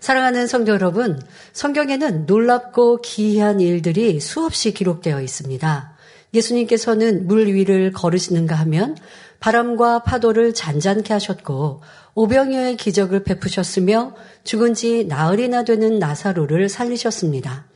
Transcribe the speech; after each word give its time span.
사랑하는 0.00 0.46
성도 0.46 0.72
여러분, 0.72 1.20
성경에는 1.52 2.26
놀랍고 2.26 3.02
기이한 3.02 3.60
일들이 3.60 4.20
수없이 4.20 4.72
기록되어 4.72 5.20
있습니다. 5.20 5.96
예수님께서는 6.32 7.26
물 7.26 7.48
위를 7.48 7.90
걸으시는가 7.92 8.54
하면 8.54 8.96
바람과 9.40 10.04
파도를 10.04 10.54
잔잔케 10.54 11.12
하셨고 11.12 11.82
오병이어의 12.14 12.76
기적을 12.76 13.24
베푸셨으며 13.24 14.14
죽은 14.44 14.74
지 14.74 15.04
나흘이나 15.04 15.64
되는 15.64 15.98
나사로를 15.98 16.68
살리셨습니다. 16.68 17.66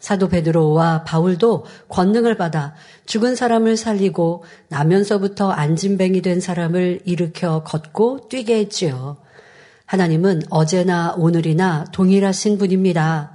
사도 0.00 0.28
베드로와 0.28 1.04
바울도 1.04 1.64
권능을 1.88 2.36
받아 2.36 2.74
죽은 3.06 3.36
사람을 3.36 3.76
살리고 3.76 4.44
나면서부터 4.68 5.50
안진뱅이 5.50 6.22
된 6.22 6.40
사람을 6.40 7.00
일으켜 7.04 7.62
걷고 7.62 8.28
뛰게 8.28 8.58
했지요. 8.58 9.18
하나님은 9.88 10.42
어제나 10.50 11.14
오늘이나 11.16 11.84
동일하신 11.92 12.58
분입니다. 12.58 13.32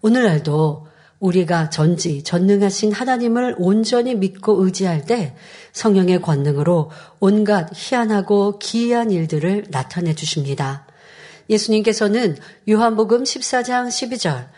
오늘날도 0.00 0.88
우리가 1.20 1.70
전지 1.70 2.24
전능하신 2.24 2.90
하나님을 2.90 3.54
온전히 3.56 4.16
믿고 4.16 4.64
의지할 4.64 5.06
때 5.06 5.36
성령의 5.72 6.20
권능으로 6.20 6.90
온갖 7.20 7.70
희한하고 7.72 8.58
기이한 8.58 9.12
일들을 9.12 9.66
나타내 9.70 10.12
주십니다. 10.12 10.88
예수님께서는 11.48 12.36
요한복음 12.68 13.22
14장 13.22 13.86
12절 13.86 14.48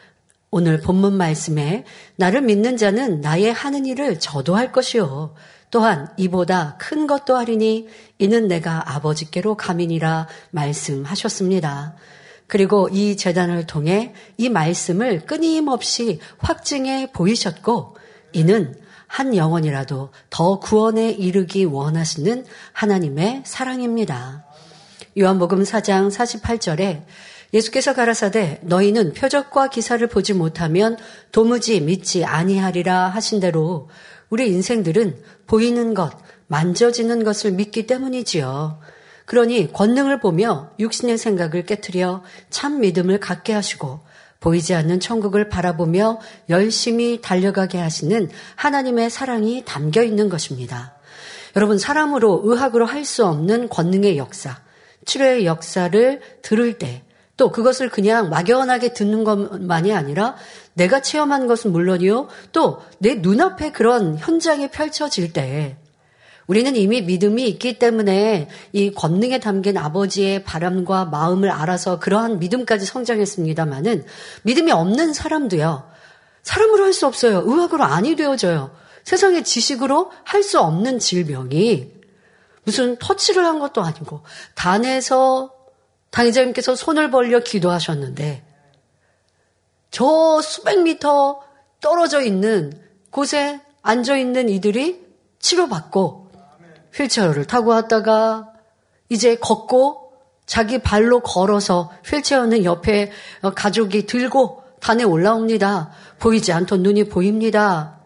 오늘 0.51 0.81
본문 0.81 1.13
말씀에 1.13 1.85
나를 2.17 2.41
믿는 2.41 2.79
자는 2.79 3.21
나의 3.21 3.53
하는 3.53 3.85
일을 3.85 4.19
저도 4.19 4.57
할 4.57 4.73
것이요 4.73 5.35
또한 5.75 6.07
이보다 6.17 6.77
큰 6.79 7.09
것도 7.09 7.37
하리니 7.37 7.89
이는 8.19 8.47
내가 8.47 8.95
아버지께로 8.95 9.57
가민이라 9.57 10.29
말씀하셨습니다. 10.53 11.97
그리고 12.47 12.89
이 12.93 13.17
재단을 13.17 13.67
통해 13.67 14.15
이 14.37 14.49
말씀을 14.49 15.27
끊임없이 15.27 16.21
확증해 16.39 17.11
보이셨고 17.11 17.97
이는 18.33 18.77
한 19.09 19.35
영혼이라도 19.35 20.11
더 20.31 20.61
구원에 20.61 21.11
이르기 21.11 21.65
원하시는 21.65 22.47
하나님의 22.73 23.43
사랑입니다. 23.45 24.45
요한복음 25.19 25.65
4장 25.65 26.09
48절에 26.09 27.03
예수께서 27.53 27.95
가라사대 27.95 28.61
너희는 28.63 29.13
표적과 29.13 29.71
기사를 29.71 30.07
보지 30.07 30.35
못하면 30.35 30.97
도무지 31.33 31.81
믿지 31.81 32.25
아니하리라 32.25 33.09
하신 33.09 33.41
대로 33.41 33.89
우리 34.31 34.49
인생들은 34.49 35.17
보이는 35.47 35.95
것, 35.95 36.13
만져지는 36.47 37.25
것을 37.25 37.53
믿기 37.53 37.87
때문이지요. 37.87 38.81
그러니 39.27 39.73
권능을 39.73 40.21
보며 40.21 40.71
육신의 40.79 41.19
생각을 41.19 41.65
깨뜨려 41.65 42.23
참 42.51 42.81
믿음을 42.81 43.21
갖게 43.21 43.53
하시고 43.53 44.01
보이지 44.41 44.75
않는 44.75 45.01
천국을 45.01 45.49
바라보며 45.49 46.21
열심히 46.51 47.21
달려가게 47.23 47.79
하시는 47.79 48.29
하나님의 48.57 49.09
사랑이 49.09 49.63
담겨 49.65 50.03
있는 50.03 50.29
것입니다. 50.29 50.95
여러분, 51.57 51.79
사람으로 51.79 52.43
의학으로 52.45 52.85
할 52.85 53.05
수 53.05 53.25
없는 53.25 53.69
권능의 53.69 54.19
역사, 54.19 54.61
치료의 55.07 55.47
역사를 55.47 56.21
들을 56.43 56.79
때, 56.79 57.05
또 57.37 57.51
그것을 57.51 57.89
그냥 57.89 58.29
막연하게 58.29 58.93
듣는 58.93 59.25
것만이 59.25 59.93
아니라 59.93 60.37
내가 60.75 61.01
체험한 61.01 61.47
것은 61.47 61.73
물론이요, 61.73 62.29
또 62.53 62.83
내 62.99 63.15
눈앞에 63.17 63.73
그런 63.73 64.17
현장이 64.19 64.69
펼쳐질 64.69 65.33
때 65.33 65.77
우리는 66.47 66.77
이미 66.77 67.01
믿음이 67.01 67.47
있기 67.49 67.79
때문에 67.79 68.49
이 68.73 68.93
권능에 68.93 69.41
담긴 69.41 69.79
아버지의 69.79 70.45
바람과 70.45 71.07
마음을 71.07 71.51
알아서 71.51 71.99
그러한 71.99 72.39
믿음까지 72.39 72.85
성장했습니다마는 72.87 74.05
믿음이 74.43 74.71
없는 74.73 75.15
사람도요. 75.15 75.89
사람으로 76.43 76.85
할 76.85 76.93
수 76.93 77.07
없어요. 77.07 77.43
의학으로 77.47 77.85
아니 77.85 78.15
되어져요. 78.17 78.71
세상의 79.05 79.45
지식으로 79.45 80.13
할 80.25 80.43
수 80.43 80.61
없는 80.61 80.99
질병이 80.99 81.93
무슨 82.65 82.97
터치를 82.97 83.45
한 83.45 83.59
것도 83.59 83.83
아니고 83.83 84.23
단에서 84.55 85.53
당의자님께서 86.11 86.75
손을 86.77 87.11
벌려 87.11 87.41
기도하셨는데 87.41 88.43
저 89.95 90.41
수백 90.43 90.83
미터 90.83 91.41
떨어져 91.81 92.21
있는 92.21 92.73
곳에 93.13 93.61
앉아 93.81 94.17
있는 94.17 94.49
이들이 94.49 95.07
치료받고 95.39 96.33
휠체어를 96.93 97.47
타고 97.47 97.71
왔다가 97.71 98.49
이제 99.09 99.37
걷고 99.37 100.15
자기 100.47 100.79
발로 100.79 101.21
걸어서 101.21 101.93
휠체어는 102.07 102.65
옆에 102.65 103.13
가족이 103.55 104.07
들고 104.07 104.65
단에 104.81 105.05
올라옵니다. 105.05 105.93
보이지 106.19 106.53
않던 106.53 106.83
눈이 106.83 107.05
보입니다. 107.05 108.01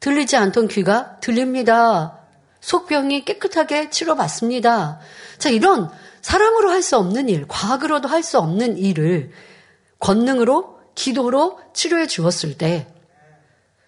들리지 0.00 0.34
않던 0.34 0.68
귀가 0.68 1.20
들립니다. 1.20 2.20
속병이 2.60 3.26
깨끗하게 3.26 3.90
치료받습니다. 3.90 5.00
자, 5.36 5.50
이런 5.50 5.90
사람으로 6.22 6.70
할 6.70 6.80
수 6.80 6.96
없는 6.96 7.28
일, 7.28 7.46
과학으로도 7.46 8.08
할 8.08 8.22
수 8.22 8.38
없는 8.38 8.78
일을 8.78 9.30
권능으로, 9.98 10.77
기도로 10.98 11.60
치료해 11.72 12.08
주었을 12.08 12.58
때, 12.58 12.92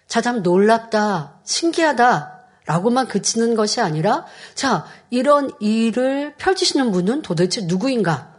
자, 0.07 0.21
참 0.21 0.43
놀랍다, 0.43 1.41
신기하다, 1.43 2.39
라고만 2.65 3.09
그치는 3.09 3.55
것이 3.55 3.81
아니라 3.81 4.25
자, 4.55 4.85
이런 5.09 5.51
일을 5.59 6.35
펼치시는 6.37 6.91
분은 6.91 7.21
도대체 7.21 7.61
누구인가? 7.65 8.33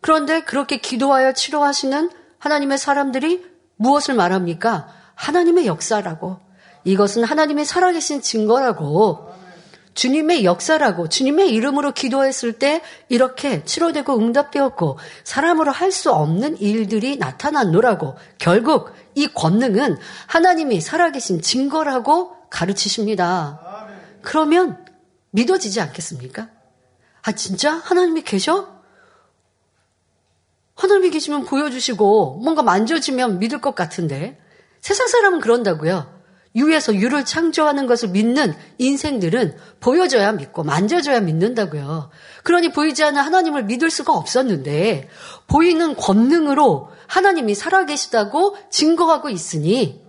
그런데 0.00 0.42
그렇게 0.42 0.78
기도하여 0.78 1.32
치료하시는 1.32 2.10
하나님의 2.38 2.78
사람들이 2.78 3.44
무엇을 3.76 4.14
말합니까? 4.14 4.88
하나님의 5.14 5.66
역사라고. 5.66 6.40
이것은 6.84 7.24
하나님의 7.24 7.66
살아계신 7.66 8.22
증거라고. 8.22 9.33
주님의 9.94 10.44
역사라고 10.44 11.08
주님의 11.08 11.50
이름으로 11.50 11.92
기도했을 11.92 12.54
때 12.54 12.82
이렇게 13.08 13.64
치료되고 13.64 14.18
응답되었고 14.18 14.98
사람으로 15.24 15.70
할 15.72 15.92
수 15.92 16.12
없는 16.12 16.58
일들이 16.58 17.16
나타났노라고 17.16 18.16
결국 18.38 18.90
이 19.14 19.28
권능은 19.28 19.96
하나님이 20.26 20.80
살아계신 20.80 21.40
증거라고 21.40 22.34
가르치십니다. 22.50 23.60
그러면 24.22 24.84
믿어지지 25.30 25.80
않겠습니까? 25.80 26.48
아, 27.22 27.32
진짜? 27.32 27.74
하나님이 27.74 28.22
계셔? 28.22 28.74
하나님이 30.74 31.10
계시면 31.10 31.44
보여주시고 31.44 32.40
뭔가 32.42 32.62
만져지면 32.62 33.38
믿을 33.38 33.60
것 33.60 33.74
같은데 33.74 34.40
세상 34.80 35.06
사람은 35.06 35.40
그런다고요. 35.40 36.13
유에서 36.54 36.94
유를 36.94 37.24
창조하는 37.24 37.86
것을 37.86 38.10
믿는 38.10 38.54
인생들은 38.78 39.56
보여줘야 39.80 40.32
믿고 40.32 40.62
만져줘야 40.62 41.20
믿는다고요. 41.20 42.10
그러니 42.44 42.70
보이지 42.70 43.02
않는 43.02 43.20
하나님을 43.20 43.64
믿을 43.64 43.90
수가 43.90 44.12
없었는데 44.12 45.08
보이는 45.48 45.96
권능으로 45.96 46.90
하나님이 47.06 47.54
살아계시다고 47.54 48.56
증거하고 48.70 49.30
있으니 49.30 50.02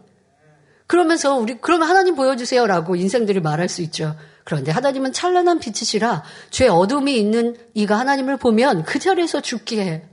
그러면서 0.88 1.36
우리 1.36 1.58
그러면 1.60 1.90
하나님 1.90 2.16
보여주세요라고 2.16 2.96
인생들이 2.96 3.40
말할 3.40 3.70
수 3.70 3.82
있죠. 3.82 4.16
그런데 4.44 4.72
하나님은 4.72 5.14
찬란한 5.14 5.60
빛이시라 5.60 6.24
죄 6.52 6.68
어둠이 6.68 7.18
있는 7.18 7.56
이가 7.74 7.98
하나님을 7.98 8.38
보면 8.38 8.84
그 8.84 9.00
자리에서 9.00 9.42
죽게 9.42 9.82
해. 9.82 10.04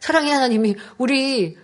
사랑의 0.00 0.32
하나님이 0.32 0.76
우리 0.96 1.58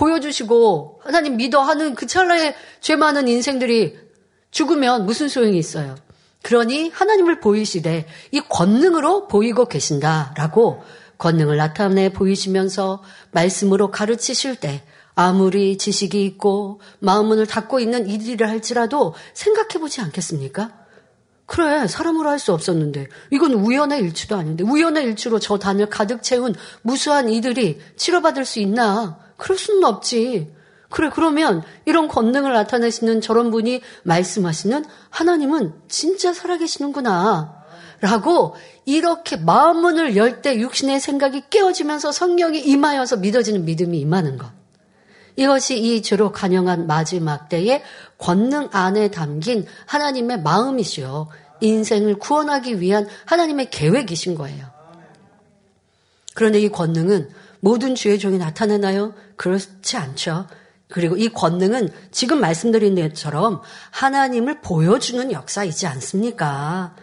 보여주시고 0.00 1.02
하나님 1.04 1.36
믿어 1.36 1.60
하는 1.60 1.94
그 1.94 2.06
찰나에 2.06 2.54
죄 2.80 2.96
많은 2.96 3.28
인생들이 3.28 3.98
죽으면 4.50 5.04
무슨 5.04 5.28
소용이 5.28 5.58
있어요? 5.58 5.94
그러니 6.42 6.88
하나님을 6.88 7.40
보이시되 7.40 8.06
이 8.32 8.40
권능으로 8.40 9.28
보이고 9.28 9.66
계신다라고 9.66 10.82
권능을 11.18 11.58
나타내 11.58 12.10
보이시면서 12.10 13.02
말씀으로 13.32 13.90
가르치실 13.90 14.56
때 14.56 14.82
아무리 15.14 15.76
지식이 15.76 16.24
있고 16.24 16.80
마음문을 17.00 17.46
닫고 17.46 17.78
있는 17.78 18.08
이들이라 18.08 18.48
할지라도 18.48 19.14
생각해 19.34 19.78
보지 19.80 20.00
않겠습니까? 20.00 20.80
그래, 21.44 21.88
사람으로 21.88 22.30
할 22.30 22.38
수 22.38 22.52
없었는데, 22.52 23.08
이건 23.32 23.54
우연의 23.54 23.98
일치도 24.02 24.36
아닌데, 24.36 24.62
우연의 24.62 25.02
일치로 25.02 25.40
저 25.40 25.58
단을 25.58 25.90
가득 25.90 26.22
채운 26.22 26.54
무수한 26.82 27.28
이들이 27.28 27.80
치료받을 27.96 28.44
수 28.44 28.60
있나? 28.60 29.18
그럴 29.40 29.58
수는 29.58 29.84
없지. 29.84 30.52
그래, 30.90 31.10
그러면 31.12 31.62
이런 31.86 32.08
권능을 32.08 32.52
나타내시는 32.52 33.20
저런 33.20 33.50
분이 33.50 33.80
말씀하시는 34.02 34.84
하나님은 35.08 35.72
진짜 35.88 36.32
살아계시는구나. 36.32 37.60
라고 38.00 38.56
이렇게 38.86 39.36
마음문을 39.36 40.16
열 40.16 40.42
때 40.42 40.58
육신의 40.58 41.00
생각이 41.00 41.44
깨어지면서 41.50 42.12
성령이 42.12 42.60
임하여서 42.60 43.18
믿어지는 43.18 43.64
믿음이 43.64 43.98
임하는 43.98 44.38
것. 44.38 44.50
이것이 45.36 45.78
이 45.78 46.02
주로 46.02 46.32
간영한 46.32 46.86
마지막 46.86 47.48
때의 47.48 47.82
권능 48.18 48.68
안에 48.72 49.10
담긴 49.10 49.66
하나님의 49.86 50.40
마음이시요. 50.40 51.28
인생을 51.60 52.18
구원하기 52.18 52.80
위한 52.80 53.06
하나님의 53.26 53.70
계획이신 53.70 54.34
거예요. 54.34 54.66
그런데 56.34 56.58
이 56.58 56.68
권능은 56.68 57.28
모든 57.60 57.94
주의 57.94 58.18
종이 58.18 58.38
나타나나요? 58.38 59.14
그렇지 59.36 59.96
않죠. 59.96 60.46
그리고 60.88 61.16
이 61.16 61.28
권능은 61.28 61.88
지금 62.10 62.40
말씀드린 62.40 62.96
것처럼 62.96 63.62
하나님을 63.90 64.60
보여주는 64.60 65.30
역사이지 65.30 65.86
않습니까? 65.86 66.96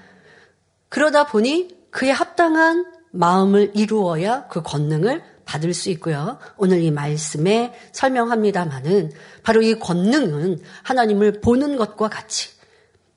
그러다 0.90 1.28
보니 1.28 1.70
그에 1.92 2.12
합당한 2.12 2.86
마음을 3.12 3.72
이루어야 3.74 4.48
그 4.48 4.62
권능을 4.62 5.24
받을 5.46 5.74
수 5.74 5.90
있고요. 5.92 6.38
오늘 6.58 6.82
이 6.82 6.92
말씀에 6.92 7.74
설명합니다마는 7.94 9.12
바로 9.44 9.62
이 9.62 9.80
권능은 9.80 10.60
하나님을 10.84 11.40
보는 11.40 11.78
것과 11.78 12.10
같이 12.10 12.57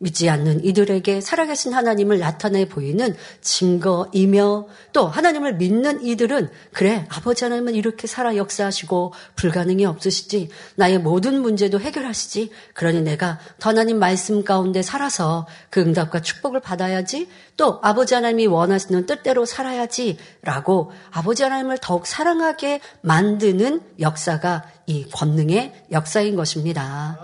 믿지 0.03 0.31
않는 0.31 0.65
이들에게 0.65 1.21
살아계신 1.21 1.75
하나님을 1.75 2.19
나타내 2.19 2.67
보이는 2.67 3.15
증거이며 3.43 4.67
또 4.95 5.07
하나님을 5.07 5.57
믿는 5.57 6.03
이들은 6.03 6.49
그래 6.73 7.07
아버지 7.11 7.45
하나님은 7.45 7.75
이렇게 7.75 8.07
살아 8.07 8.35
역사하시고 8.35 9.13
불가능이 9.37 9.85
없으시지 9.85 10.49
나의 10.77 11.01
모든 11.01 11.43
문제도 11.43 11.79
해결하시지 11.79 12.51
그러니 12.73 13.03
내가 13.03 13.39
더 13.59 13.71
하나님 13.71 13.99
말씀 13.99 14.43
가운데 14.43 14.81
살아서 14.81 15.47
그 15.69 15.81
응답과 15.81 16.23
축복을 16.23 16.61
받아야지 16.61 17.29
또 17.59 17.79
아버지 17.83 18.15
하나님이 18.15 18.47
원하시는 18.47 19.05
뜻대로 19.05 19.45
살아야지라고 19.45 20.93
아버지 21.11 21.43
하나님을 21.43 21.77
더욱 21.77 22.07
사랑하게 22.07 22.81
만드는 23.03 23.83
역사가 24.01 24.65
이 24.91 25.05
권능의 25.13 25.73
역사인 25.93 26.35
것입니다. 26.35 27.21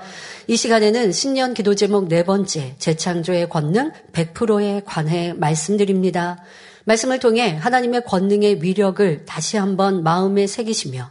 이 0.46 0.56
시간에는 0.56 1.10
신년 1.10 1.52
기도 1.52 1.74
제목 1.74 2.06
네 2.06 2.22
번째 2.22 2.76
재창조의 2.78 3.48
권능 3.48 3.90
100%에 4.12 4.82
관해 4.86 5.32
말씀드립니다. 5.32 6.38
말씀을 6.84 7.18
통해 7.18 7.56
하나님의 7.56 8.04
권능의 8.04 8.62
위력을 8.62 9.24
다시 9.26 9.56
한번 9.56 10.04
마음에 10.04 10.46
새기시며 10.46 11.10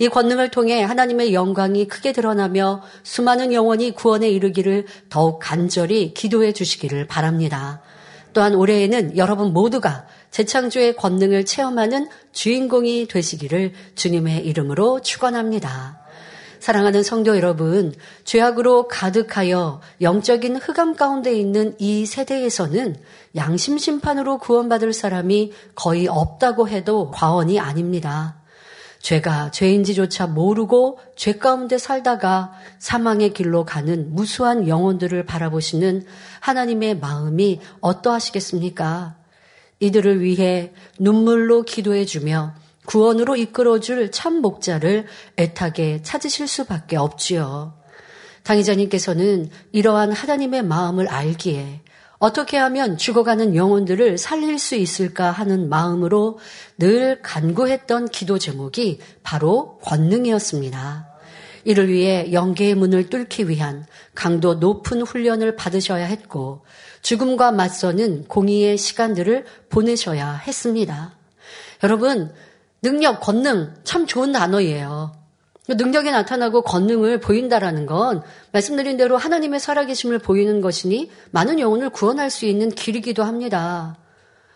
이 0.00 0.08
권능을 0.08 0.50
통해 0.50 0.82
하나님의 0.82 1.32
영광이 1.32 1.86
크게 1.86 2.12
드러나며 2.12 2.82
수많은 3.04 3.52
영혼이 3.52 3.92
구원에 3.92 4.28
이르기를 4.28 4.86
더욱 5.08 5.38
간절히 5.38 6.14
기도해 6.14 6.52
주시기를 6.52 7.06
바랍니다. 7.06 7.80
또한 8.32 8.56
올해에는 8.56 9.16
여러분 9.16 9.52
모두가 9.52 10.06
재창조의 10.32 10.96
권능을 10.96 11.44
체험하는 11.44 12.08
주인공이 12.32 13.06
되시기를 13.06 13.72
주님의 13.94 14.44
이름으로 14.46 15.00
축원합니다. 15.00 16.00
사랑하는 16.58 17.02
성도 17.02 17.36
여러분, 17.36 17.92
죄악으로 18.24 18.86
가득하여 18.88 19.80
영적인 20.00 20.56
흑암 20.56 20.94
가운데 20.94 21.34
있는 21.34 21.74
이 21.78 22.06
세대에서는 22.06 22.96
양심 23.36 23.78
심판으로 23.78 24.38
구원받을 24.38 24.92
사람이 24.92 25.52
거의 25.74 26.06
없다고 26.06 26.68
해도 26.68 27.10
과언이 27.10 27.58
아닙니다. 27.58 28.36
죄가 29.00 29.50
죄인지조차 29.50 30.28
모르고 30.28 31.00
죄 31.16 31.32
가운데 31.32 31.76
살다가 31.76 32.52
사망의 32.78 33.32
길로 33.34 33.64
가는 33.64 34.14
무수한 34.14 34.68
영혼들을 34.68 35.26
바라보시는 35.26 36.04
하나님의 36.38 37.00
마음이 37.00 37.60
어떠하시겠습니까? 37.80 39.21
이들을 39.82 40.20
위해 40.20 40.72
눈물로 41.00 41.62
기도해 41.64 42.04
주며 42.04 42.54
구원으로 42.86 43.34
이끌어 43.34 43.80
줄 43.80 44.12
참 44.12 44.40
목자를 44.40 45.06
애타게 45.36 46.02
찾으실 46.02 46.46
수밖에 46.46 46.96
없지요. 46.96 47.74
당의자님께서는 48.44 49.50
이러한 49.72 50.12
하나님의 50.12 50.62
마음을 50.62 51.08
알기에 51.08 51.80
어떻게 52.18 52.58
하면 52.58 52.96
죽어가는 52.96 53.56
영혼들을 53.56 54.18
살릴 54.18 54.60
수 54.60 54.76
있을까 54.76 55.32
하는 55.32 55.68
마음으로 55.68 56.38
늘 56.78 57.20
간구했던 57.20 58.10
기도 58.10 58.38
제목이 58.38 59.00
바로 59.24 59.78
권능이었습니다. 59.82 61.08
이를 61.64 61.88
위해 61.88 62.32
영계의 62.32 62.76
문을 62.76 63.10
뚫기 63.10 63.48
위한 63.48 63.84
강도 64.14 64.54
높은 64.54 65.02
훈련을 65.02 65.56
받으셔야 65.56 66.04
했고 66.04 66.64
죽음과 67.02 67.52
맞서는 67.52 68.24
공의의 68.28 68.78
시간들을 68.78 69.44
보내셔야 69.68 70.34
했습니다. 70.34 71.16
여러분, 71.82 72.32
능력, 72.80 73.20
권능 73.20 73.74
참 73.84 74.06
좋은 74.06 74.32
단어예요. 74.32 75.12
능력이 75.68 76.10
나타나고 76.10 76.62
권능을 76.62 77.20
보인다라는 77.20 77.86
건 77.86 78.22
말씀드린 78.52 78.96
대로 78.96 79.16
하나님의 79.16 79.60
살아계심을 79.60 80.18
보이는 80.18 80.60
것이니 80.60 81.10
많은 81.30 81.60
영혼을 81.60 81.90
구원할 81.90 82.30
수 82.30 82.46
있는 82.46 82.70
길이기도 82.70 83.22
합니다. 83.22 83.96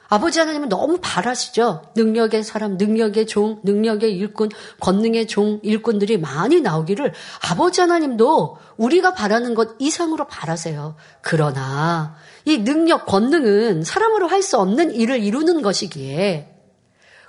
아버지 0.09 0.39
하나님은 0.39 0.69
너무 0.69 0.99
바라시죠. 1.01 1.83
능력의 1.97 2.45
사람, 2.45 2.77
능력의 2.77 3.27
종, 3.27 3.61
능력의 3.65 4.13
일꾼, 4.13 4.51
권능의 4.81 5.27
종, 5.27 5.59
일꾼들이 5.63 6.19
많이 6.19 6.61
나오기를 6.61 7.13
아버지 7.51 7.81
하나님도 7.81 8.59
우리가 8.77 9.15
바라는 9.15 9.55
것 9.55 9.71
이상으로 9.79 10.27
바라세요. 10.27 10.95
그러나 11.23 12.17
이 12.47 12.59
능력, 12.65 13.07
권능은 13.07 13.83
사람으로 13.85 14.29
할 14.29 14.43
수 14.43 14.59
없는 14.59 14.95
일을 14.95 15.23
이루는 15.23 15.63
것이기에 15.63 16.49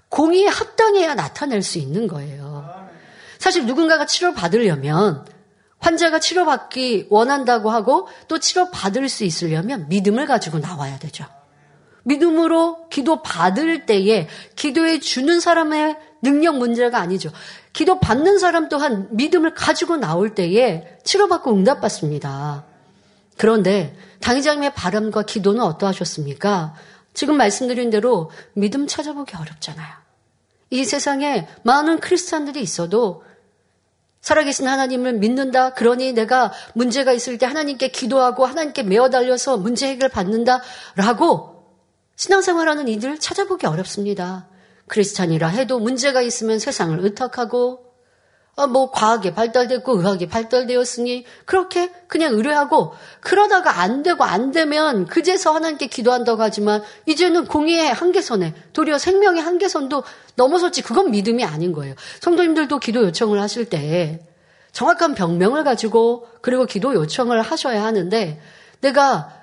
공의에 0.10 0.48
합당해야 0.48 1.16
나타낼 1.16 1.64
수 1.64 1.80
있는 1.80 2.08
거예요. 2.08 2.69
사실 3.40 3.66
누군가가 3.66 4.06
치료받으려면 4.06 5.25
환자가 5.80 6.19
치료받기 6.19 7.08
원한다고 7.10 7.69
하고 7.72 8.08
또 8.28 8.40
치료받을 8.40 9.10
수 9.10 9.24
있으려면 9.24 9.88
믿음을 9.90 10.25
가지고 10.28 10.60
나와야 10.60 11.00
되죠. 11.00 11.25
믿음으로 12.04 12.88
기도 12.90 13.22
받을 13.22 13.86
때에 13.86 14.28
기도해 14.56 15.00
주는 15.00 15.40
사람의 15.40 15.98
능력 16.22 16.58
문제가 16.58 17.00
아니죠. 17.00 17.31
기도 17.74 18.00
받는 18.00 18.38
사람 18.38 18.69
또한 18.69 19.08
믿음을 19.12 19.54
가지고 19.54 19.98
나올 19.98 20.36
때에 20.36 20.98
치료받고 21.04 21.54
응답받습니다. 21.54 22.66
그런데 23.38 23.96
당의장님의 24.22 24.74
바람과 24.74 25.24
기도는 25.24 25.62
어떠하셨습니까? 25.62 26.75
지금 27.14 27.38
말씀드린 27.38 27.90
대로 27.90 28.30
믿음 28.54 28.88
찾아보기 28.88 29.36
어렵잖아요. 29.36 29.96
이 30.69 30.84
세상에 30.86 31.48
많은 31.64 32.00
크리스찬들이 32.00 32.62
있어도 32.62 33.24
살아계신 34.22 34.68
하나님을 34.68 35.14
믿는다. 35.14 35.74
그러니 35.74 36.14
내가 36.14 36.52
문제가 36.74 37.14
있을 37.14 37.38
때 37.38 37.46
하나님께 37.46 37.90
기도하고 37.90 38.46
하나님께 38.46 38.84
메어 38.84 39.10
달려서 39.10 39.58
문제 39.58 39.88
해결 39.88 40.10
받는다. 40.10 40.62
라고 40.96 41.64
신앙생활하는 42.18 42.88
이들 42.88 43.19
찾아보기 43.19 43.68
어렵습니다. 43.68 44.48
크리스찬이라 44.88 45.48
해도 45.48 45.80
문제가 45.80 46.22
있으면 46.22 46.60
세상을 46.60 47.00
의탁하고 47.04 47.80
아, 47.84 47.87
뭐 48.66 48.90
과학이 48.90 49.33
발달됐고 49.33 49.99
의학이 49.99 50.28
발달되었으니 50.30 51.26
그렇게 51.45 51.92
그냥 52.07 52.33
의뢰하고 52.33 52.95
그러다가 53.19 53.81
안 53.81 54.02
되고 54.02 54.23
안 54.23 54.52
되면 54.52 55.06
그제서 55.06 55.54
하나님께 55.54 55.87
기도한다고 55.87 56.42
하지만 56.42 56.81
이제는 57.06 57.45
공의의 57.45 57.94
한계선에 57.94 58.56
도리어 58.73 58.97
생명의 58.97 59.44
한계선도 59.44 60.04
넘어섰지 60.35 60.81
그건 60.81 61.11
믿음이 61.11 61.44
아닌 61.44 61.71
거예요. 61.71 61.94
성도님들도 62.21 62.80
기도 62.80 63.04
요청을 63.04 63.40
하실 63.40 63.66
때 63.66 64.26
정확한 64.71 65.14
병명을 65.14 65.64
가지고 65.64 66.28
그리고 66.42 66.66
기도 66.66 66.95
요청을 66.95 67.42
하셔야 67.42 67.83
하는데 67.83 68.42
내가 68.81 69.36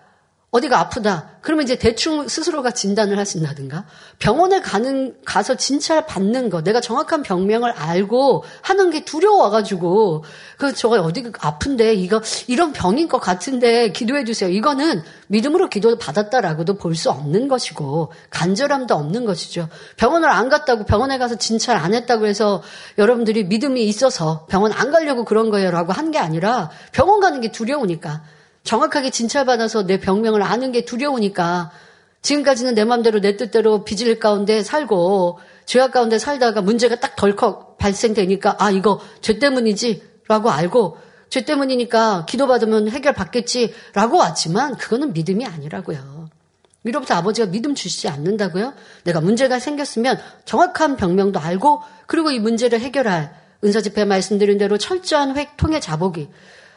어디가 0.54 0.78
아프다. 0.78 1.30
그러면 1.40 1.64
이제 1.64 1.75
대충 1.76 2.28
스스로가 2.28 2.70
진단을 2.70 3.18
하신다든가 3.18 3.87
병원에 4.20 4.61
가는 4.61 5.16
가서 5.25 5.56
진찰 5.56 6.06
받는 6.06 6.49
거 6.49 6.62
내가 6.62 6.80
정확한 6.80 7.23
병명을 7.23 7.73
알고 7.73 8.44
하는 8.62 8.90
게 8.90 9.04
두려워가지고 9.04 10.25
그 10.56 10.73
저거 10.73 11.00
어디 11.02 11.25
아픈데 11.40 11.94
이거 11.94 12.23
이런 12.46 12.73
병인 12.73 13.08
것 13.08 13.18
같은데 13.18 13.90
기도해 13.90 14.23
주세요. 14.25 14.49
이거는 14.49 15.02
믿음으로 15.26 15.68
기도 15.68 15.99
받았다라고도 15.99 16.78
볼 16.78 16.94
수 16.94 17.11
없는 17.11 17.49
것이고 17.49 18.12
간절함도 18.30 18.94
없는 18.94 19.25
것이죠. 19.25 19.68
병원을 19.96 20.28
안 20.30 20.49
갔다고 20.49 20.84
병원에 20.84 21.18
가서 21.18 21.34
진찰 21.34 21.76
안 21.76 21.92
했다고 21.94 22.26
해서 22.26 22.62
여러분들이 22.96 23.42
믿음이 23.44 23.84
있어서 23.88 24.46
병원 24.49 24.73
안 24.73 24.92
가려고 24.92 25.25
그런 25.25 25.50
거예요라고 25.50 25.92
한 25.92 26.12
게 26.12 26.18
아니라 26.18 26.70
병원 26.92 27.18
가는 27.18 27.40
게 27.40 27.50
두려우니까 27.50 28.23
정확하게 28.64 29.11
진찰받아서 29.11 29.87
내 29.87 30.00
병명을 30.00 30.42
아는 30.42 30.73
게 30.73 30.85
두려우니까 30.85 31.71
지금까지는 32.23 32.75
내 32.75 32.85
마음대로 32.85 33.21
내 33.21 33.37
뜻대로 33.37 33.85
빚을 33.85 34.18
가운데 34.18 34.62
살고 34.62 35.38
죄악 35.66 35.92
가운데 35.92 36.18
살다가 36.18 36.62
문제가 36.62 36.97
딱 36.97 37.16
덜컥 37.16 37.76
발생되니까 37.76 38.56
아 38.59 38.71
이거 38.71 39.00
죄 39.21 39.38
때문이지라고 39.38 40.50
알고 40.50 40.97
죄 41.28 41.42
때문이니까 41.42 42.25
기도받으면 42.26 42.88
해결받겠지라고 42.88 44.16
왔지만 44.16 44.76
그거는 44.76 45.12
믿음이 45.12 45.44
아니라고요. 45.44 46.30
위로부터 46.83 47.14
아버지가 47.14 47.50
믿음 47.50 47.75
주시지 47.75 48.09
않는다고요? 48.09 48.75
내가 49.04 49.21
문제가 49.21 49.59
생겼으면 49.59 50.18
정확한 50.44 50.97
병명도 50.97 51.40
알고 51.40 51.83
그리고 52.06 52.30
이 52.30 52.38
문제를 52.38 52.80
해결할 52.80 53.35
은사 53.64 53.80
집회 53.80 54.04
말씀드린 54.04 54.59
대로 54.59 54.78
철저한 54.78 55.37
획 55.37 55.56
통해 55.56 55.80
자복이 55.80 56.28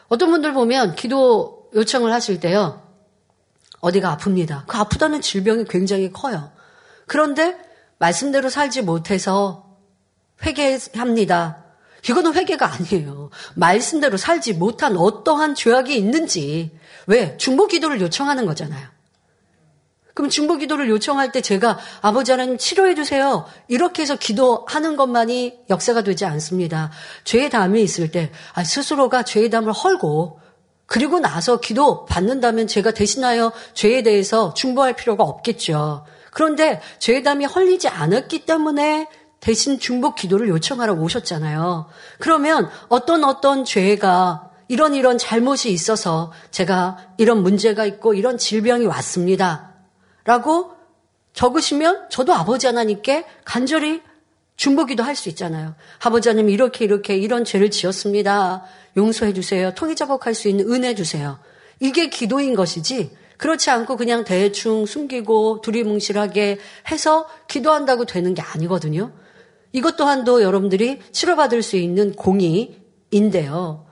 어떤 0.08 0.30
분들 0.30 0.54
보면 0.54 0.94
기도 0.94 1.57
요청을 1.74 2.12
하실 2.12 2.40
때요. 2.40 2.82
어디가 3.80 4.16
아픕니다. 4.16 4.66
그 4.66 4.76
아프다는 4.76 5.20
질병이 5.20 5.64
굉장히 5.68 6.12
커요. 6.12 6.50
그런데 7.06 7.56
말씀대로 7.98 8.48
살지 8.48 8.82
못해서 8.82 9.76
회개합니다. 10.44 11.64
이거는 12.08 12.34
회개가 12.34 12.72
아니에요. 12.72 13.30
말씀대로 13.54 14.16
살지 14.16 14.54
못한 14.54 14.96
어떠한 14.96 15.54
죄악이 15.54 15.96
있는지 15.96 16.76
왜 17.06 17.36
중보 17.38 17.66
기도를 17.66 18.00
요청하는 18.00 18.46
거잖아요. 18.46 18.86
그럼 20.14 20.30
중보 20.30 20.56
기도를 20.56 20.88
요청할 20.88 21.30
때 21.30 21.40
제가 21.40 21.78
아버지 22.00 22.32
하나님 22.32 22.58
치료해 22.58 22.96
주세요. 22.96 23.46
이렇게 23.68 24.02
해서 24.02 24.16
기도하는 24.16 24.96
것만이 24.96 25.60
역사가 25.70 26.02
되지 26.02 26.24
않습니다. 26.24 26.90
죄의 27.22 27.50
담이 27.50 27.80
있을 27.82 28.10
때 28.10 28.32
아, 28.52 28.64
스스로가 28.64 29.22
죄의 29.22 29.50
담을 29.50 29.72
헐고 29.72 30.40
그리고 30.88 31.20
나서 31.20 31.60
기도 31.60 32.06
받는다면 32.06 32.66
제가 32.66 32.92
대신하여 32.92 33.52
죄에 33.74 34.02
대해서 34.02 34.54
중보할 34.54 34.96
필요가 34.96 35.22
없겠죠. 35.22 36.06
그런데 36.32 36.80
죄의 36.98 37.22
담이 37.22 37.44
헐리지 37.44 37.88
않았기 37.88 38.46
때문에 38.46 39.06
대신 39.38 39.78
중보 39.78 40.14
기도를 40.14 40.48
요청하러 40.48 40.94
오셨잖아요. 40.94 41.86
그러면 42.18 42.70
어떤 42.88 43.22
어떤 43.24 43.66
죄가 43.66 44.50
이런 44.68 44.94
이런 44.94 45.18
잘못이 45.18 45.70
있어서 45.70 46.32
제가 46.50 46.96
이런 47.18 47.42
문제가 47.42 47.84
있고 47.84 48.14
이런 48.14 48.38
질병이 48.38 48.86
왔습니다. 48.86 49.74
라고 50.24 50.72
적으시면 51.34 52.08
저도 52.08 52.32
아버지 52.32 52.66
하나님께 52.66 53.26
간절히 53.44 54.02
중보기도 54.58 55.02
할 55.02 55.16
수 55.16 55.28
있잖아요. 55.30 55.74
아버지 56.00 56.28
하나님 56.28 56.50
이렇게 56.50 56.84
이렇게 56.84 57.16
이런 57.16 57.44
죄를 57.44 57.70
지었습니다. 57.70 58.64
용서해 58.96 59.32
주세요. 59.32 59.72
통일자복할 59.74 60.34
수 60.34 60.48
있는 60.48 60.70
은혜 60.70 60.94
주세요. 60.94 61.38
이게 61.80 62.10
기도인 62.10 62.54
것이지 62.54 63.10
그렇지 63.38 63.70
않고 63.70 63.96
그냥 63.96 64.24
대충 64.24 64.84
숨기고 64.84 65.60
두리뭉실하게 65.62 66.58
해서 66.90 67.28
기도한다고 67.46 68.04
되는 68.04 68.34
게 68.34 68.42
아니거든요. 68.42 69.12
이것 69.72 69.96
또한도 69.96 70.42
여러분들이 70.42 71.00
치료받을 71.12 71.62
수 71.62 71.76
있는 71.76 72.12
공의인데요. 72.14 73.87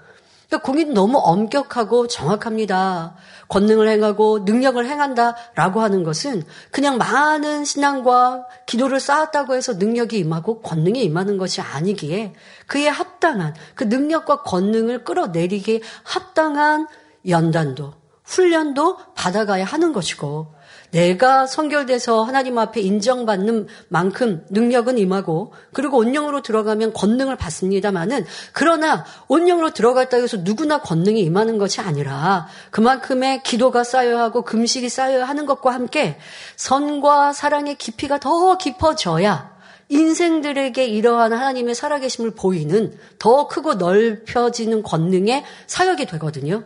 그러니까 0.49 0.65
공의는 0.65 0.95
너무 0.95 1.19
엄격하고 1.19 2.07
정확합니다. 2.07 3.17
권능을 3.49 3.89
행하고 3.89 4.41
능력을 4.41 4.85
행한다라고 4.85 5.81
하는 5.81 6.05
것은 6.05 6.43
그냥 6.71 6.99
많은 6.99 7.65
신앙과 7.65 8.47
기도를 8.67 9.01
쌓았다고 9.01 9.55
해서 9.55 9.75
능력이 9.75 10.19
임하고 10.19 10.61
권능이 10.63 11.03
임하는 11.03 11.37
것이 11.37 11.61
아니기에 11.61 12.35
그에 12.67 12.89
합당한 12.89 13.55
그 13.75 13.85
능력과 13.85 14.43
권능을 14.43 15.05
끌어내리기에 15.05 15.81
합당한 16.05 16.87
연단도 17.29 17.95
훈련도 18.25 18.99
받아가야 19.15 19.65
하는 19.65 19.93
것이고 19.93 20.56
내가 20.97 21.47
선결돼서 21.47 22.23
하나님 22.23 22.57
앞에 22.57 22.81
인정받는 22.81 23.67
만큼 23.89 24.47
능력은 24.49 24.97
임하고 24.97 25.53
그리고 25.75 25.99
온영으로 25.99 26.41
들어가면 26.41 26.95
권능을 26.95 27.37
받습니다마는 27.37 28.25
그러나 28.53 29.05
온영으로 29.29 29.75
들어갔다 29.75 30.17
해서 30.17 30.39
누구나 30.41 30.81
권능이 30.81 31.21
임하는 31.21 31.59
것이 31.59 31.83
아니라 31.83 32.49
그만큼의 32.71 33.43
기도가 33.43 33.85
쌓여야 33.85 34.23
하고 34.23 34.41
금식이 34.41 34.89
쌓여야 34.89 35.29
하는 35.29 35.45
것과 35.45 35.75
함께 35.75 36.17
선과 36.57 37.35
사랑의 37.35 37.75
깊이가 37.75 38.19
더 38.19 38.57
깊어져야 38.57 39.55
인생들에게 39.91 40.83
이러한 40.83 41.35
하나님의 41.35 41.75
살아계심을 41.75 42.31
보이는 42.31 42.97
더 43.19 43.49
크고 43.49 43.75
넓혀지는 43.75 44.83
권능의 44.83 45.45
사역이 45.67 46.07
되거든요. 46.07 46.65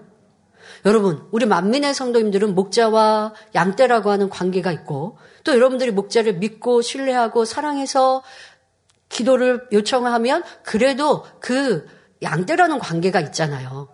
여러분, 0.86 1.26
우리 1.30 1.46
만민의 1.46 1.94
성도님들은 1.94 2.54
목자와 2.54 3.34
양떼라고 3.54 4.10
하는 4.10 4.30
관계가 4.30 4.72
있고 4.72 5.18
또 5.44 5.52
여러분들이 5.52 5.90
목자를 5.90 6.34
믿고 6.34 6.82
신뢰하고 6.82 7.44
사랑해서 7.44 8.22
기도를 9.08 9.66
요청하면 9.72 10.42
그래도 10.62 11.24
그 11.40 11.86
양떼라는 12.22 12.78
관계가 12.78 13.20
있잖아요. 13.20 13.88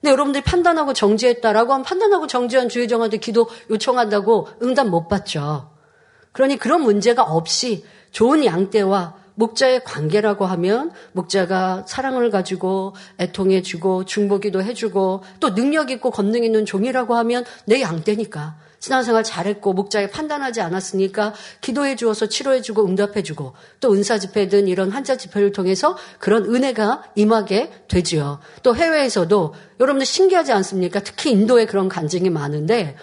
근데 0.00 0.12
여러분들이 0.12 0.42
판단하고 0.44 0.92
정지했다라고 0.92 1.72
하면 1.72 1.84
판단하고 1.84 2.26
정지한 2.26 2.68
주의정한테 2.68 3.16
기도 3.16 3.48
요청한다고 3.70 4.48
응답 4.62 4.88
못 4.88 5.08
받죠. 5.08 5.70
그러니 6.32 6.58
그런 6.58 6.82
문제가 6.82 7.22
없이 7.22 7.84
좋은 8.10 8.44
양떼와 8.44 9.14
목자의 9.36 9.84
관계라고 9.84 10.44
하면 10.46 10.90
목자가 11.12 11.84
사랑을 11.86 12.30
가지고 12.30 12.94
애통해 13.18 13.62
주고 13.62 14.04
중보기도 14.04 14.62
해주고 14.62 15.22
또 15.40 15.54
능력 15.54 15.90
있고 15.90 16.10
권능 16.10 16.42
있는 16.42 16.66
종이라고 16.66 17.14
하면 17.14 17.44
내 17.66 17.80
양떼니까 17.80 18.56
신앙생활 18.78 19.24
잘했고 19.24 19.72
목자에 19.72 20.10
판단하지 20.10 20.60
않았으니까 20.60 21.34
기도해 21.60 21.96
주어서 21.96 22.26
치료해 22.26 22.60
주고 22.62 22.84
응답해 22.86 23.22
주고 23.22 23.54
또 23.80 23.92
은사 23.92 24.18
집회든 24.18 24.68
이런 24.68 24.90
한자 24.90 25.16
집회를 25.16 25.52
통해서 25.52 25.96
그런 26.18 26.44
은혜가 26.44 27.02
임하게 27.14 27.72
되지요. 27.88 28.40
또 28.62 28.76
해외에서도 28.76 29.54
여러분들 29.80 30.06
신기하지 30.06 30.52
않습니까? 30.52 31.00
특히 31.00 31.30
인도에 31.32 31.66
그런 31.66 31.88
간증이 31.88 32.30
많은데 32.30 32.96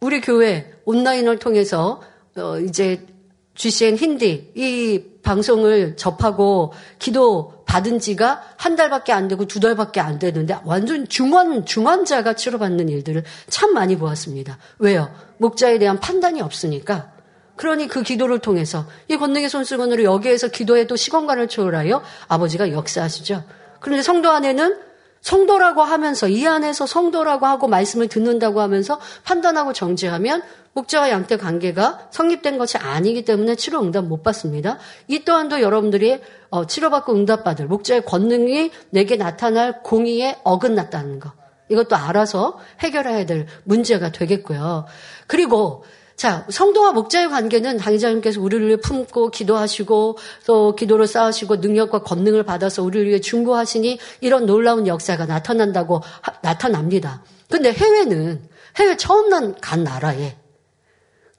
우리 0.00 0.20
교회 0.20 0.72
온라인을 0.84 1.38
통해서 1.38 2.02
어 2.36 2.58
이제 2.60 3.06
GCN 3.54 3.96
힌디 3.96 4.52
이 4.54 5.02
방송을 5.22 5.96
접하고 5.96 6.72
기도 6.98 7.64
받은 7.66 7.98
지가 7.98 8.42
한 8.56 8.76
달밖에 8.76 9.12
안 9.12 9.28
되고 9.28 9.46
두 9.46 9.60
달밖에 9.60 10.00
안 10.00 10.18
되는데 10.18 10.56
완전 10.64 11.08
중환 11.08 11.64
중환자가 11.64 12.34
치료받는 12.34 12.88
일들을 12.88 13.24
참 13.48 13.72
많이 13.72 13.96
보았습니다. 13.96 14.58
왜요? 14.78 15.10
목자에 15.38 15.78
대한 15.78 15.98
판단이 15.98 16.40
없으니까. 16.40 17.12
그러니 17.56 17.86
그 17.86 18.02
기도를 18.02 18.40
통해서 18.40 18.84
이 19.08 19.16
권능의 19.16 19.48
손수건으로 19.48 20.02
여기에서 20.02 20.48
기도해도 20.48 20.96
시공간을 20.96 21.48
초월하여 21.48 22.02
아버지가 22.28 22.72
역사하시죠. 22.72 23.44
그런데 23.80 24.02
성도 24.02 24.30
안에는 24.30 24.78
성도라고 25.20 25.82
하면서 25.82 26.28
이 26.28 26.46
안에서 26.46 26.86
성도라고 26.86 27.46
하고 27.46 27.66
말씀을 27.68 28.08
듣는다고 28.08 28.60
하면서 28.60 29.00
판단하고 29.24 29.72
정지하면 29.72 30.42
목자와 30.74 31.10
양떼 31.10 31.36
관계가 31.36 32.08
성립된 32.10 32.58
것이 32.58 32.76
아니기 32.78 33.24
때문에 33.24 33.54
치료 33.54 33.80
응답 33.80 34.04
못 34.04 34.22
받습니다. 34.22 34.78
이 35.08 35.24
또한도 35.24 35.60
여러분들이 35.60 36.20
어, 36.50 36.66
치료받고 36.66 37.14
응답받을 37.14 37.66
목자의 37.66 38.04
권능이 38.04 38.70
내게 38.90 39.16
나타날 39.16 39.82
공의에 39.82 40.36
어긋났다는 40.44 41.20
것. 41.20 41.32
이것도 41.70 41.96
알아서 41.96 42.58
해결해야 42.80 43.24
될 43.24 43.46
문제가 43.64 44.12
되겠고요. 44.12 44.84
그리고 45.26 45.84
자, 46.16 46.46
성도와 46.48 46.92
목자의 46.92 47.28
관계는 47.28 47.76
당의자님께서 47.78 48.40
우리를 48.40 48.66
위해 48.68 48.76
품고 48.76 49.30
기도하시고 49.30 50.18
또 50.46 50.76
기도를 50.76 51.06
쌓으시고 51.08 51.56
능력과 51.56 52.02
권능을 52.02 52.44
받아서 52.44 52.82
우리를 52.82 53.08
위해 53.08 53.20
중보하시니 53.20 53.98
이런 54.20 54.46
놀라운 54.46 54.86
역사가 54.86 55.26
나타난다고 55.26 56.02
하, 56.20 56.32
나타납니다. 56.40 57.24
근데 57.50 57.72
해외는 57.72 58.48
해외 58.76 58.96
처음 58.96 59.28
난 59.28 59.54
간 59.60 59.82
나라에 59.82 60.36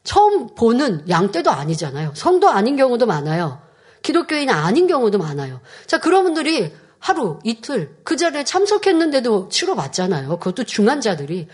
처음 0.05 0.47
보는 0.55 1.09
양떼도 1.09 1.51
아니잖아요. 1.51 2.13
성도 2.15 2.47
아닌 2.49 2.77
경우도 2.77 3.05
많아요. 3.05 3.59
기독교인 4.01 4.49
아닌 4.49 4.87
경우도 4.87 5.17
많아요. 5.17 5.59
자, 5.87 5.99
그런 5.99 6.23
분들이 6.23 6.71
하루, 6.99 7.39
이틀 7.43 7.97
그 8.03 8.15
자리에 8.15 8.43
참석했는데도 8.45 9.49
치료받잖아요. 9.49 10.29
그것도 10.37 10.63
중환자들이 10.63 11.47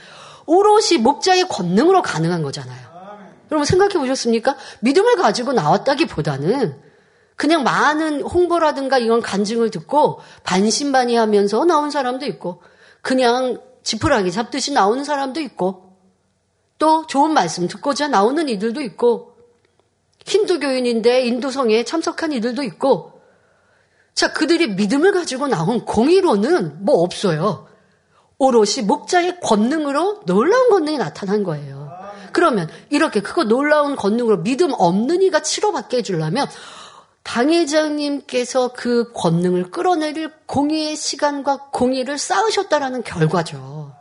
오롯이 0.46 1.00
목자의 1.00 1.48
권능으로 1.48 2.02
가능한 2.02 2.44
거잖아요. 2.44 2.92
여러분 3.52 3.66
생각해 3.66 3.94
보셨습니까? 3.94 4.56
믿음을 4.82 5.16
가지고 5.16 5.54
나왔다기 5.54 6.08
보다는 6.08 6.76
그냥 7.36 7.64
많은 7.64 8.22
홍보라든가 8.22 8.98
이런 8.98 9.22
간증을 9.22 9.72
듣고 9.72 10.20
반신반의하면서 10.44 11.66
나온 11.66 11.90
사람도 11.90 12.26
있고 12.28 12.62
그냥 13.02 13.62
지푸라기 13.84 14.32
잡듯이 14.32 14.74
나오는 14.74 15.04
사람도 15.04 15.40
있고 15.42 15.91
또 16.82 17.06
좋은 17.06 17.32
말씀 17.32 17.68
듣고자 17.68 18.08
나오는 18.08 18.50
이들도 18.50 18.82
있고 18.82 19.38
힌두교인인데 20.26 21.22
인도성에 21.28 21.84
참석한 21.84 22.32
이들도 22.32 22.64
있고 22.64 23.22
자 24.16 24.34
그들이 24.34 24.70
믿음을 24.70 25.12
가지고 25.12 25.48
나온 25.48 25.86
공의로는 25.86 26.84
뭐 26.84 27.04
없어요. 27.04 27.68
오롯이 28.40 28.88
목자의 28.88 29.42
권능으로 29.42 30.22
놀라운 30.26 30.72
권능이 30.72 30.98
나타난 30.98 31.44
거예요. 31.44 31.92
그러면 32.34 32.68
이렇게 32.90 33.22
크고 33.22 33.44
놀라운 33.44 33.96
권능으로 33.96 34.42
믿음 34.42 34.72
없는 34.74 35.22
이가 35.22 35.44
치료받게 35.44 35.98
해주려면 35.98 36.48
당회장님께서 37.22 38.70
그 38.74 39.12
권능을 39.14 39.70
끌어내릴 39.70 40.32
공의의 40.48 40.96
시간과 40.96 41.70
공의를 41.72 42.18
쌓으셨다라는 42.18 43.04
결과죠. 43.04 44.01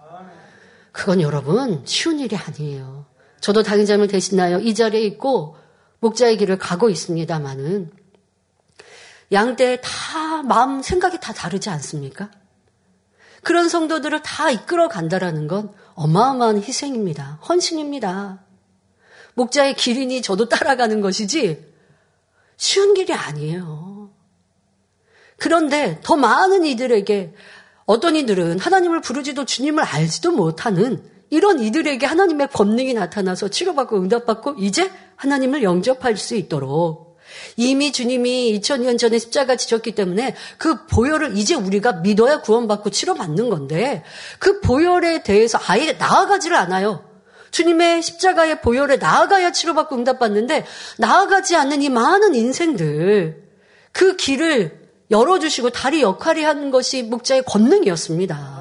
그건 0.93 1.21
여러분 1.21 1.83
쉬운 1.87 2.19
일이 2.19 2.37
아니에요. 2.37 3.07
저도 3.41 3.63
당의자을 3.63 4.09
대신하여 4.09 4.61
이 4.61 4.75
자리에 4.75 5.01
있고 5.03 5.57
목자의 6.01 6.37
길을 6.37 6.59
가고 6.59 6.91
있습니다만은 6.91 7.91
양떼 9.33 9.81
다 9.83 10.43
마음 10.43 10.83
생각이 10.83 11.21
다 11.21 11.33
다르지 11.33 11.71
않습니까? 11.71 12.31
그런 13.43 13.69
성도들을 13.69 14.23
다 14.23 14.51
이끌어 14.51 14.89
간다라는 14.89 15.47
건 15.47 15.73
어마어마한 15.95 16.63
희생입니다. 16.63 17.39
헌신입니다. 17.49 18.45
목자의 19.35 19.75
기린이 19.75 20.21
저도 20.21 20.49
따라가는 20.49 21.01
것이지 21.01 21.65
쉬운 22.57 22.95
길이 22.95 23.15
아니에요. 23.15 24.11
그런데 25.39 25.99
더 26.03 26.17
많은 26.17 26.65
이들에게 26.65 27.35
어떤 27.91 28.15
이들은 28.15 28.61
하나님을 28.61 29.01
부르지도 29.01 29.45
주님을 29.45 29.83
알지도 29.83 30.31
못하는 30.31 31.03
이런 31.29 31.59
이들에게 31.59 32.07
하나님의 32.07 32.47
권능이 32.53 32.95
나타나서 32.95 33.49
치료받고 33.49 34.01
응답받고 34.01 34.55
이제 34.61 34.93
하나님을 35.17 35.65
영접할 35.65 36.17
수 36.17 36.37
있도록 36.37 37.19
이미 37.57 37.91
주님이 37.91 38.61
2000년 38.61 38.97
전에 38.97 39.19
십자가 39.19 39.57
지셨기 39.57 39.97
때문에 39.97 40.37
그 40.57 40.87
보혈을 40.87 41.37
이제 41.37 41.57
우리가 41.57 41.95
믿어야 41.95 42.43
구원받고 42.43 42.91
치료받는 42.91 43.51
건데 43.51 44.05
그 44.39 44.61
보혈에 44.61 45.25
대해서 45.25 45.59
아예 45.67 45.95
나아가지를 45.95 46.57
않아요. 46.57 47.05
주님의 47.51 48.03
십자가의 48.03 48.61
보혈에 48.61 48.99
나아가야 48.99 49.51
치료받고 49.51 49.97
응답받는데 49.97 50.65
나아가지 50.99 51.57
않는 51.57 51.83
이 51.83 51.89
많은 51.89 52.37
인생들 52.37 53.43
그 53.91 54.15
길을 54.15 54.80
열어주시고 55.11 55.71
다리 55.71 56.03
역할이 56.03 56.43
하는 56.45 56.71
것이 56.71 57.03
목자의 57.03 57.43
권능이었습니다. 57.45 58.61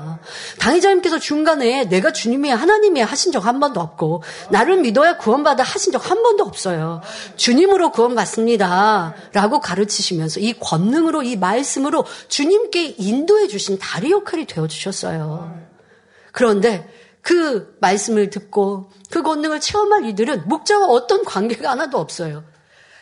당의자님께서 0.60 1.18
중간에 1.20 1.86
내가 1.86 2.12
주님이 2.12 2.50
하나님이 2.52 3.02
하신 3.02 3.32
적 3.32 3.46
한 3.46 3.60
번도 3.60 3.80
없고 3.80 4.22
나를 4.52 4.78
믿어야 4.78 5.18
구원받아 5.18 5.64
하신 5.64 5.92
적 5.92 6.00
한 6.00 6.22
번도 6.22 6.44
없어요. 6.44 7.02
주님으로 7.36 7.92
구원받습니다. 7.92 9.16
라고 9.34 9.60
가르치시면서 9.60 10.40
이 10.40 10.54
권능으로 10.54 11.24
이 11.24 11.36
말씀으로 11.36 12.06
주님께 12.28 12.96
인도해 12.98 13.48
주신 13.48 13.78
다리 13.80 14.12
역할이 14.12 14.46
되어 14.46 14.68
주셨어요. 14.68 15.58
그런데 16.32 16.88
그 17.22 17.76
말씀을 17.80 18.30
듣고 18.30 18.92
그 19.10 19.24
권능을 19.24 19.60
체험할 19.60 20.06
이들은 20.06 20.48
목자와 20.48 20.88
어떤 20.88 21.24
관계가 21.26 21.72
하나도 21.72 21.98
없어요. 21.98 22.44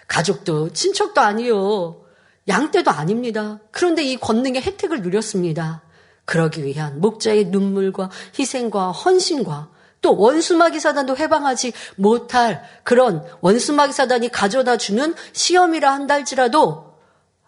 가족도 0.07 0.71
친척도 0.73 1.21
아니요. 1.21 2.06
양떼도 2.47 2.91
아닙니다. 2.91 3.59
그런데 3.71 4.03
이 4.03 4.17
권능의 4.17 4.61
혜택을 4.61 5.01
누렸습니다. 5.01 5.81
그러기 6.25 6.63
위한 6.63 6.99
목자의 6.99 7.45
눈물과 7.45 8.09
희생과 8.37 8.91
헌신과 8.91 9.69
또 10.01 10.17
원수마귀 10.17 10.79
사단도 10.79 11.17
해방하지 11.17 11.73
못할 11.95 12.63
그런 12.83 13.25
원수마귀 13.41 13.93
사단이 13.93 14.29
가져다 14.29 14.77
주는 14.77 15.15
시험이라 15.33 15.91
한달지라도 15.91 16.93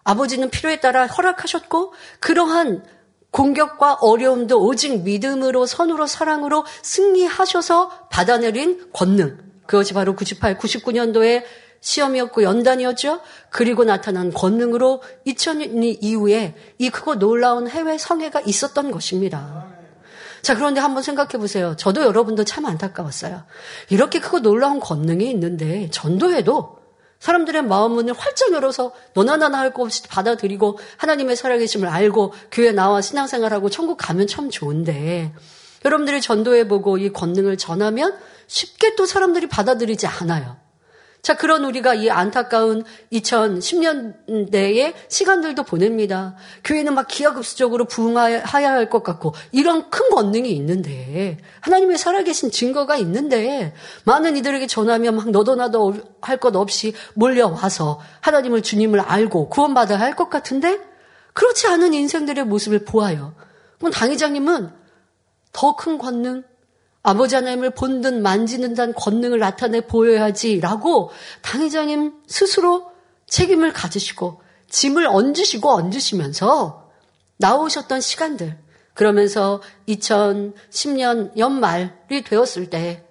아버지는 0.02 0.50
필요에 0.50 0.80
따라 0.80 1.06
허락하셨고 1.06 1.92
그러한 2.18 2.82
공격과 3.30 3.98
어려움도 4.00 4.60
오직 4.64 5.02
믿음으로 5.02 5.66
선으로 5.66 6.06
사랑으로 6.06 6.64
승리하셔서 6.82 8.08
받아내린 8.10 8.90
권능. 8.92 9.38
그것이 9.66 9.94
바로 9.94 10.16
98, 10.16 10.58
99년도에 10.58 11.44
시험이었고 11.80 12.42
연단이었죠. 12.42 13.20
그리고 13.48 13.84
나타난 13.84 14.32
권능으로 14.32 15.02
2000년 15.26 15.98
이후에 16.00 16.54
이 16.78 16.90
크고 16.90 17.18
놀라운 17.18 17.68
해외 17.68 17.98
성회가 17.98 18.40
있었던 18.40 18.90
것입니다. 18.90 19.66
자, 20.42 20.54
그런데 20.54 20.80
한번 20.80 21.02
생각해 21.02 21.32
보세요. 21.32 21.76
저도 21.76 22.02
여러분도 22.02 22.44
참 22.44 22.64
안타까웠어요. 22.64 23.44
이렇게 23.90 24.20
크고 24.20 24.40
놀라운 24.40 24.80
권능이 24.80 25.30
있는데 25.30 25.90
전도회도 25.90 26.80
사람들의 27.18 27.62
마음 27.62 27.92
문을 27.92 28.14
활짝 28.14 28.52
열어서 28.52 28.92
너나 29.12 29.36
나나 29.36 29.58
할 29.58 29.74
것 29.74 29.82
없이 29.82 30.02
받아들이고 30.08 30.78
하나님의 30.96 31.36
살아계심을 31.36 31.86
알고 31.86 32.32
교회 32.50 32.72
나와 32.72 33.02
신앙생활하고 33.02 33.68
천국 33.68 33.96
가면 33.96 34.26
참 34.26 34.48
좋은데 34.48 35.34
여러분들이 35.84 36.20
전도해 36.22 36.66
보고 36.66 36.96
이 36.96 37.12
권능을 37.12 37.58
전하면 37.58 38.16
쉽게 38.46 38.96
또 38.96 39.04
사람들이 39.04 39.48
받아들이지 39.48 40.06
않아요. 40.06 40.56
자, 41.22 41.36
그런 41.36 41.64
우리가 41.64 41.94
이 41.94 42.08
안타까운 42.08 42.84
2010년대의 43.12 44.94
시간들도 45.08 45.64
보냅니다. 45.64 46.34
교회는 46.64 46.94
막 46.94 47.08
기하급수적으로 47.08 47.84
부흥해야 47.84 48.42
할 48.44 48.88
것 48.88 49.02
같고, 49.02 49.34
이런 49.52 49.90
큰 49.90 50.08
권능이 50.10 50.50
있는데, 50.52 51.36
하나님의 51.60 51.98
살아계신 51.98 52.50
증거가 52.50 52.96
있는데, 52.96 53.74
많은 54.04 54.36
이들에게 54.36 54.66
전하면 54.66 55.16
막 55.16 55.30
너도 55.30 55.56
나도 55.56 55.94
할 56.22 56.38
것 56.38 56.56
없이 56.56 56.94
몰려와서 57.14 58.00
하나님을 58.20 58.62
주님을 58.62 59.00
알고 59.00 59.50
구원받아야 59.50 60.00
할 60.00 60.16
것 60.16 60.30
같은데, 60.30 60.80
그렇지 61.34 61.66
않은 61.66 61.92
인생들의 61.94 62.44
모습을 62.46 62.84
보아요. 62.84 63.34
그럼 63.78 63.92
당회장님은 63.92 64.70
더 65.52 65.76
큰 65.76 65.98
권능, 65.98 66.44
아버지 67.02 67.34
하나님을 67.34 67.70
본듯 67.70 68.14
만지는 68.14 68.74
단 68.74 68.92
권능을 68.92 69.38
나타내 69.38 69.80
보여야지라고 69.80 71.10
당회장님 71.42 72.12
스스로 72.26 72.90
책임을 73.26 73.72
가지시고 73.72 74.42
짐을 74.68 75.06
얹으시고 75.06 75.70
얹으시면서 75.70 76.90
나오셨던 77.38 78.00
시간들. 78.00 78.58
그러면서 78.92 79.62
2010년 79.88 81.36
연말이 81.38 82.22
되었을 82.24 82.68
때 82.68 83.06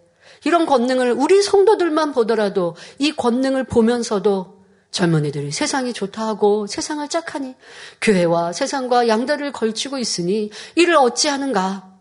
이런 0.46 0.66
권능을 0.66 1.14
우리 1.14 1.42
성도들만 1.42 2.14
보더라도 2.14 2.76
이 3.00 3.12
권능을 3.12 3.64
보면서도 3.64 4.60
젊은이들이 4.92 5.52
세상이 5.52 5.94
좋다 5.94 6.28
하고 6.28 6.68
세상을 6.68 7.08
짝하니 7.08 7.56
교회와 8.02 8.54
세상과 8.54 9.08
양다를 9.08 9.52
걸치고 9.52 9.98
있으니 9.98 10.52
이를 10.76 10.96
어찌하는가 10.96 11.99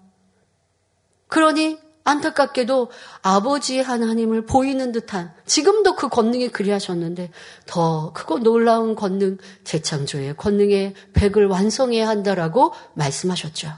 그러니 1.28 1.78
안타깝게도 2.04 2.90
아버지 3.20 3.80
하나님을 3.80 4.46
보이는 4.46 4.92
듯한 4.92 5.32
지금도 5.44 5.94
그 5.94 6.08
권능이 6.08 6.48
그리하셨는데 6.48 7.30
더 7.66 8.12
크고 8.14 8.38
놀라운 8.38 8.94
권능 8.94 9.36
재창조의 9.64 10.36
권능의 10.38 10.94
백을 11.12 11.46
완성해야 11.46 12.08
한다라고 12.08 12.72
말씀하셨죠. 12.94 13.70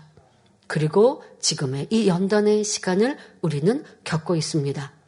그리고 0.69 1.25
지금의 1.41 1.89
이 1.91 2.07
연단의 2.07 2.63
시간을 2.63 3.19
우리는 3.43 3.85
겪고 4.05 4.37
있습니다. 4.37 5.00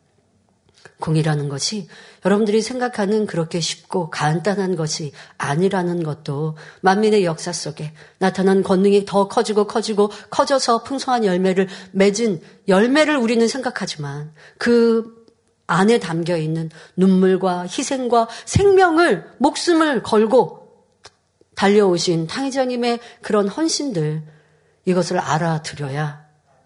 공이라는 1.00 1.48
것이 1.48 1.88
여러분들이 2.24 2.62
생각하는 2.62 3.26
그렇게 3.26 3.60
쉽고 3.60 4.10
간단한 4.10 4.76
것이 4.76 5.12
아니라는 5.38 6.02
것도 6.02 6.56
만민의 6.80 7.24
역사 7.24 7.52
속에 7.52 7.92
나타난 8.18 8.62
권능이 8.62 9.04
더 9.04 9.28
커지고 9.28 9.66
커지고 9.66 10.10
커져서 10.30 10.84
풍성한 10.84 11.24
열매를 11.24 11.68
맺은 11.92 12.40
열매를 12.68 13.16
우리는 13.16 13.46
생각하지만 13.48 14.32
그 14.58 15.22
안에 15.66 15.98
담겨 15.98 16.36
있는 16.36 16.70
눈물과 16.96 17.62
희생과 17.62 18.28
생명을 18.44 19.26
목숨을 19.38 20.02
걸고 20.02 20.62
달려오신 21.54 22.26
탕희자님의 22.26 23.00
그런 23.20 23.48
헌신들 23.48 24.22
이것을 24.84 25.18
알아들여야 25.18 26.21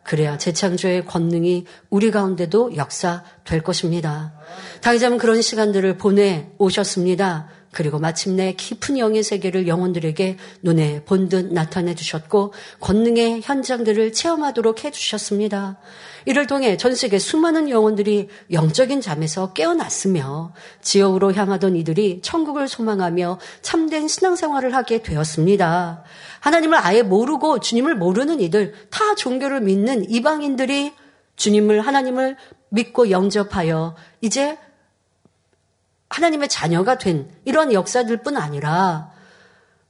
그래야 0.07 0.38
재창조의 0.38 1.05
권능이 1.05 1.66
우리 1.90 2.11
가운데도 2.12 2.77
역사될 2.77 3.62
것입니다. 3.62 4.35
당의자는 4.81 5.19
그런 5.19 5.42
시간들을 5.42 5.97
보내 5.99 6.49
오셨습니다. 6.59 7.49
그리고 7.77 7.99
마침내 7.99 8.55
깊은 8.55 8.97
영의 8.97 9.23
세계를 9.23 9.69
영혼들에게 9.69 10.39
눈에 10.62 11.03
본 11.05 11.29
듯 11.29 11.53
나타내 11.53 11.95
주셨고 11.95 12.55
권능의 12.81 13.43
현장들을 13.43 14.12
체험하도록 14.15 14.85
해 14.85 14.91
주셨습니다. 14.91 15.77
이를 16.25 16.47
통해 16.47 16.79
전 16.79 16.95
세계 16.95 17.19
수많은 17.19 17.69
영혼들이 17.69 18.29
영적인 18.51 19.03
잠에서 19.03 19.53
깨어났으며 19.53 20.55
지옥으로 20.81 21.35
향하던 21.35 21.77
이들이 21.77 22.21
천국을 22.23 22.67
소망하며 22.67 23.41
참된 23.61 24.09
신앙생활을 24.09 24.75
하게 24.75 25.03
되었습니다. 25.03 26.03
하나님을 26.41 26.79
아예 26.79 27.03
모르고 27.03 27.61
주님을 27.61 27.97
모르는 27.97 28.41
이들, 28.41 28.73
타 28.89 29.15
종교를 29.17 29.61
믿는 29.61 30.11
이방인들이 30.11 30.95
주님을 31.37 31.81
하나님을 31.81 32.37
믿고 32.71 33.11
영접하여 33.11 33.97
이제 34.23 34.57
하나님의 36.16 36.48
자녀가 36.48 36.98
된 36.98 37.31
이런 37.44 37.72
역사들 37.72 38.22
뿐 38.22 38.37
아니라 38.37 39.11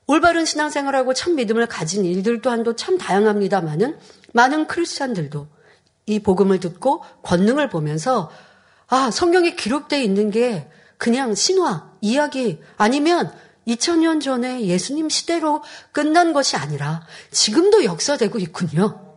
올바른 0.07 0.45
신앙생활하고 0.45 1.15
참 1.15 1.37
믿음을 1.37 1.67
가진 1.67 2.05
일들 2.05 2.41
또한도 2.41 2.77
참 2.77 2.99
다양합니다만은 2.99 3.99
많은 4.33 4.67
크리스찬들도 4.67 5.47
이 6.07 6.21
복음을 6.21 6.61
듣고 6.61 7.03
권능을 7.23 7.69
보면서 7.69 8.31
아, 8.89 9.11
성경에 9.11 9.55
기록되어 9.55 10.01
있는 10.01 10.31
게 10.31 10.69
그냥 10.97 11.35
신화, 11.35 11.91
이야기 12.01 12.61
아니면 12.77 13.33
2000년 13.67 14.21
전에 14.21 14.65
예수님 14.67 15.09
시대로 15.09 15.63
끝난 15.91 16.33
것이 16.33 16.57
아니라 16.57 17.05
지금도 17.31 17.85
역사되고 17.85 18.39
있군요. 18.39 19.17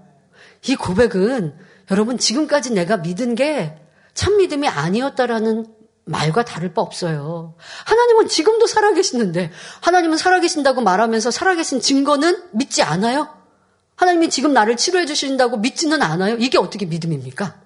이 0.67 0.76
고백은 0.76 1.56
여러분 1.91 2.17
지금까지 2.17 2.74
내가 2.74 2.98
믿은 2.98 3.36
게 3.36 3.89
참 4.19 4.36
믿음이 4.36 4.67
아니었다라는 4.67 5.65
말과 6.06 6.44
다를 6.44 6.74
바 6.74 6.82
없어요. 6.82 7.56
하나님은 7.86 8.28
지금도 8.28 8.68
살아계시는데 8.68 9.52
하나님은 9.82 10.18
살아계신다고 10.18 10.82
말하면서 10.82 11.32
살아계신 11.32 11.82
증거는 11.82 12.50
믿지 12.52 12.82
않아요? 12.82 13.30
하나님이 13.96 14.30
지금 14.30 14.54
나를 14.54 14.78
치료해 14.78 15.06
주신다고 15.06 15.58
믿지는 15.58 16.02
않아요? 16.02 16.38
이게 16.40 16.58
어떻게 16.58 16.86
믿음입니까? 16.86 17.62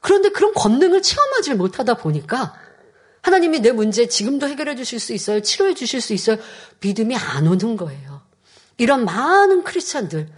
그런데 0.00 0.30
그런 0.30 0.54
권능을 0.54 1.02
체험하지 1.02 1.54
못하다 1.54 1.94
보니까 1.94 2.54
하나님이 3.22 3.60
내 3.60 3.72
문제 3.72 4.06
지금도 4.06 4.48
해결해 4.48 4.76
주실 4.76 4.98
수 4.98 5.12
있어요. 5.12 5.40
치료해 5.40 5.74
주실 5.74 6.00
수 6.00 6.12
있어요. 6.12 6.36
믿음이 6.80 7.16
안 7.16 7.46
오는 7.46 7.76
거예요. 7.76 8.22
이런 8.78 9.04
많은 9.04 9.62
크리스찬들, 9.62 10.28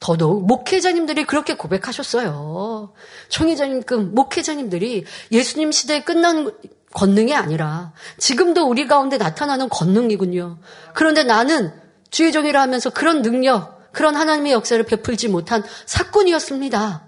더더욱 0.00 0.46
목회자님들이 0.46 1.24
그렇게 1.24 1.54
고백하셨어요. 1.54 2.92
총회장님급 3.28 4.14
목회자님들이 4.14 5.04
예수님 5.32 5.72
시대에 5.72 6.04
끝난 6.04 6.52
권능이 6.94 7.34
아니라 7.34 7.92
지금도 8.16 8.68
우리 8.68 8.86
가운데 8.86 9.18
나타나는 9.18 9.68
권능이군요. 9.68 10.58
그런데 10.94 11.24
나는 11.24 11.72
주의 12.10 12.32
종이라 12.32 12.60
하면서 12.62 12.90
그런 12.90 13.22
능력, 13.22 13.92
그런 13.92 14.14
하나님의 14.14 14.52
역사를 14.52 14.82
베풀지 14.82 15.28
못한 15.28 15.62
사건이었습니다. 15.86 17.06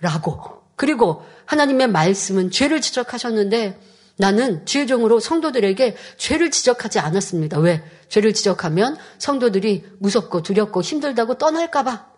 라고. 0.00 0.58
그리고 0.76 1.24
하나님의 1.46 1.88
말씀은 1.88 2.50
죄를 2.50 2.80
지적하셨는데 2.80 3.80
나는 4.16 4.64
주의 4.64 4.86
종으로 4.86 5.20
성도들에게 5.20 5.96
죄를 6.16 6.50
지적하지 6.50 6.98
않았습니다. 7.00 7.58
왜? 7.58 7.82
죄를 8.08 8.32
지적하면 8.32 8.96
성도들이 9.18 9.84
무섭고 9.98 10.42
두렵고 10.42 10.82
힘들다고 10.82 11.34
떠날까봐. 11.34 12.17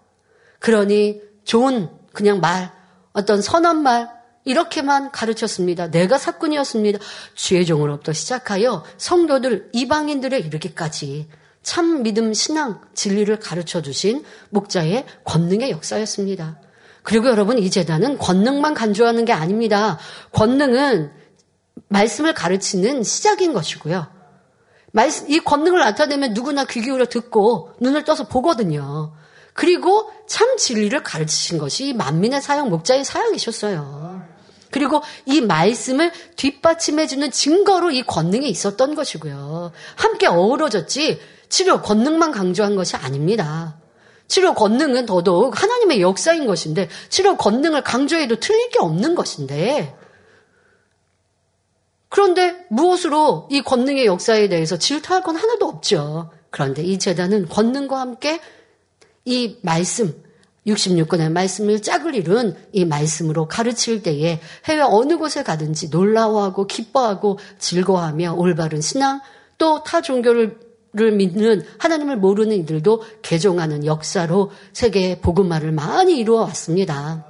그러니 0.60 1.20
좋은 1.44 1.90
그냥 2.12 2.40
말, 2.40 2.72
어떤 3.12 3.42
선한 3.42 3.82
말, 3.82 4.08
이렇게만 4.44 5.10
가르쳤습니다. 5.10 5.90
내가 5.90 6.16
사건이었습니다. 6.16 6.98
주의 7.34 7.66
종으로부터 7.66 8.12
시작하여 8.12 8.84
성도들, 8.96 9.70
이방인들에 9.72 10.38
이르기까지 10.38 11.28
참 11.62 12.02
믿음, 12.02 12.32
신앙, 12.32 12.80
진리를 12.94 13.38
가르쳐 13.38 13.82
주신 13.82 14.24
목자의 14.48 15.04
권능의 15.24 15.70
역사였습니다. 15.70 16.58
그리고 17.02 17.28
여러분, 17.28 17.58
이 17.58 17.70
재단은 17.70 18.18
권능만 18.18 18.74
간주하는 18.74 19.24
게 19.24 19.32
아닙니다. 19.32 19.98
권능은 20.32 21.12
말씀을 21.88 22.34
가르치는 22.34 23.02
시작인 23.02 23.52
것이고요. 23.52 24.06
이 25.28 25.38
권능을 25.40 25.80
나타내면 25.80 26.34
누구나 26.34 26.64
귀 26.64 26.80
기울여 26.80 27.06
듣고 27.06 27.72
눈을 27.80 28.04
떠서 28.04 28.26
보거든요. 28.26 29.12
그리고 29.60 30.10
참 30.26 30.56
진리를 30.56 31.02
가르치신 31.02 31.58
것이 31.58 31.92
만민의 31.92 32.40
사형 32.40 32.70
목자의 32.70 33.04
사형이셨어요. 33.04 34.26
그리고 34.70 35.02
이 35.26 35.42
말씀을 35.42 36.12
뒷받침해주는 36.36 37.30
증거로 37.30 37.90
이 37.90 38.02
권능이 38.02 38.48
있었던 38.48 38.94
것이고요. 38.94 39.72
함께 39.96 40.28
어우러졌지 40.28 41.20
치료 41.50 41.82
권능만 41.82 42.30
강조한 42.30 42.74
것이 42.74 42.96
아닙니다. 42.96 43.78
치료 44.28 44.54
권능은 44.54 45.04
더더욱 45.04 45.62
하나님의 45.62 46.00
역사인 46.00 46.46
것인데 46.46 46.88
치료 47.10 47.36
권능을 47.36 47.84
강조해도 47.84 48.40
틀릴 48.40 48.70
게 48.70 48.78
없는 48.78 49.14
것인데 49.14 49.94
그런데 52.08 52.64
무엇으로 52.70 53.48
이 53.50 53.60
권능의 53.60 54.06
역사에 54.06 54.48
대해서 54.48 54.78
질투할 54.78 55.22
건 55.22 55.36
하나도 55.36 55.68
없죠. 55.68 56.30
그런데 56.48 56.82
이 56.82 56.98
재단은 56.98 57.46
권능과 57.50 58.00
함께 58.00 58.40
이 59.24 59.56
말씀, 59.62 60.14
66권의 60.66 61.32
말씀을 61.32 61.80
짝을 61.82 62.14
이룬 62.14 62.54
이 62.72 62.84
말씀으로 62.84 63.48
가르칠 63.48 64.02
때에 64.02 64.40
해외 64.66 64.80
어느 64.82 65.16
곳에 65.16 65.42
가든지 65.42 65.88
놀라워하고 65.88 66.66
기뻐하고 66.66 67.38
즐거워하며 67.58 68.34
올바른 68.34 68.80
신앙 68.80 69.20
또 69.58 69.82
타 69.82 70.00
종교를 70.00 70.58
믿는 70.92 71.64
하나님을 71.78 72.16
모르는 72.16 72.56
이들도 72.56 73.02
개종하는 73.22 73.86
역사로 73.86 74.50
세계의 74.72 75.20
복음화를 75.20 75.72
많이 75.72 76.18
이루어 76.18 76.42
왔습니다. 76.42 77.29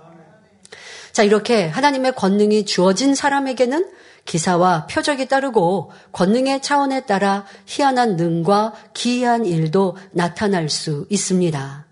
자, 1.12 1.22
이렇게 1.22 1.66
하나님의 1.66 2.14
권능이 2.14 2.64
주어진 2.64 3.14
사람에게는 3.14 3.86
기사와 4.24 4.86
표적이 4.86 5.26
따르고 5.26 5.90
권능의 6.12 6.62
차원에 6.62 7.00
따라 7.06 7.46
희한한 7.66 8.16
능과 8.16 8.74
기이한 8.94 9.44
일도 9.44 9.96
나타날 10.12 10.68
수 10.68 11.06
있습니다. 11.10 11.86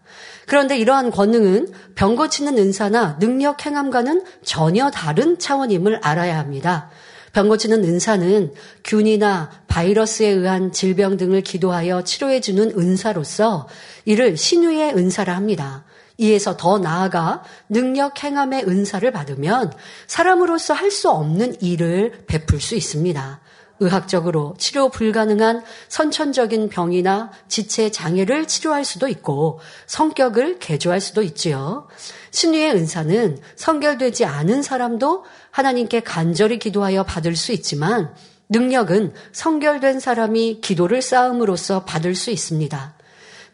그런데 0.46 0.78
이러한 0.78 1.10
권능은 1.10 1.72
병 1.94 2.16
고치는 2.16 2.56
은사나 2.56 3.18
능력 3.18 3.66
행함과는 3.66 4.24
전혀 4.44 4.90
다른 4.90 5.38
차원임을 5.38 6.00
알아야 6.02 6.38
합니다. 6.38 6.90
병 7.32 7.48
고치는 7.48 7.84
은사는 7.84 8.54
균이나 8.84 9.50
바이러스에 9.66 10.28
의한 10.28 10.72
질병 10.72 11.18
등을 11.18 11.42
기도하여 11.42 12.02
치료해주는 12.02 12.78
은사로서 12.78 13.68
이를 14.06 14.36
신유의 14.36 14.96
은사라 14.96 15.36
합니다. 15.36 15.84
이에서 16.18 16.56
더 16.56 16.78
나아가 16.78 17.42
능력 17.68 18.22
행함의 18.22 18.64
은사를 18.66 19.10
받으면 19.10 19.72
사람으로서 20.06 20.74
할 20.74 20.88
수 20.88 21.10
없는 21.10 21.60
일을 21.60 22.24
베풀 22.26 22.60
수 22.60 22.74
있습니다. 22.74 23.40
의학적으로 23.80 24.54
치료 24.58 24.88
불가능한 24.88 25.62
선천적인 25.88 26.70
병이나 26.70 27.30
지체 27.46 27.90
장애를 27.90 28.48
치료할 28.48 28.84
수도 28.84 29.06
있고 29.06 29.60
성격을 29.86 30.58
개조할 30.58 31.00
수도 31.00 31.22
있지요. 31.22 31.86
신유의 32.32 32.72
은사는 32.72 33.38
성결되지 33.54 34.24
않은 34.24 34.62
사람도 34.62 35.24
하나님께 35.52 36.00
간절히 36.00 36.58
기도하여 36.58 37.04
받을 37.04 37.36
수 37.36 37.52
있지만 37.52 38.12
능력은 38.48 39.12
성결된 39.32 40.00
사람이 40.00 40.60
기도를 40.62 41.02
쌓음으로써 41.02 41.84
받을 41.84 42.14
수 42.14 42.30
있습니다. 42.30 42.97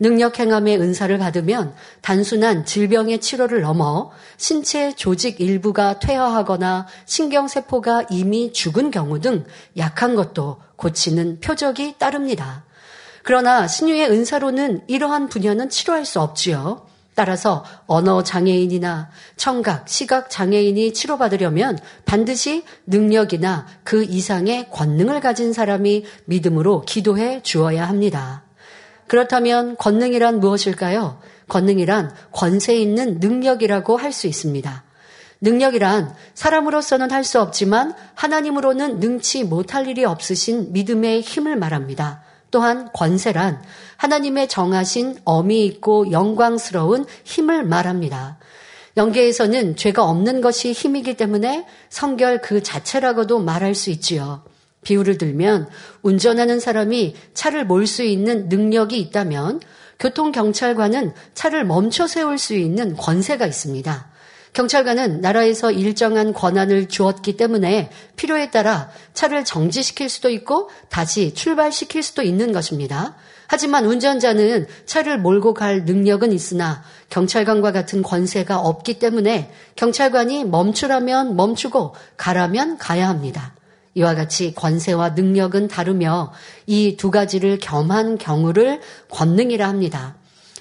능력 0.04 0.38
행함의 0.38 0.82
은사를 0.82 1.16
받으면 1.16 1.74
단순한 2.02 2.66
질병의 2.66 3.22
치료를 3.22 3.62
넘어 3.62 4.10
신체 4.36 4.94
조직 4.94 5.40
일부가 5.40 5.98
퇴화하거나 5.98 6.86
신경세포가 7.06 8.08
이미 8.10 8.52
죽은 8.52 8.90
경우 8.90 9.18
등 9.18 9.46
약한 9.78 10.14
것도 10.14 10.58
고치는 10.76 11.40
표적이 11.40 11.94
따릅니다. 11.96 12.66
그러나 13.22 13.66
신유의 13.66 14.10
은사로는 14.10 14.82
이러한 14.88 15.30
분야는 15.30 15.70
치료할 15.70 16.04
수 16.04 16.20
없지요. 16.20 16.86
따라서 17.14 17.64
언어 17.86 18.22
장애인이나 18.22 19.08
청각, 19.38 19.88
시각 19.88 20.28
장애인이 20.28 20.92
치료받으려면 20.92 21.78
반드시 22.04 22.64
능력이나 22.86 23.66
그 23.84 24.04
이상의 24.04 24.68
권능을 24.70 25.20
가진 25.20 25.54
사람이 25.54 26.04
믿음으로 26.26 26.82
기도해 26.82 27.40
주어야 27.42 27.88
합니다. 27.88 28.44
그렇다면 29.06 29.76
권능이란 29.76 30.40
무엇일까요? 30.40 31.18
권능이란 31.48 32.14
권세 32.32 32.74
있는 32.76 33.18
능력이라고 33.20 33.96
할 33.96 34.12
수 34.12 34.26
있습니다. 34.26 34.84
능력이란 35.40 36.14
사람으로서는 36.34 37.10
할 37.10 37.24
수 37.24 37.40
없지만 37.40 37.94
하나님으로는 38.14 39.00
능치 39.00 39.44
못할 39.44 39.88
일이 39.88 40.04
없으신 40.04 40.72
믿음의 40.72 41.20
힘을 41.20 41.56
말합니다. 41.56 42.22
또한 42.50 42.88
권세란 42.94 43.60
하나님의 43.96 44.48
정하신 44.48 45.18
어미 45.24 45.66
있고 45.66 46.10
영광스러운 46.12 47.04
힘을 47.24 47.64
말합니다. 47.64 48.38
영계에서는 48.96 49.76
죄가 49.76 50.04
없는 50.04 50.40
것이 50.40 50.72
힘이기 50.72 51.16
때문에 51.16 51.66
성결 51.90 52.40
그 52.40 52.62
자체라고도 52.62 53.40
말할 53.40 53.74
수 53.74 53.90
있지요. 53.90 54.44
비유를 54.84 55.18
들면 55.18 55.68
운전하는 56.02 56.60
사람이 56.60 57.16
차를 57.34 57.66
몰 57.66 57.86
수 57.86 58.02
있는 58.02 58.48
능력이 58.48 58.98
있다면 58.98 59.60
교통경찰관은 59.98 61.12
차를 61.34 61.64
멈춰 61.64 62.06
세울 62.06 62.38
수 62.38 62.54
있는 62.54 62.96
권세가 62.96 63.46
있습니다. 63.46 64.08
경찰관은 64.52 65.20
나라에서 65.20 65.72
일정한 65.72 66.32
권한을 66.32 66.88
주었기 66.88 67.36
때문에 67.36 67.90
필요에 68.14 68.50
따라 68.50 68.88
차를 69.12 69.44
정지시킬 69.44 70.08
수도 70.08 70.30
있고 70.30 70.70
다시 70.88 71.34
출발시킬 71.34 72.02
수도 72.04 72.22
있는 72.22 72.52
것입니다. 72.52 73.16
하지만 73.48 73.84
운전자는 73.84 74.66
차를 74.86 75.18
몰고 75.18 75.54
갈 75.54 75.84
능력은 75.84 76.32
있으나 76.32 76.82
경찰관과 77.10 77.72
같은 77.72 78.02
권세가 78.02 78.60
없기 78.60 78.98
때문에 79.00 79.52
경찰관이 79.76 80.44
멈추라면 80.44 81.36
멈추고 81.36 81.94
가라면 82.16 82.78
가야 82.78 83.08
합니다. 83.08 83.54
이와 83.94 84.14
같이 84.14 84.54
권세와 84.54 85.10
능력은 85.10 85.68
다르며 85.68 86.32
이 86.66 86.96
두 86.96 87.10
가지를 87.10 87.58
겸한 87.58 88.18
경우를 88.18 88.80
권능이라 89.10 89.68
합니다. 89.68 90.16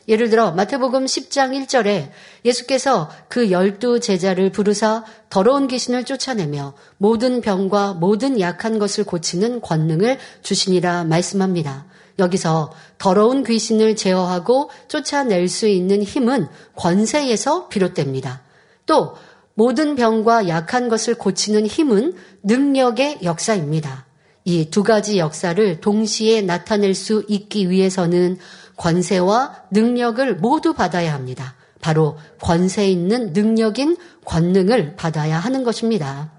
예를 0.07 0.29
들어 0.29 0.51
마태복음 0.51 1.05
10장 1.05 1.51
1절에 1.65 2.09
예수께서 2.43 3.09
그 3.29 3.51
열두 3.51 4.01
제자를 4.01 4.51
부르사 4.51 5.05
더러운 5.29 5.67
귀신을 5.67 6.03
쫓아내며 6.03 6.73
모든 6.97 7.39
병과 7.39 7.93
모든 7.93 8.39
약한 8.39 8.79
것을 8.79 9.05
고치는 9.05 9.61
권능을 9.61 10.17
주시니라 10.41 11.05
말씀합니다. 11.05 11.85
여기서 12.19 12.73
더러운 12.97 13.43
귀신을 13.43 13.95
제어하고 13.95 14.69
쫓아낼 14.89 15.47
수 15.47 15.67
있는 15.67 16.03
힘은 16.03 16.47
권세에서 16.75 17.69
비롯됩니다. 17.69 18.41
또 18.85 19.15
모든 19.55 19.95
병과 19.95 20.47
약한 20.47 20.89
것을 20.89 21.15
고치는 21.15 21.67
힘은 21.67 22.15
능력의 22.43 23.19
역사입니다. 23.23 24.05
이 24.45 24.69
두 24.69 24.83
가지 24.83 25.17
역사를 25.19 25.79
동시에 25.79 26.41
나타낼 26.41 26.95
수 26.95 27.23
있기 27.27 27.69
위해서는 27.69 28.37
권세와 28.75 29.63
능력을 29.71 30.35
모두 30.37 30.73
받아야 30.73 31.13
합니다. 31.13 31.55
바로 31.79 32.17
권세 32.41 32.87
있는 32.87 33.33
능력인 33.33 33.97
권능을 34.25 34.95
받아야 34.95 35.39
하는 35.39 35.63
것입니다. 35.63 36.31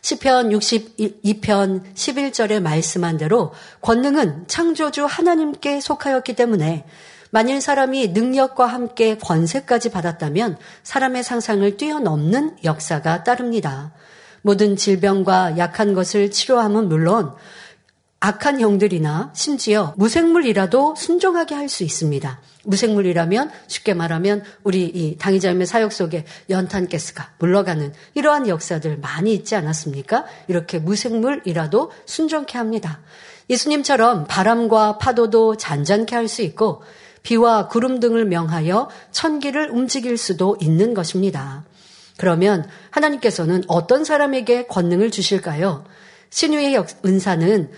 시편 0.00 0.50
62편 0.50 1.94
11절에 1.94 2.60
말씀한 2.60 3.16
대로 3.18 3.52
권능은 3.80 4.44
창조주 4.46 5.04
하나님께 5.06 5.80
속하였기 5.80 6.34
때문에 6.34 6.86
만일 7.30 7.60
사람이 7.60 8.08
능력과 8.08 8.66
함께 8.66 9.18
권세까지 9.18 9.90
받았다면 9.90 10.58
사람의 10.82 11.22
상상을 11.22 11.76
뛰어넘는 11.76 12.58
역사가 12.64 13.24
따릅니다. 13.24 13.92
모든 14.42 14.76
질병과 14.76 15.58
약한 15.58 15.94
것을 15.94 16.30
치료함은 16.30 16.88
물론 16.88 17.34
악한 18.20 18.60
형들이나 18.60 19.32
심지어 19.34 19.94
무생물이라도 19.96 20.96
순종하게 20.96 21.54
할 21.54 21.68
수 21.68 21.84
있습니다. 21.84 22.40
무생물이라면 22.64 23.50
쉽게 23.68 23.94
말하면 23.94 24.42
우리 24.64 24.84
이 24.84 25.16
당의자님의 25.18 25.66
사역 25.66 25.92
속에 25.92 26.24
연탄 26.50 26.88
가스가 26.88 27.30
물러가는 27.38 27.92
이러한 28.14 28.48
역사들 28.48 28.98
많이 28.98 29.32
있지 29.34 29.54
않았습니까? 29.54 30.24
이렇게 30.48 30.78
무생물이라도 30.78 31.92
순종케 32.06 32.58
합니다. 32.58 33.00
예수님처럼 33.48 34.26
바람과 34.26 34.98
파도도 34.98 35.56
잔잔케 35.56 36.14
할 36.16 36.26
수 36.28 36.42
있고 36.42 36.82
비와 37.28 37.68
구름 37.68 38.00
등을 38.00 38.24
명하여 38.24 38.88
천기를 39.12 39.68
움직일 39.68 40.16
수도 40.16 40.56
있는 40.62 40.94
것입니다. 40.94 41.62
그러면 42.16 42.66
하나님께서는 42.88 43.64
어떤 43.68 44.02
사람에게 44.02 44.66
권능을 44.66 45.10
주실까요? 45.10 45.84
신유의 46.30 46.82
은사는 47.04 47.70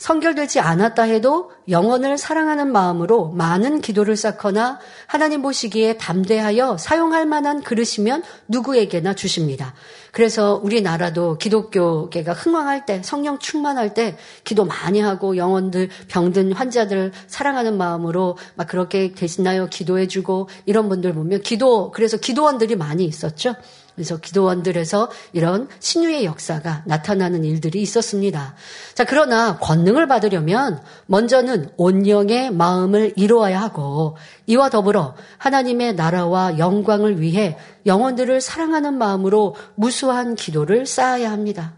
성결되지 0.00 0.60
않았다 0.60 1.02
해도 1.02 1.52
영혼을 1.68 2.16
사랑하는 2.16 2.72
마음으로 2.72 3.28
많은 3.32 3.82
기도를 3.82 4.16
쌓거나 4.16 4.78
하나님 5.06 5.42
보시기에 5.42 5.98
담대하여 5.98 6.78
사용할 6.78 7.26
만한 7.26 7.60
그릇이면 7.60 8.22
누구에게나 8.48 9.14
주십니다. 9.14 9.74
그래서 10.10 10.58
우리나라도 10.64 11.36
기독교계가 11.36 12.32
흥왕할 12.32 12.86
때, 12.86 13.02
성령 13.04 13.38
충만할 13.38 13.92
때 13.92 14.16
기도 14.42 14.64
많이 14.64 15.00
하고 15.00 15.36
영혼들, 15.36 15.90
병든 16.08 16.52
환자들 16.52 17.12
사랑하는 17.26 17.76
마음으로 17.76 18.38
막 18.54 18.68
그렇게 18.68 19.12
되시나요? 19.12 19.68
기도해주고 19.68 20.48
이런 20.64 20.88
분들 20.88 21.12
보면 21.12 21.42
기도, 21.42 21.90
그래서 21.90 22.16
기도원들이 22.16 22.74
많이 22.74 23.04
있었죠. 23.04 23.54
그래서 24.00 24.16
기도원들에서 24.16 25.10
이런 25.34 25.68
신유의 25.78 26.24
역사가 26.24 26.84
나타나는 26.86 27.44
일들이 27.44 27.82
있었습니다. 27.82 28.54
자, 28.94 29.04
그러나 29.04 29.58
권능을 29.58 30.08
받으려면 30.08 30.82
먼저는 31.04 31.68
온영의 31.76 32.50
마음을 32.50 33.12
이루어야 33.16 33.60
하고 33.60 34.16
이와 34.46 34.70
더불어 34.70 35.16
하나님의 35.36 35.96
나라와 35.96 36.56
영광을 36.56 37.20
위해 37.20 37.58
영혼들을 37.84 38.40
사랑하는 38.40 38.94
마음으로 38.94 39.54
무수한 39.74 40.34
기도를 40.34 40.86
쌓아야 40.86 41.30
합니다. 41.30 41.74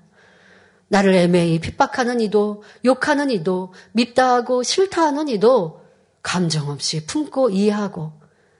나를 0.87 1.15
애매히 1.15 1.59
핍박하는 1.59 2.21
이도, 2.21 2.63
욕하는 2.85 3.31
이도, 3.31 3.73
밉다 3.91 4.33
하고 4.33 4.63
싫다 4.63 5.03
하는 5.03 5.27
이도 5.27 5.81
감정 6.23 6.71
없이 6.71 7.05
품고 7.05 7.51
이해하고 7.51 8.13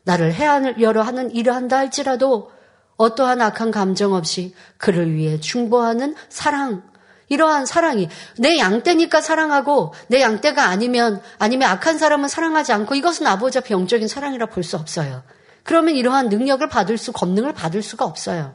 나를 0.03 0.35
해하려러 0.35 1.03
하는 1.03 1.31
일을 1.33 1.55
한다 1.55 1.79
할지라도 1.79 2.51
어떠한 2.97 3.41
악한 3.41 3.71
감정 3.71 4.15
없이 4.15 4.55
그를 4.79 5.15
위해 5.15 5.41
충보하는 5.41 6.15
사랑. 6.29 6.83
이러한 7.29 7.65
사랑이 7.65 8.09
내 8.39 8.59
양떼니까 8.59 9.23
사랑하고 9.23 9.95
내 10.09 10.21
양떼가 10.21 10.65
아니면 10.67 11.23
아니면 11.39 11.71
악한 11.71 11.97
사람은 11.97 12.29
사랑하지 12.29 12.73
않고 12.73 12.95
이것은 12.95 13.27
아버지 13.27 13.61
병적인 13.61 14.07
사랑이라 14.07 14.47
볼 14.47 14.63
수 14.65 14.77
없어요. 14.77 15.23
그러면 15.63 15.95
이러한 15.95 16.29
능력을 16.29 16.69
받을 16.69 16.99
수, 16.99 17.13
권능을 17.13 17.55
받을 17.55 17.83
수가 17.83 18.05
없어요. 18.05 18.55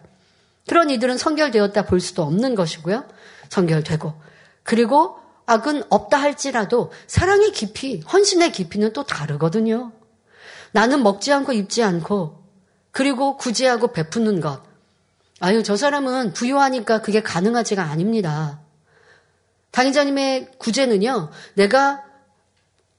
그런 0.68 0.90
이들은 0.90 1.18
성결되었다 1.18 1.86
볼 1.86 2.00
수도 2.00 2.24
없는 2.24 2.54
것이고요. 2.56 3.06
성결되고. 3.50 4.14
그리고 4.64 5.18
악은 5.46 5.84
없다 5.90 6.18
할지라도 6.18 6.92
사랑의 7.08 7.54
깊이, 7.54 8.02
헌신의 8.02 8.52
깊이는 8.52 8.92
또 8.94 9.04
다르거든요. 9.04 9.94
나는 10.72 11.02
먹지 11.02 11.32
않고 11.32 11.54
입지 11.54 11.82
않고 11.82 12.37
그리고 12.98 13.38
구제하고 13.38 13.92
베푸는 13.92 14.42
것. 14.42 14.64
아유, 15.40 15.62
저 15.62 15.78
사람은 15.78 16.34
부유하니까 16.34 17.04
그게 17.04 17.22
가능하지가 17.22 17.84
아닙니다. 17.84 18.60
당의자님의 19.70 20.54
구제는요, 20.58 21.30
내가 21.54 22.04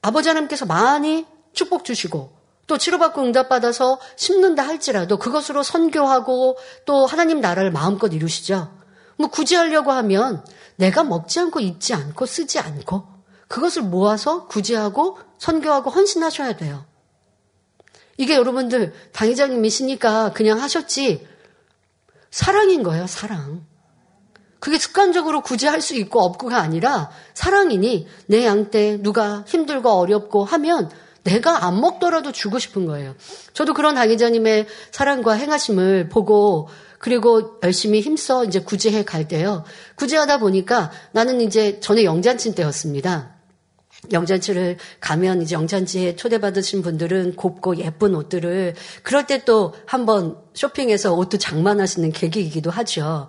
아버지 0.01 0.29
하나님께서 0.29 0.67
많이 0.67 1.27
축복 1.53 1.85
주시고, 1.85 2.33
또 2.69 2.79
치료받고 2.79 3.23
응답받아서 3.23 3.99
심는다 4.15 4.65
할지라도 4.65 5.19
그것으로 5.19 5.65
선교하고 5.65 6.59
또 6.85 7.05
하나님 7.05 7.41
나라를 7.41 7.73
마음껏 7.73 8.07
이루시죠. 8.07 8.73
뭐 9.17 9.29
구제하려고 9.31 9.91
하면 9.91 10.45
내가 10.77 11.03
먹지 11.03 11.41
않고 11.41 11.59
입지 11.59 11.95
않고 11.95 12.25
쓰지 12.25 12.61
않고 12.61 13.05
그것을 13.49 13.83
모아서 13.83 14.47
구제하고 14.47 15.19
선교하고 15.39 15.91
헌신하셔야 15.91 16.55
돼요. 16.55 16.87
이게 18.19 18.35
여러분들 18.35 18.93
당회장님이시니까 19.13 20.33
그냥 20.35 20.61
하셨지 20.61 21.27
사랑인 22.31 22.83
거예요, 22.83 23.07
사랑. 23.07 23.65
그게 24.61 24.77
습관적으로 24.77 25.41
굳이 25.41 25.67
할 25.67 25.81
수 25.81 25.95
있고 25.95 26.21
없고가 26.21 26.59
아니라 26.59 27.11
사랑이니 27.35 28.07
내 28.27 28.45
양 28.45 28.71
때 28.71 28.99
누가 29.01 29.45
힘들고 29.47 29.89
어렵고 29.89 30.45
하면 30.45 30.91
내가 31.23 31.65
안 31.65 31.81
먹더라도 31.81 32.33
주고 32.33 32.59
싶은 32.59 32.85
거예요. 32.87 33.15
저도 33.53 33.73
그런 33.73 33.95
당회자님의 33.95 34.67
사랑과 34.91 35.35
행하심을 35.35 36.09
보고 36.09 36.69
그리고 36.99 37.61
열심히 37.63 38.01
힘써 38.01 38.45
이제 38.45 38.61
구제해 38.61 39.05
갈 39.05 39.29
때요. 39.29 39.63
구제하다 39.95 40.39
보니까 40.39 40.91
나는 41.13 41.41
이제 41.41 41.79
전에 41.81 42.03
영잔치 42.05 42.55
때였습니다. 42.57 43.38
영잔치를 44.13 44.77
가면 45.01 45.43
이제 45.43 45.55
영잔치에 45.55 46.15
초대받으신 46.15 46.83
분들은 46.83 47.35
곱고 47.35 47.79
예쁜 47.79 48.15
옷들을 48.15 48.75
그럴 49.03 49.27
때 49.27 49.39
또 49.49 49.73
한번 49.87 50.37
쇼핑해서 50.53 51.15
옷도 51.15 51.39
장만하시는 51.39 52.13
계기이기도 52.13 52.71
하죠. 52.71 53.29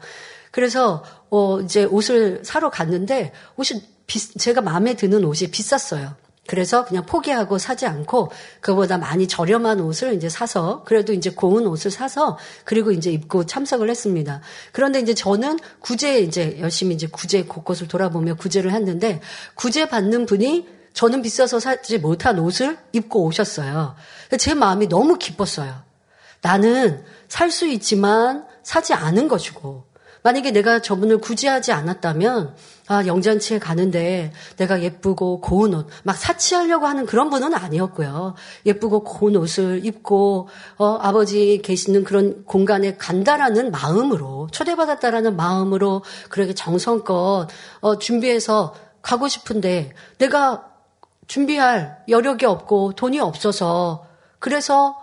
그래서 0.52 1.02
어 1.30 1.62
이제 1.62 1.86
옷을 1.86 2.42
사러 2.44 2.70
갔는데 2.70 3.32
옷이 3.56 3.82
비, 4.06 4.20
제가 4.20 4.60
마음에 4.60 4.96
드는 4.96 5.24
옷이 5.24 5.50
비쌌어요. 5.50 6.16
그래서 6.50 6.84
그냥 6.84 7.06
포기하고 7.06 7.60
사지 7.60 7.86
않고 7.86 8.32
그보다 8.60 8.98
많이 8.98 9.28
저렴한 9.28 9.82
옷을 9.82 10.16
이제 10.16 10.30
사서 10.30 10.84
그래도 10.84 11.14
이제 11.14 11.30
고운 11.30 11.68
옷을 11.68 11.92
사서 11.92 12.40
그리고 12.64 12.92
이제 12.92 13.12
입고 13.12 13.46
참석을 13.46 13.88
했습니다. 13.88 14.42
그런데 14.72 15.00
이제 15.00 15.14
저는 15.14 15.60
구제 15.80 16.22
이제 16.22 16.58
열심히 16.60 16.96
이제 16.96 17.06
구제 17.06 17.44
곳곳을 17.44 17.88
돌아보며 17.88 18.34
구제를 18.34 18.72
했는데 18.72 19.22
구제 19.54 19.88
받는 19.88 20.26
분이 20.26 20.68
저는 20.94 21.22
비싸서 21.22 21.60
사지 21.60 22.00
못한 22.00 22.40
옷을 22.40 22.80
입고 22.94 23.26
오셨어요. 23.26 23.94
제 24.40 24.56
마음이 24.56 24.90
너무 24.90 25.20
기뻤어요. 25.20 25.84
나는 26.42 27.04
살 27.28 27.52
수 27.52 27.68
있지만 27.68 28.48
사지 28.64 28.96
않은 28.96 29.28
것이고 29.28 29.84
만약에 30.24 30.50
내가 30.50 30.82
저분을 30.82 31.20
구제하지 31.20 31.74
않았다면 31.74 32.56
아, 32.90 33.06
영잔치에 33.06 33.60
가는데 33.60 34.34
내가 34.58 34.82
예쁘고 34.82 35.42
고운 35.42 35.76
옷, 35.76 35.88
막 36.02 36.18
사치하려고 36.18 36.88
하는 36.88 37.06
그런 37.06 37.30
분은 37.30 37.54
아니었고요. 37.54 38.34
예쁘고 38.66 39.04
고운 39.04 39.36
옷을 39.36 39.86
입고, 39.86 40.50
어, 40.78 40.98
아버지 41.00 41.62
계시는 41.64 42.04
그런 42.04 42.44
공간에 42.46 42.98
간다라는 42.98 43.70
마음으로, 43.70 44.48
초대받았다라는 44.52 45.36
마음으로 45.36 46.02
그렇게 46.30 46.56
정성껏, 46.56 47.48
어, 47.82 48.00
준비해서 48.00 48.74
가고 49.04 49.28
싶은데 49.28 49.94
내가 50.18 50.66
준비할 51.28 52.04
여력이 52.10 52.48
없고 52.48 52.94
돈이 52.94 53.20
없어서 53.20 54.08
그래서 54.40 54.98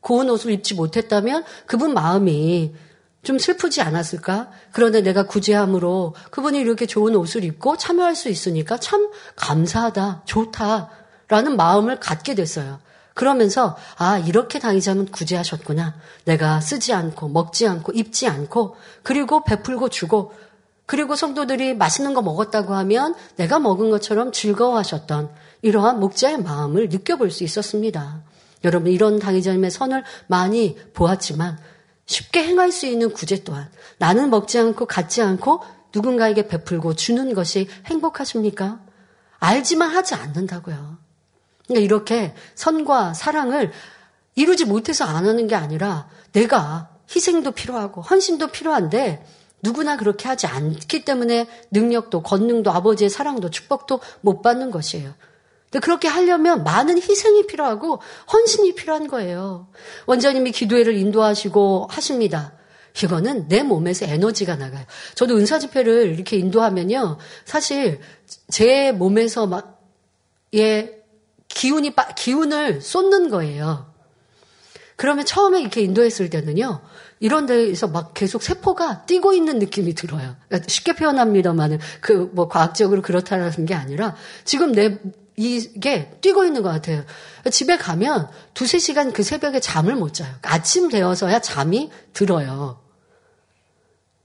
고운 0.00 0.28
옷을 0.28 0.50
입지 0.50 0.74
못했다면 0.74 1.44
그분 1.66 1.94
마음이 1.94 2.74
좀 3.22 3.38
슬프지 3.38 3.82
않았을까? 3.82 4.50
그런데 4.72 5.00
내가 5.00 5.26
구제함으로 5.26 6.14
그분이 6.30 6.58
이렇게 6.58 6.86
좋은 6.86 7.14
옷을 7.14 7.44
입고 7.44 7.76
참여할 7.76 8.16
수 8.16 8.28
있으니까 8.28 8.78
참 8.78 9.10
감사하다, 9.36 10.22
좋다, 10.24 10.90
라는 11.28 11.56
마음을 11.56 12.00
갖게 12.00 12.34
됐어요. 12.34 12.80
그러면서, 13.14 13.76
아, 13.96 14.18
이렇게 14.18 14.58
당의자면 14.58 15.06
구제하셨구나. 15.06 15.94
내가 16.24 16.60
쓰지 16.60 16.92
않고, 16.94 17.28
먹지 17.28 17.68
않고, 17.68 17.92
입지 17.92 18.26
않고, 18.26 18.76
그리고 19.02 19.44
베풀고 19.44 19.90
주고, 19.90 20.32
그리고 20.86 21.14
성도들이 21.14 21.74
맛있는 21.74 22.14
거 22.14 22.22
먹었다고 22.22 22.74
하면 22.74 23.14
내가 23.36 23.58
먹은 23.58 23.90
것처럼 23.90 24.32
즐거워하셨던 24.32 25.30
이러한 25.62 26.00
목자의 26.00 26.42
마음을 26.42 26.88
느껴볼 26.88 27.30
수 27.30 27.44
있었습니다. 27.44 28.22
여러분, 28.64 28.90
이런 28.90 29.18
당의자님의 29.18 29.70
선을 29.70 30.04
많이 30.26 30.76
보았지만 30.92 31.58
쉽게 32.12 32.44
행할 32.44 32.70
수 32.70 32.86
있는 32.86 33.10
구제 33.12 33.42
또한 33.42 33.70
나는 33.98 34.30
먹지 34.30 34.58
않고 34.58 34.86
갖지 34.86 35.22
않고 35.22 35.62
누군가에게 35.94 36.46
베풀고 36.46 36.94
주는 36.94 37.34
것이 37.34 37.68
행복하십니까? 37.86 38.80
알지만 39.38 39.90
하지 39.90 40.14
않는다고요. 40.14 40.98
그러니까 41.66 41.84
이렇게 41.84 42.34
선과 42.54 43.14
사랑을 43.14 43.72
이루지 44.34 44.66
못해서 44.66 45.04
안 45.04 45.26
하는 45.26 45.46
게 45.46 45.54
아니라 45.54 46.08
내가 46.32 46.90
희생도 47.14 47.52
필요하고 47.52 48.02
헌신도 48.02 48.48
필요한데 48.48 49.24
누구나 49.62 49.96
그렇게 49.96 50.28
하지 50.28 50.46
않기 50.46 51.04
때문에 51.04 51.46
능력도 51.70 52.22
권능도 52.22 52.70
아버지의 52.70 53.10
사랑도 53.10 53.50
축복도 53.50 54.00
못 54.20 54.42
받는 54.42 54.70
것이에요. 54.70 55.14
근데 55.72 55.80
그렇게 55.80 56.06
하려면 56.06 56.64
많은 56.64 56.98
희생이 56.98 57.46
필요하고 57.46 58.02
헌신이 58.30 58.74
필요한 58.74 59.08
거예요. 59.08 59.68
원장님이 60.04 60.52
기도회를 60.52 60.94
인도하시고 60.98 61.88
하십니다. 61.90 62.52
이거는 63.02 63.48
내 63.48 63.62
몸에서 63.62 64.04
에너지가 64.04 64.56
나가요. 64.56 64.84
저도 65.14 65.34
은사 65.38 65.58
집회를 65.58 66.12
이렇게 66.12 66.36
인도하면요. 66.36 67.16
사실 67.46 68.00
제 68.50 68.92
몸에서 68.92 69.46
막, 69.46 69.80
예, 70.52 71.02
기운이, 71.48 71.94
기운을 72.16 72.82
쏟는 72.82 73.30
거예요. 73.30 73.90
그러면 74.96 75.24
처음에 75.24 75.62
이렇게 75.62 75.80
인도했을 75.80 76.28
때는요. 76.28 76.82
이런 77.18 77.46
데에서 77.46 77.88
막 77.88 78.12
계속 78.12 78.42
세포가 78.42 79.06
뛰고 79.06 79.32
있는 79.32 79.58
느낌이 79.58 79.94
들어요. 79.94 80.36
그러니까 80.48 80.68
쉽게 80.68 80.92
표현합니다만은 80.94 81.78
그 82.02 82.30
뭐 82.32 82.48
과학적으로 82.48 83.00
그렇다는 83.00 83.64
게 83.64 83.74
아니라 83.74 84.16
지금 84.44 84.72
내 84.72 84.98
이게 85.36 86.10
뛰고 86.20 86.44
있는 86.44 86.62
것 86.62 86.68
같아요. 86.68 87.04
집에 87.50 87.76
가면 87.76 88.28
두세 88.54 88.78
시간 88.78 89.12
그 89.12 89.22
새벽에 89.22 89.60
잠을 89.60 89.96
못 89.96 90.14
자요. 90.14 90.32
아침 90.42 90.88
되어서야 90.88 91.40
잠이 91.40 91.90
들어요. 92.12 92.80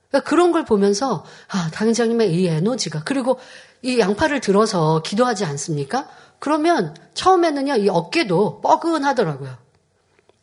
그러니까 0.10 0.30
그런 0.30 0.52
걸 0.52 0.66
보면서 0.66 1.26
아 1.48 1.70
당장님의 1.72 2.34
이 2.34 2.48
에너지가 2.48 3.04
그리고 3.04 3.40
이 3.82 4.00
양팔을 4.00 4.42
들어서 4.42 5.02
기도하지 5.02 5.46
않습니까? 5.46 6.08
그러면 6.40 6.96
처음에는요 7.14 7.78
이 7.78 7.90
어깨도 7.90 8.62
뻐근하더라고요. 8.62 9.56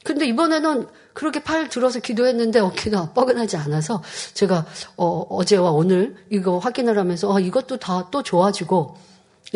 근데 0.05 0.27
이번에는 0.27 0.87
그렇게 1.14 1.42
팔 1.42 1.68
들어서 1.68 1.98
기도했는데 1.98 2.61
어깨가 2.61 3.12
뻐근하지 3.12 3.57
않아서 3.57 4.03
제가 4.35 4.66
어, 4.96 5.44
제와 5.44 5.70
오늘 5.70 6.16
이거 6.31 6.59
확인을 6.59 6.98
하면서 6.98 7.31
어, 7.31 7.40
이것도 7.40 7.79
다 7.79 8.09
또 8.11 8.22
좋아지고 8.22 8.96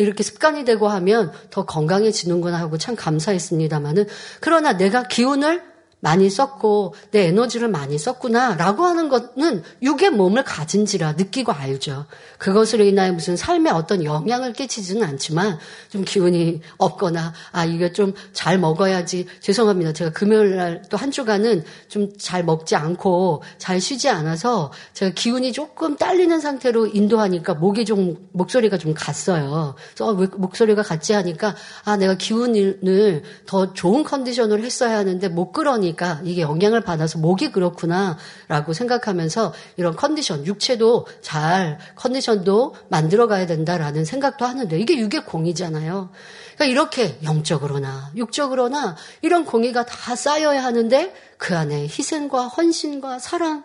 이렇게 0.03 0.23
습관이 0.23 0.65
되고 0.65 0.87
하면 0.87 1.31
더 1.49 1.65
건강해지는구나 1.65 2.57
하고 2.57 2.77
참 2.77 2.95
감사했습니다만은 2.95 4.05
그러나 4.39 4.77
내가 4.77 5.03
기운을 5.03 5.68
많이 5.99 6.29
썼고 6.29 6.93
내 7.11 7.27
에너지를 7.27 7.67
많이 7.67 7.97
썼구나라고 7.97 8.83
하는 8.83 9.09
것은 9.09 9.63
육의 9.81 10.11
몸을 10.11 10.43
가진지라 10.43 11.13
느끼고 11.13 11.51
알죠. 11.51 12.05
그것으로 12.37 12.85
인하여 12.85 13.11
무슨 13.13 13.35
삶에 13.35 13.69
어떤 13.69 14.03
영향을 14.03 14.53
끼치지는 14.53 15.03
않지만 15.03 15.59
좀 15.89 16.03
기운이 16.05 16.61
없거나 16.77 17.33
아 17.51 17.65
이게 17.65 17.91
좀 17.91 18.13
잘 18.33 18.57
먹어야지 18.59 19.25
죄송합니다. 19.41 19.93
제가 19.93 20.11
금요일 20.11 20.55
날 20.55 20.81
또 20.89 20.97
한 20.97 21.11
주간은 21.11 21.63
좀 21.87 22.09
잘 22.17 22.43
먹지 22.43 22.75
않고 22.75 23.43
잘 23.57 23.79
쉬지 23.81 24.09
않아서 24.09 24.71
제가 24.93 25.13
기운이 25.13 25.51
조금 25.53 25.95
딸리는 25.97 26.39
상태로 26.39 26.87
인도하니까 26.87 27.53
목이 27.55 27.85
좀 27.85 28.29
목소리가 28.33 28.77
좀 28.77 28.93
갔어요. 28.93 29.75
그래서 29.93 30.11
어, 30.11 30.13
목소리가 30.13 30.83
갔지 30.83 31.13
하니까 31.13 31.55
아 31.85 31.97
내가 31.97 32.15
기운을 32.15 33.23
더 33.45 33.73
좋은 33.73 34.03
컨디션으로 34.03 34.63
했어야 34.63 34.97
하는데 34.97 35.27
못 35.29 35.51
그러니 35.51 35.88
까 35.95 36.21
이게 36.23 36.41
영향을 36.41 36.81
받아서 36.81 37.19
목이 37.19 37.51
그렇구나라고 37.51 38.73
생각하면서 38.73 39.53
이런 39.77 39.95
컨디션 39.95 40.45
육체도 40.45 41.07
잘 41.21 41.79
컨디션 41.95 42.29
컨디션도 42.29 42.75
만들어 42.89 43.27
가야 43.27 43.45
된다라는 43.45 44.05
생각도 44.05 44.45
하는데 44.45 44.77
이게 44.79 44.97
육의 44.97 45.25
공이잖아요. 45.25 46.09
그러니까 46.55 46.65
이렇게 46.65 47.17
영적으로나 47.23 48.11
육적으로나 48.15 48.95
이런 49.21 49.45
공의가 49.45 49.85
다 49.85 50.15
쌓여야 50.15 50.63
하는데 50.63 51.13
그 51.37 51.57
안에 51.57 51.83
희생과 51.83 52.47
헌신과 52.47 53.19
사랑, 53.19 53.63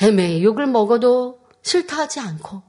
애매히 0.00 0.42
욕을 0.44 0.66
먹어도 0.66 1.40
싫다 1.62 1.98
하지 1.98 2.20
않고 2.20 2.62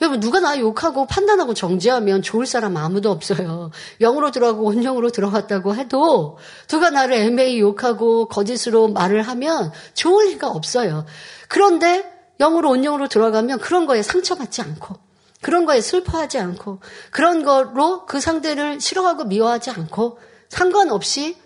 여러분 0.00 0.20
누가 0.20 0.40
나 0.40 0.58
욕하고 0.58 1.06
판단하고 1.06 1.52
정지하면 1.52 2.22
좋을 2.22 2.46
사람 2.46 2.76
아무도 2.76 3.10
없어요. 3.10 3.70
영으로 4.00 4.30
들어가고 4.30 4.64
원영으로 4.64 5.10
들어갔다고 5.10 5.74
해도 5.74 6.38
누가 6.68 6.90
나를 6.90 7.16
애매히 7.16 7.60
욕하고 7.60 8.26
거짓으로 8.28 8.88
말을 8.88 9.22
하면 9.22 9.72
좋을 9.94 10.28
리가 10.28 10.48
없어요. 10.48 11.04
그런데 11.48 12.04
영으로 12.38 12.70
온영으로 12.70 13.08
들어가면 13.08 13.58
그런 13.58 13.86
거에 13.86 14.02
상처받지 14.02 14.62
않고 14.62 14.96
그런 15.42 15.66
거에 15.66 15.80
슬퍼하지 15.80 16.38
않고 16.38 16.80
그런 17.10 17.44
거로 17.44 18.06
그 18.06 18.20
상대를 18.20 18.80
싫어하고 18.80 19.24
미워하지 19.24 19.70
않고 19.70 20.18
상관없이 20.48 21.36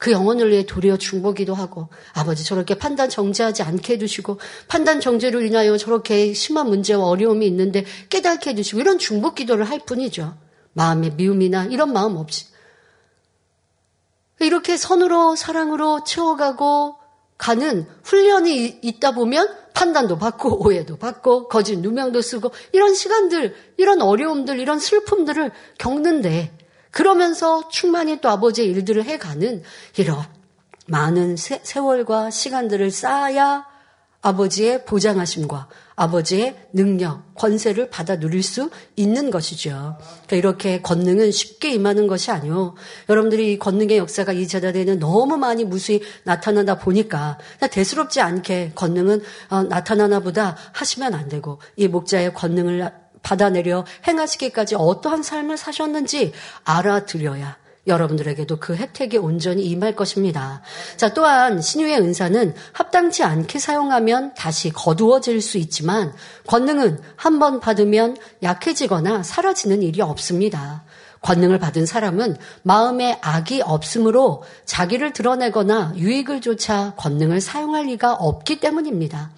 그 0.00 0.12
영혼을 0.12 0.50
위해 0.50 0.64
도리어 0.64 0.96
중보기도 0.96 1.54
하고 1.54 1.88
아버지 2.14 2.42
저렇게 2.42 2.74
판단 2.74 3.10
정지하지 3.10 3.62
않게 3.62 3.92
해두시고 3.94 4.40
판단 4.66 4.98
정지로 4.98 5.42
인하여 5.42 5.76
저렇게 5.76 6.32
심한 6.32 6.70
문제와 6.70 7.04
어려움이 7.04 7.46
있는데 7.46 7.84
깨닫게 8.08 8.50
해두시고 8.50 8.80
이런 8.80 8.98
중보 8.98 9.34
기도를 9.34 9.66
할 9.66 9.80
뿐이죠. 9.80 10.38
마음의 10.72 11.16
미움이나 11.16 11.66
이런 11.66 11.92
마음 11.92 12.16
없이 12.16 12.46
이렇게 14.40 14.78
선으로 14.78 15.36
사랑으로 15.36 16.02
채워가고 16.04 16.96
가는 17.36 17.86
훈련이 18.02 18.80
있다 18.80 19.10
보면 19.10 19.54
판단도 19.74 20.16
받고 20.16 20.64
오해도 20.64 20.96
받고 20.96 21.48
거짓 21.48 21.78
누명도 21.78 22.22
쓰고 22.22 22.52
이런 22.72 22.94
시간들, 22.94 23.54
이런 23.76 24.00
어려움들, 24.00 24.60
이런 24.60 24.78
슬픔들을 24.78 25.50
겪는데 25.76 26.56
그러면서 26.90 27.68
충만히 27.68 28.20
또 28.20 28.28
아버지의 28.28 28.68
일들을 28.68 29.04
해가는 29.04 29.62
이런 29.96 30.24
많은 30.86 31.36
세, 31.36 31.60
세월과 31.62 32.30
시간들을 32.30 32.90
쌓아야 32.90 33.64
아버지의 34.22 34.84
보장하심과 34.84 35.68
아버지의 35.96 36.56
능력, 36.72 37.34
권세를 37.34 37.90
받아 37.90 38.18
누릴 38.18 38.42
수 38.42 38.70
있는 38.96 39.30
것이죠. 39.30 39.98
그러니까 40.26 40.36
이렇게 40.36 40.82
권능은 40.82 41.30
쉽게 41.30 41.72
임하는 41.72 42.06
것이 42.06 42.30
아니요. 42.30 42.74
여러분들이 43.08 43.52
이 43.52 43.58
권능의 43.58 43.98
역사가 43.98 44.32
이 44.32 44.46
제자대에는 44.46 44.98
너무 44.98 45.36
많이 45.36 45.64
무수히 45.64 46.02
나타나다 46.24 46.78
보니까 46.78 47.38
대수롭지 47.70 48.20
않게 48.20 48.72
권능은 48.74 49.22
어, 49.50 49.62
나타나나 49.62 50.20
보다 50.20 50.56
하시면 50.72 51.14
안 51.14 51.28
되고 51.28 51.58
이 51.76 51.88
목자의 51.88 52.34
권능을 52.34 52.90
받아내려 53.22 53.84
행하시기까지 54.06 54.76
어떠한 54.76 55.22
삶을 55.22 55.56
사셨는지 55.56 56.32
알아들여야 56.64 57.56
여러분들에게도 57.86 58.58
그 58.60 58.76
혜택이 58.76 59.16
온전히 59.16 59.64
임할 59.64 59.96
것입니다. 59.96 60.60
자, 60.96 61.14
또한 61.14 61.60
신유의 61.62 61.98
은사는 61.98 62.54
합당치 62.72 63.24
않게 63.24 63.58
사용하면 63.58 64.34
다시 64.34 64.70
거두어질 64.70 65.40
수 65.40 65.58
있지만 65.58 66.12
권능은 66.46 67.00
한 67.16 67.38
번 67.38 67.58
받으면 67.58 68.18
약해지거나 68.42 69.22
사라지는 69.22 69.82
일이 69.82 70.02
없습니다. 70.02 70.84
권능을 71.22 71.58
받은 71.58 71.86
사람은 71.86 72.36
마음에 72.62 73.18
악이 73.22 73.62
없으므로 73.62 74.42
자기를 74.66 75.12
드러내거나 75.14 75.94
유익을 75.96 76.42
쫓아 76.42 76.92
권능을 76.96 77.40
사용할 77.40 77.86
리가 77.86 78.12
없기 78.14 78.60
때문입니다. 78.60 79.30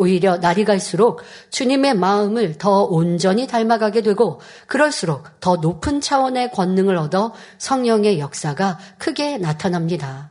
오히려 0.00 0.38
날이 0.38 0.64
갈수록 0.64 1.20
주님의 1.50 1.92
마음을 1.92 2.56
더 2.56 2.84
온전히 2.84 3.46
닮아가게 3.46 4.00
되고 4.00 4.40
그럴수록 4.66 5.24
더 5.40 5.56
높은 5.56 6.00
차원의 6.00 6.52
권능을 6.52 6.96
얻어 6.96 7.34
성령의 7.58 8.18
역사가 8.18 8.78
크게 8.96 9.36
나타납니다. 9.36 10.30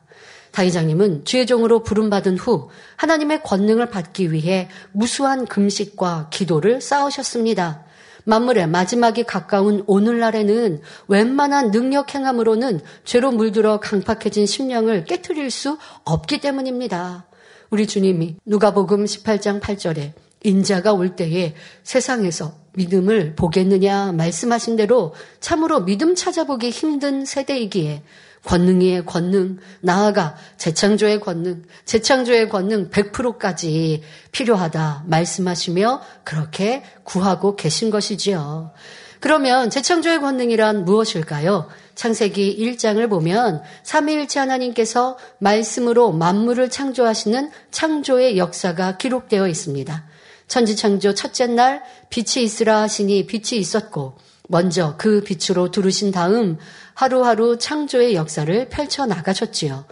다이장님은 0.54 1.24
주의 1.24 1.46
종으로 1.46 1.84
부름받은 1.84 2.40
후 2.40 2.70
하나님의 2.96 3.44
권능을 3.44 3.92
받기 3.92 4.32
위해 4.32 4.70
무수한 4.92 5.46
금식과 5.46 6.30
기도를 6.32 6.82
쌓으셨습니다. 6.82 7.84
만물의 8.24 8.68
마지막이 8.68 9.24
가까운 9.26 9.84
오늘날에는 9.86 10.82
웬만한 11.08 11.70
능력 11.70 12.16
행함으로는 12.16 12.82
죄로 13.06 13.32
물들어 13.32 13.80
강팍해진 13.80 14.48
심령을 14.48 15.06
깨뜨릴 15.06 15.52
수 15.52 15.78
없기 16.06 16.42
때문입니다. 16.42 17.30
우리 17.70 17.86
주님이 17.86 18.38
누가복음 18.46 19.06
18장 19.06 19.62
8절에 19.62 20.14
인자가 20.44 20.94
올 20.94 21.16
때에 21.16 21.54
세상에서 21.84 22.56
믿음을 22.74 23.36
보겠느냐 23.36 24.14
말씀하신 24.14 24.76
대로 24.76 25.14
참으로 25.40 25.86
믿음 25.86 26.16
찾아보기 26.16 26.70
힘든 26.70 27.26
세대이기에 27.26 28.04
권능의 28.46 29.06
권능, 29.06 29.58
나아가 29.82 30.36
재창조의 30.58 31.20
권능, 31.20 31.64
재창조의 31.86 32.50
권능 32.50 32.90
100%까지 32.90 34.02
필요하다 34.32 35.04
말씀하시며 35.08 36.02
그렇게 36.24 36.84
구하고 37.04 37.56
계신 37.56 37.90
것이지요. 37.90 38.72
그러면 39.20 39.70
재창조의 39.70 40.22
권능이란 40.22 40.86
무엇일까요? 40.86 41.68
창세기 42.00 42.58
1장을 42.58 43.10
보면 43.10 43.62
삼위일체 43.84 44.40
하나님께서 44.40 45.18
말씀으로 45.40 46.14
만물을 46.14 46.70
창조하시는 46.70 47.52
창조의 47.72 48.38
역사가 48.38 48.96
기록되어 48.96 49.50
있습니다. 49.50 50.06
천지창조 50.48 51.14
첫째 51.14 51.48
날 51.48 51.84
빛이 52.10 52.42
있으라 52.42 52.84
하시니 52.84 53.28
빛이 53.28 53.60
있었고 53.60 54.14
먼저 54.48 54.96
그 54.98 55.22
빛으로 55.26 55.72
두르신 55.72 56.12
다음 56.12 56.58
하루하루 56.94 57.58
창조의 57.58 58.16
역사를 58.16 58.70
펼쳐 58.70 59.06
나가셨지요. 59.06 59.84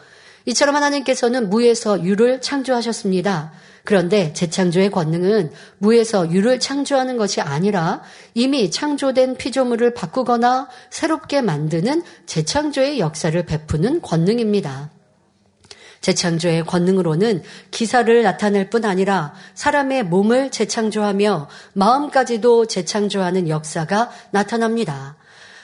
이처럼 0.47 0.75
하나님께서는 0.75 1.49
무에서 1.49 2.03
유를 2.03 2.39
창조하셨습니다. 2.39 3.51
그런데 3.83 4.31
재창조의 4.33 4.91
권능은 4.91 5.51
무에서 5.77 6.31
유를 6.31 6.59
창조하는 6.59 7.17
것이 7.17 7.41
아니라 7.41 8.01
이미 8.33 8.71
창조된 8.71 9.35
피조물을 9.35 9.93
바꾸거나 9.93 10.69
새롭게 10.89 11.41
만드는 11.41 12.01
재창조의 12.25 12.99
역사를 12.99 13.45
베푸는 13.45 14.01
권능입니다. 14.01 14.89
재창조의 15.99 16.65
권능으로는 16.65 17.43
기사를 17.71 18.23
나타낼 18.23 18.69
뿐 18.69 18.85
아니라 18.85 19.33
사람의 19.53 20.03
몸을 20.03 20.51
재창조하며 20.51 21.49
마음까지도 21.73 22.67
재창조하는 22.67 23.49
역사가 23.49 24.11
나타납니다. 24.31 25.17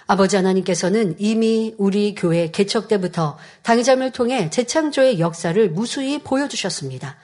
아버지 0.06 0.36
하나님께서는 0.36 1.16
이미 1.18 1.74
우리 1.78 2.16
교회 2.16 2.52
개척 2.52 2.88
때부터 2.88 3.38
당의자을 3.64 4.12
통해 4.12 4.50
재창조의 4.50 5.20
역사를 5.20 5.70
무수히 5.70 6.20
보여주셨습니다. 6.20 7.18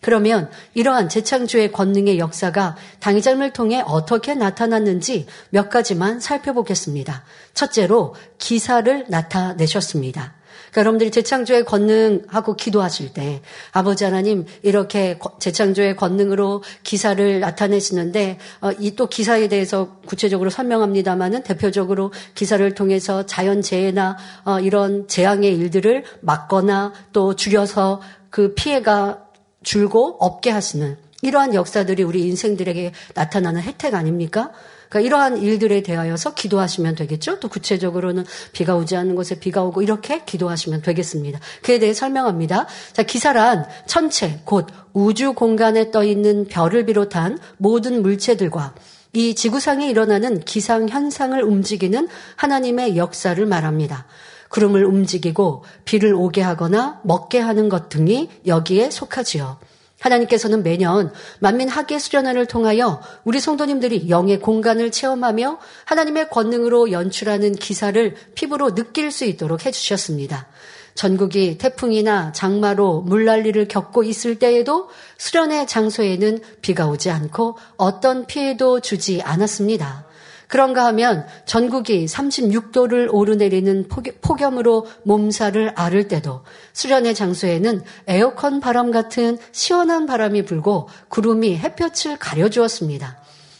그러면 0.00 0.50
이러한 0.74 1.08
재창조의 1.08 1.72
권능의 1.72 2.18
역사가 2.18 2.76
당의자을 3.00 3.52
통해 3.52 3.82
어떻게 3.86 4.34
나타났는지 4.34 5.26
몇 5.50 5.68
가지만 5.68 6.20
살펴보겠습니다. 6.20 7.24
첫째로 7.52 8.14
기사를 8.38 9.04
나타내셨습니다. 9.08 10.39
그러니까 10.70 10.80
여러분들이 10.80 11.10
재창조의 11.10 11.64
권능하고 11.64 12.54
기도하실 12.54 13.12
때 13.12 13.42
아버지 13.72 14.04
하나님 14.04 14.46
이렇게 14.62 15.18
재창조의 15.38 15.96
권능으로 15.96 16.62
기사를 16.82 17.40
나타내시는데 17.40 18.38
어, 18.60 18.70
이또 18.78 19.08
기사에 19.08 19.48
대해서 19.48 19.96
구체적으로 20.06 20.50
설명합니다만은 20.50 21.42
대표적으로 21.42 22.12
기사를 22.34 22.74
통해서 22.74 23.26
자연 23.26 23.62
재해나 23.62 24.16
어, 24.44 24.60
이런 24.60 25.08
재앙의 25.08 25.56
일들을 25.56 26.04
막거나 26.20 26.92
또 27.12 27.34
줄여서 27.34 28.00
그 28.30 28.54
피해가 28.54 29.24
줄고 29.62 30.16
없게 30.20 30.50
하시는 30.50 30.96
이러한 31.22 31.54
역사들이 31.54 32.02
우리 32.02 32.26
인생들에게 32.28 32.92
나타나는 33.14 33.60
혜택 33.60 33.94
아닙니까? 33.94 34.52
그러니까 34.90 35.06
이러한 35.06 35.38
일들에 35.38 35.82
대하여서 35.82 36.34
기도하시면 36.34 36.96
되겠죠. 36.96 37.38
또 37.38 37.48
구체적으로는 37.48 38.24
비가 38.52 38.74
오지 38.74 38.96
않는 38.96 39.14
곳에 39.14 39.38
비가 39.38 39.62
오고 39.62 39.82
이렇게 39.82 40.24
기도하시면 40.24 40.82
되겠습니다. 40.82 41.38
그에 41.62 41.78
대해 41.78 41.94
설명합니다. 41.94 42.66
자, 42.92 43.02
기사란 43.04 43.66
천체, 43.86 44.40
곧 44.44 44.66
우주 44.92 45.32
공간에 45.32 45.92
떠 45.92 46.02
있는 46.02 46.46
별을 46.46 46.86
비롯한 46.86 47.38
모든 47.56 48.02
물체들과 48.02 48.74
이 49.12 49.34
지구상에 49.34 49.88
일어나는 49.88 50.40
기상 50.40 50.88
현상을 50.88 51.40
움직이는 51.40 52.08
하나님의 52.36 52.96
역사를 52.96 53.44
말합니다. 53.46 54.06
구름을 54.48 54.84
움직이고 54.84 55.62
비를 55.84 56.14
오게 56.14 56.42
하거나 56.42 57.00
먹게 57.04 57.38
하는 57.38 57.68
것 57.68 57.88
등이 57.88 58.28
여기에 58.46 58.90
속하지요. 58.90 59.58
하나님께서는 60.00 60.62
매년 60.62 61.12
만민 61.38 61.68
학예 61.68 61.98
수련회를 61.98 62.46
통하여 62.46 63.00
우리 63.24 63.38
성도님들이 63.38 64.08
영의 64.08 64.40
공간을 64.40 64.90
체험하며 64.90 65.58
하나님의 65.84 66.30
권능으로 66.30 66.90
연출하는 66.90 67.54
기사를 67.54 68.16
피부로 68.34 68.74
느낄 68.74 69.12
수 69.12 69.24
있도록 69.24 69.66
해주셨습니다. 69.66 70.48
전국이 70.94 71.56
태풍이나 71.56 72.32
장마로 72.32 73.02
물난리를 73.02 73.68
겪고 73.68 74.02
있을 74.02 74.38
때에도 74.38 74.88
수련회 75.18 75.66
장소에는 75.66 76.40
비가 76.62 76.88
오지 76.88 77.10
않고 77.10 77.56
어떤 77.76 78.26
피해도 78.26 78.80
주지 78.80 79.22
않았습니다. 79.22 80.09
그런가 80.50 80.84
하면 80.86 81.28
전국이 81.46 82.06
36도를 82.06 83.08
오르내리는 83.12 83.88
폭염으로 84.20 84.88
몸살을 85.04 85.74
앓을 85.76 86.08
때도 86.08 86.42
수련의 86.72 87.14
장소에는 87.14 87.84
에어컨 88.08 88.58
바람 88.58 88.90
같은 88.90 89.38
시원한 89.52 90.06
바람이 90.06 90.44
불고 90.44 90.88
구름이 91.08 91.56
햇볕을 91.56 92.16
가려주었습니다. 92.18 93.16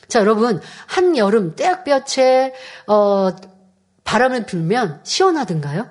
자, 0.08 0.18
여러분, 0.18 0.60
한여름 0.86 1.54
떼약볕에, 1.54 2.54
어, 2.88 3.28
바람을 4.02 4.46
불면 4.46 4.98
시원하던가요? 5.04 5.88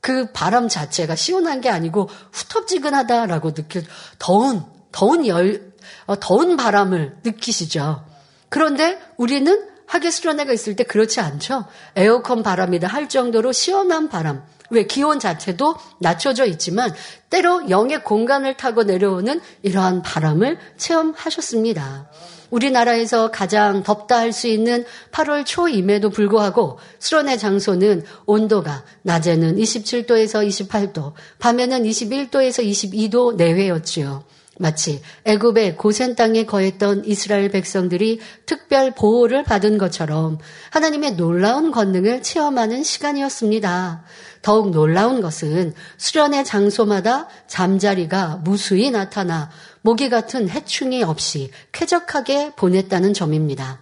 그 0.00 0.32
바람 0.32 0.68
자체가 0.68 1.14
시원한 1.14 1.60
게 1.60 1.70
아니고 1.70 2.08
후텁지근하다라고 2.32 3.54
느낄, 3.54 3.84
더운, 4.18 4.64
더운 4.90 5.28
열, 5.28 5.72
어, 6.06 6.18
더운 6.18 6.56
바람을 6.56 7.18
느끼시죠. 7.22 8.04
그런데 8.48 8.98
우리는 9.16 9.77
하계 9.88 10.10
수련회가 10.10 10.52
있을 10.52 10.76
때 10.76 10.84
그렇지 10.84 11.20
않죠. 11.20 11.64
에어컨 11.96 12.42
바람이다 12.42 12.86
할 12.86 13.08
정도로 13.08 13.52
시원한 13.52 14.08
바람. 14.08 14.44
왜 14.70 14.84
기온 14.84 15.18
자체도 15.18 15.76
낮춰져 15.98 16.44
있지만 16.44 16.94
때로 17.30 17.70
영의 17.70 18.04
공간을 18.04 18.58
타고 18.58 18.82
내려오는 18.84 19.40
이러한 19.62 20.02
바람을 20.02 20.58
체험하셨습니다. 20.76 22.10
우리나라에서 22.50 23.30
가장 23.30 23.82
덥다 23.82 24.18
할 24.18 24.32
수 24.32 24.46
있는 24.46 24.84
8월 25.10 25.44
초임에도 25.44 26.10
불구하고 26.10 26.78
수련회 26.98 27.36
장소는 27.38 28.04
온도가 28.26 28.84
낮에는 29.02 29.56
27도에서 29.56 30.46
28도, 30.46 31.12
밤에는 31.38 31.82
21도에서 31.82 32.64
22도 32.64 33.36
내외였지요. 33.36 34.24
마치 34.58 35.00
애굽의 35.24 35.76
고센 35.76 36.14
땅에 36.14 36.44
거했던 36.44 37.04
이스라엘 37.04 37.48
백성들이 37.48 38.20
특별 38.44 38.92
보호를 38.94 39.44
받은 39.44 39.78
것처럼 39.78 40.38
하나님의 40.70 41.14
놀라운 41.16 41.70
권능을 41.70 42.22
체험하는 42.22 42.82
시간이었습니다. 42.82 44.04
더욱 44.42 44.70
놀라운 44.70 45.20
것은 45.20 45.74
수련의 45.96 46.44
장소마다 46.44 47.28
잠자리가 47.46 48.40
무수히 48.44 48.90
나타나 48.90 49.50
모기 49.80 50.08
같은 50.10 50.48
해충이 50.48 51.02
없이 51.02 51.50
쾌적하게 51.72 52.52
보냈다는 52.56 53.14
점입니다. 53.14 53.80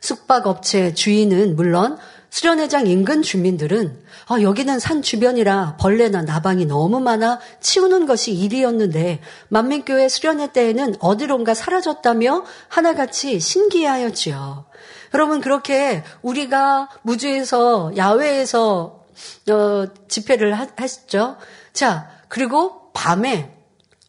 숙박업체 0.00 0.94
주인은 0.94 1.56
물론 1.56 1.96
수련회장 2.30 2.86
인근 2.88 3.22
주민들은 3.22 4.03
아, 4.26 4.40
여기는 4.40 4.78
산 4.78 5.02
주변이라 5.02 5.76
벌레나 5.78 6.22
나방이 6.22 6.64
너무 6.64 7.00
많아 7.00 7.40
치우는 7.60 8.06
것이 8.06 8.32
일이었는데 8.32 9.20
만민교회 9.48 10.08
수련회 10.08 10.52
때에는 10.52 10.96
어디론가 10.98 11.54
사라졌다며 11.54 12.44
하나같이 12.68 13.38
신기해하였지요. 13.38 14.64
여러분 15.12 15.40
그렇게 15.40 16.02
우리가 16.22 16.88
무주에서 17.02 17.92
야외에서 17.96 19.04
어, 19.50 19.86
집회를 20.08 20.54
하, 20.54 20.66
했죠. 20.80 21.36
자 21.72 22.08
그리고 22.28 22.92
밤에 22.92 23.52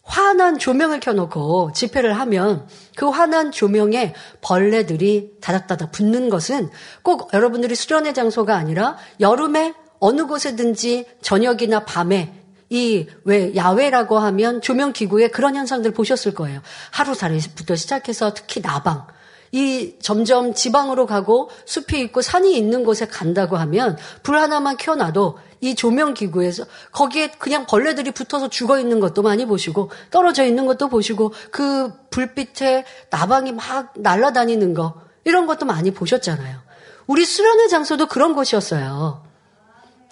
환한 0.01 0.59
조명을 0.59 0.99
켜놓고 0.99 1.73
집회를 1.73 2.17
하면 2.19 2.67
그 2.95 3.09
환한 3.09 3.51
조명에 3.51 4.13
벌레들이 4.39 5.31
다닥다닥 5.41 5.91
붙는 5.91 6.29
것은 6.29 6.69
꼭 7.01 7.33
여러분들이 7.33 7.75
수련의 7.75 8.13
장소가 8.13 8.55
아니라 8.55 8.97
여름에 9.19 9.73
어느 10.05 10.25
곳에든지 10.27 11.05
저녁이나 11.21 11.85
밤에 11.85 12.33
이 12.69 13.07
왜 13.23 13.55
야외라고 13.55 14.19
하면 14.19 14.61
조명 14.61 14.93
기구에 14.93 15.27
그런 15.29 15.55
현상들 15.55 15.91
보셨을 15.91 16.33
거예요. 16.33 16.61
하루살이부터 16.91 17.75
시작해서 17.75 18.33
특히 18.33 18.61
나방 18.61 19.07
이 19.51 19.95
점점 20.01 20.53
지방으로 20.53 21.05
가고 21.05 21.49
숲이 21.65 22.01
있고 22.01 22.21
산이 22.21 22.57
있는 22.57 22.83
곳에 22.83 23.07
간다고 23.07 23.57
하면 23.57 23.97
불 24.21 24.37
하나만 24.37 24.77
켜놔도 24.77 25.39
이 25.61 25.75
조명 25.75 26.13
기구에서 26.13 26.65
거기에 26.91 27.31
그냥 27.39 27.65
벌레들이 27.65 28.11
붙어서 28.11 28.49
죽어 28.49 28.79
있는 28.79 28.99
것도 28.99 29.21
많이 29.21 29.45
보시고 29.45 29.89
떨어져 30.11 30.43
있는 30.45 30.65
것도 30.65 30.89
보시고 30.89 31.33
그 31.51 31.91
불빛에 32.09 32.85
나방이 33.09 33.53
막 33.53 33.93
날아다니는 33.95 34.73
거 34.73 35.01
이런 35.23 35.47
것도 35.47 35.65
많이 35.65 35.91
보셨잖아요. 35.91 36.59
우리 37.07 37.25
수련의 37.25 37.69
장소도 37.69 38.07
그런 38.07 38.33
곳이었어요. 38.33 39.24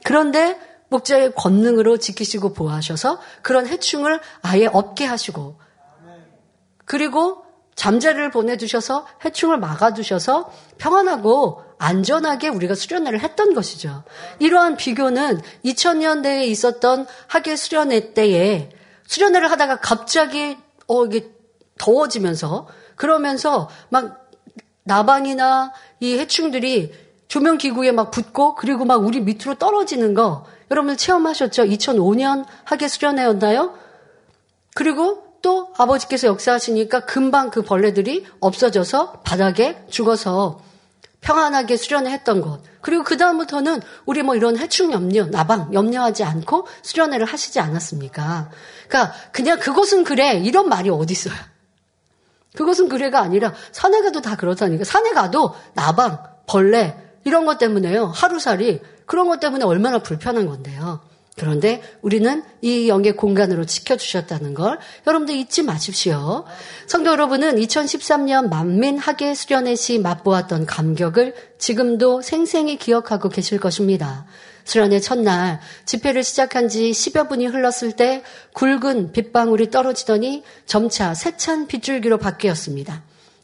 그런데 0.03 0.59
목자의 0.89 1.33
권능으로 1.35 1.97
지키시고 1.97 2.53
보호하셔서 2.53 3.19
그런 3.41 3.67
해충을 3.67 4.19
아예 4.41 4.67
없게 4.67 5.05
하시고 5.05 5.59
그리고 6.85 7.43
잠자리를 7.75 8.29
보내주셔서 8.29 9.07
해충을 9.25 9.57
막아두셔서 9.57 10.51
평안하고 10.77 11.63
안전하게 11.79 12.49
우리가 12.49 12.75
수련회를 12.75 13.21
했던 13.21 13.53
것이죠. 13.53 14.03
이러한 14.39 14.77
비교는 14.77 15.41
2000년대에 15.65 16.43
있었던 16.45 17.07
학예 17.27 17.55
수련회 17.55 18.13
때에 18.13 18.69
수련회를 19.07 19.49
하다가 19.51 19.77
갑자기 19.77 20.57
어 20.87 21.05
이게 21.05 21.31
더워지면서 21.79 22.67
그러면서 22.95 23.69
막 23.89 24.29
나방이나 24.83 25.73
이 25.99 26.17
해충들이 26.19 26.93
조명 27.33 27.57
기구에 27.57 27.91
막 27.91 28.11
붙고 28.11 28.53
그리고 28.53 28.85
막 28.85 29.03
우리 29.03 29.19
밑으로 29.19 29.55
떨어지는 29.55 30.13
거 30.13 30.45
여러분 30.69 30.95
체험하셨죠? 30.95 31.63
2005년 31.63 32.45
학예 32.63 32.87
수련회였나요? 32.87 33.73
그리고 34.75 35.23
또 35.41 35.73
아버지께서 35.75 36.27
역사하시니까 36.27 37.05
금방 37.05 37.49
그 37.49 37.63
벌레들이 37.63 38.27
없어져서 38.39 39.21
바닥에 39.23 39.83
죽어서 39.89 40.61
평안하게 41.21 41.75
수련을 41.75 42.11
했던 42.11 42.39
것. 42.39 42.61
그리고 42.81 43.03
그 43.03 43.17
다음부터는 43.17 43.81
우리 44.05 44.21
뭐 44.21 44.35
이런 44.35 44.55
해충 44.55 44.91
염려, 44.91 45.25
나방 45.25 45.73
염려하지 45.73 46.23
않고 46.23 46.67
수련회를 46.83 47.25
하시지 47.25 47.59
않았습니까? 47.59 48.51
그러니까 48.87 49.13
그냥 49.31 49.57
그것은 49.57 50.03
그래. 50.03 50.37
이런 50.37 50.69
말이 50.69 50.91
어디 50.91 51.13
있어요. 51.13 51.33
그것은 52.55 52.89
그래가 52.89 53.21
아니라 53.21 53.55
산에 53.71 54.03
가도 54.03 54.21
다 54.21 54.35
그렇다니까. 54.35 54.83
산에 54.83 55.13
가도 55.13 55.55
나방, 55.73 56.21
벌레 56.45 57.01
이런 57.25 57.45
것 57.45 57.57
때문에요. 57.57 58.05
하루살이 58.07 58.81
그런 59.05 59.27
것 59.27 59.39
때문에 59.39 59.65
얼마나 59.65 59.99
불편한 59.99 60.45
건데요. 60.45 61.01
그런데 61.35 61.81
우리는 62.01 62.43
이 62.61 62.87
영의 62.87 63.15
공간으로 63.15 63.65
지켜주셨다는 63.65 64.53
걸 64.53 64.77
여러분들 65.07 65.35
잊지 65.35 65.63
마십시오. 65.63 66.45
성도 66.85 67.09
여러분은 67.09 67.55
2013년 67.55 68.49
만민 68.49 68.99
학예 68.99 69.33
수련회 69.33 69.75
시 69.75 69.97
맛보았던 69.97 70.67
감격을 70.67 71.33
지금도 71.57 72.21
생생히 72.21 72.77
기억하고 72.77 73.29
계실 73.29 73.59
것입니다. 73.59 74.27
수련회 74.65 74.99
첫날 74.99 75.59
집회를 75.85 76.23
시작한 76.23 76.69
지 76.69 76.91
10여 76.91 77.27
분이 77.27 77.47
흘렀을 77.47 77.93
때 77.93 78.23
굵은 78.53 79.11
빗방울이 79.11 79.71
떨어지더니 79.71 80.43
점차 80.67 81.15
세찬 81.15 81.67
빗줄기로 81.67 82.19
바뀌었습니다. 82.19 83.03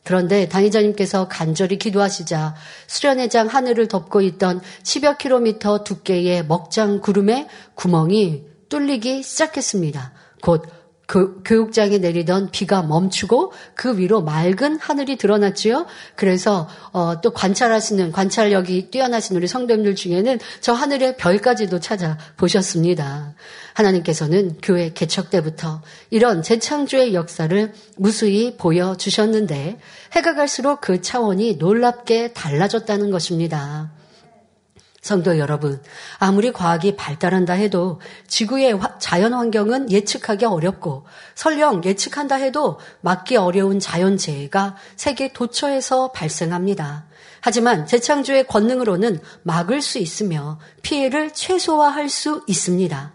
그런데 0.09 0.49
당의자님께서 0.49 1.27
간절히 1.27 1.77
기도하시자 1.77 2.55
수련회장 2.87 3.45
하늘을 3.45 3.87
덮고 3.87 4.21
있던 4.21 4.59
10여 4.81 5.19
킬로미터 5.19 5.83
두께의 5.83 6.47
먹장 6.47 6.99
구름에 6.99 7.47
구멍이 7.75 8.43
뚫리기 8.69 9.21
시작했습니다. 9.21 10.13
곧 10.41 10.63
교, 11.09 11.41
교육장에 11.41 11.97
내리던 11.97 12.51
비가 12.51 12.83
멈추고 12.83 13.51
그 13.73 13.97
위로 13.97 14.21
맑은 14.21 14.77
하늘이 14.79 15.17
드러났지요. 15.17 15.87
그래서 16.15 16.69
어, 16.93 17.19
또 17.21 17.31
관찰하시는 17.31 18.11
관찰력이 18.11 18.91
뛰어나신 18.91 19.35
우리 19.35 19.47
성도님들 19.47 19.95
중에는 19.95 20.39
저 20.61 20.73
하늘의 20.73 21.17
별까지도 21.17 21.79
찾아 21.79 22.17
보셨습니다. 22.37 23.33
하나님께서는 23.73 24.57
교회 24.61 24.93
개척 24.93 25.31
때부터 25.31 25.81
이런 26.11 26.43
재창조의 26.43 27.15
역사를 27.15 27.73
무수히 27.97 28.55
보여 28.55 28.95
주셨는데 28.95 29.79
해가 30.13 30.35
갈수록 30.35 30.79
그 30.79 31.01
차원이 31.01 31.55
놀랍게 31.55 32.33
달라졌다는 32.33 33.09
것입니다. 33.09 33.98
성도 35.01 35.37
여러분, 35.37 35.81
아무리 36.17 36.51
과학이 36.51 36.95
발달한다 36.95 37.53
해도 37.53 38.01
지구의 38.27 38.79
자연 38.99 39.33
환경은 39.33 39.91
예측하기 39.91 40.45
어렵고 40.45 41.05
설령 41.35 41.83
예측한다 41.85 42.35
해도 42.35 42.79
막기 43.01 43.37
어려운 43.37 43.79
자연재해가 43.79 44.75
세계 44.95 45.31
도처에서 45.31 46.11
발생합니다. 46.11 47.05
하지만 47.41 47.85
재창조의 47.85 48.47
권능으로는 48.47 49.21
막을 49.43 49.81
수 49.81 49.99
있으며 49.99 50.59
피해를 50.81 51.33
최소화할 51.33 52.09
수 52.09 52.43
있습니다. 52.47 53.13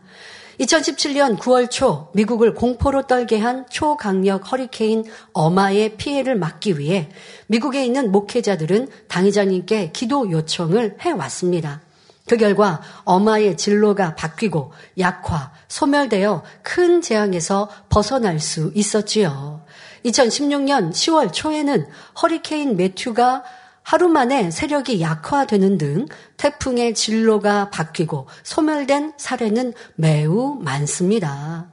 2017년 0.61 1.37
9월 1.39 1.71
초 1.71 2.11
미국을 2.15 2.55
공포로 2.55 3.07
떨게 3.07 3.39
한 3.39 3.67
초강력 3.69 4.53
허리케인 4.53 5.05
어마의 5.33 5.97
피해를 5.97 6.37
막기 6.37 6.79
위해 6.79 7.11
미국에 7.49 7.85
있는 7.85 8.13
목회자들은 8.13 8.89
당의자님께 9.09 9.91
기도 9.93 10.31
요청을 10.31 10.99
해왔습니다. 11.01 11.81
그 12.27 12.37
결과 12.37 12.81
어마의 13.05 13.57
진로가 13.57 14.15
바뀌고 14.15 14.73
약화, 14.99 15.53
소멸되어 15.69 16.43
큰 16.63 17.03
재앙에서 17.03 17.69
벗어날 17.89 18.41
수 18.41 18.71
있었지요. 18.75 19.63
2016년 20.07 20.91
10월 20.91 21.33
초에는 21.33 21.87
허리케인 22.23 22.77
매튜가 22.77 23.43
하루 23.85 24.09
만에 24.09 24.51
세력이 24.51 25.01
약화되는 25.01 25.79
등 25.79 26.07
태풍의 26.39 26.95
진로가 26.95 27.71
바뀌고 27.71 28.27
소멸된 28.43 29.13
사례는 29.19 29.75
매우 29.95 30.59
많습니다. 30.61 31.71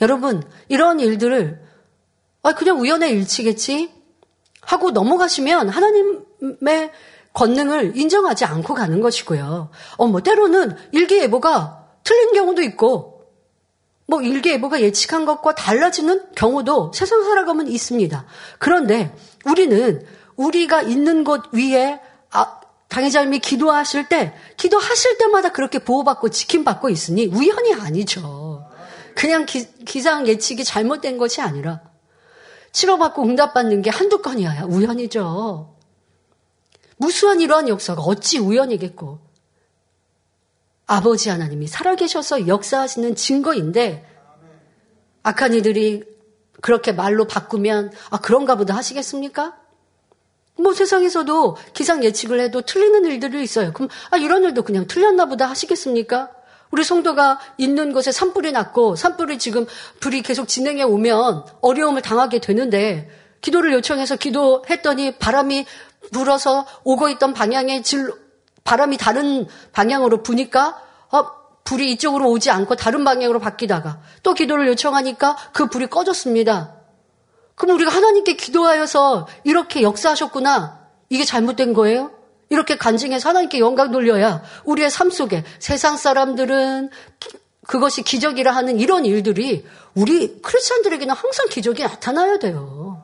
여러분, 0.00 0.42
이런 0.68 1.00
일들을 1.00 1.60
아, 2.44 2.54
그냥 2.54 2.80
우연의 2.80 3.10
일치겠지? 3.10 3.92
하고 4.62 4.92
넘어가시면 4.92 5.68
하나님의 5.68 6.92
권능을 7.32 7.96
인정하지 7.96 8.44
않고 8.44 8.74
가는 8.74 9.00
것이고요. 9.00 9.70
어, 9.96 10.06
뭐, 10.06 10.20
때로는 10.22 10.76
일기예보가 10.92 11.86
틀린 12.04 12.32
경우도 12.34 12.62
있고, 12.62 13.24
뭐, 14.06 14.22
일기예보가 14.22 14.80
예측한 14.80 15.24
것과 15.24 15.56
달라지는 15.56 16.22
경우도 16.36 16.92
세상 16.94 17.24
살아가면 17.24 17.66
있습니다. 17.68 18.24
그런데 18.58 19.14
우리는 19.44 20.06
우리가 20.38 20.82
있는 20.82 21.24
곳 21.24 21.52
위에 21.52 22.00
아, 22.30 22.60
당회자님이 22.88 23.40
기도하실 23.40 24.08
때 24.08 24.34
기도하실 24.56 25.18
때마다 25.18 25.50
그렇게 25.50 25.78
보호받고 25.80 26.30
지킴받고 26.30 26.88
있으니 26.88 27.26
우연이 27.26 27.74
아니죠. 27.74 28.66
그냥 29.14 29.44
기, 29.44 29.66
기상 29.84 30.26
예측이 30.26 30.64
잘못된 30.64 31.18
것이 31.18 31.42
아니라 31.42 31.82
치료받고 32.72 33.22
응답받는 33.24 33.82
게 33.82 33.90
한두 33.90 34.22
건이야. 34.22 34.64
우연이죠. 34.64 35.76
무수한 36.96 37.40
이러한 37.40 37.68
역사가 37.68 38.00
어찌 38.02 38.38
우연이겠고. 38.38 39.18
아버지 40.86 41.28
하나님이 41.28 41.66
살아계셔서 41.66 42.46
역사하시는 42.46 43.14
증거인데 43.14 44.06
악한 45.22 45.52
이들이 45.54 46.04
그렇게 46.62 46.92
말로 46.92 47.26
바꾸면 47.26 47.92
아 48.10 48.20
그런가 48.20 48.56
보다 48.56 48.74
하시겠습니까? 48.74 49.56
뭐 50.58 50.74
세상에서도 50.74 51.56
기상 51.72 52.02
예측을 52.02 52.40
해도 52.40 52.62
틀리는 52.62 53.04
일들이 53.06 53.42
있어요. 53.42 53.72
그럼 53.72 53.88
아 54.10 54.16
이런 54.16 54.44
일도 54.44 54.62
그냥 54.62 54.86
틀렸나 54.86 55.26
보다 55.26 55.46
하시겠습니까? 55.46 56.30
우리 56.70 56.84
성도가 56.84 57.38
있는 57.56 57.92
곳에 57.92 58.12
산불이 58.12 58.52
났고 58.52 58.94
산불이 58.96 59.38
지금 59.38 59.66
불이 60.00 60.22
계속 60.22 60.48
진행해 60.48 60.82
오면 60.82 61.44
어려움을 61.60 62.02
당하게 62.02 62.40
되는데 62.40 63.08
기도를 63.40 63.72
요청해서 63.72 64.16
기도했더니 64.16 65.18
바람이 65.18 65.64
불어서 66.12 66.66
오고 66.84 67.08
있던 67.10 67.32
방향의 67.32 67.82
질 67.82 68.12
바람이 68.64 68.98
다른 68.98 69.46
방향으로 69.72 70.22
부니까 70.22 70.82
어, 71.10 71.24
불이 71.64 71.92
이쪽으로 71.92 72.28
오지 72.30 72.50
않고 72.50 72.76
다른 72.76 73.04
방향으로 73.04 73.38
바뀌다가 73.38 74.00
또 74.22 74.34
기도를 74.34 74.66
요청하니까 74.68 75.36
그 75.52 75.68
불이 75.68 75.86
꺼졌습니다. 75.86 76.77
그럼 77.58 77.76
우리가 77.76 77.90
하나님께 77.90 78.34
기도하여서 78.34 79.28
이렇게 79.44 79.82
역사하셨구나. 79.82 80.78
이게 81.10 81.24
잘못된 81.24 81.74
거예요? 81.74 82.12
이렇게 82.50 82.78
간증해서 82.78 83.28
하나님께 83.28 83.58
영광 83.58 83.90
돌려야 83.90 84.42
우리의 84.64 84.90
삶 84.90 85.10
속에 85.10 85.44
세상 85.58 85.96
사람들은 85.96 86.90
그것이 87.66 88.02
기적이라 88.02 88.52
하는 88.52 88.80
이런 88.80 89.04
일들이 89.04 89.66
우리 89.94 90.40
크리스천들에게는 90.40 91.14
항상 91.14 91.48
기적이 91.48 91.82
나타나야 91.82 92.38
돼요. 92.38 93.02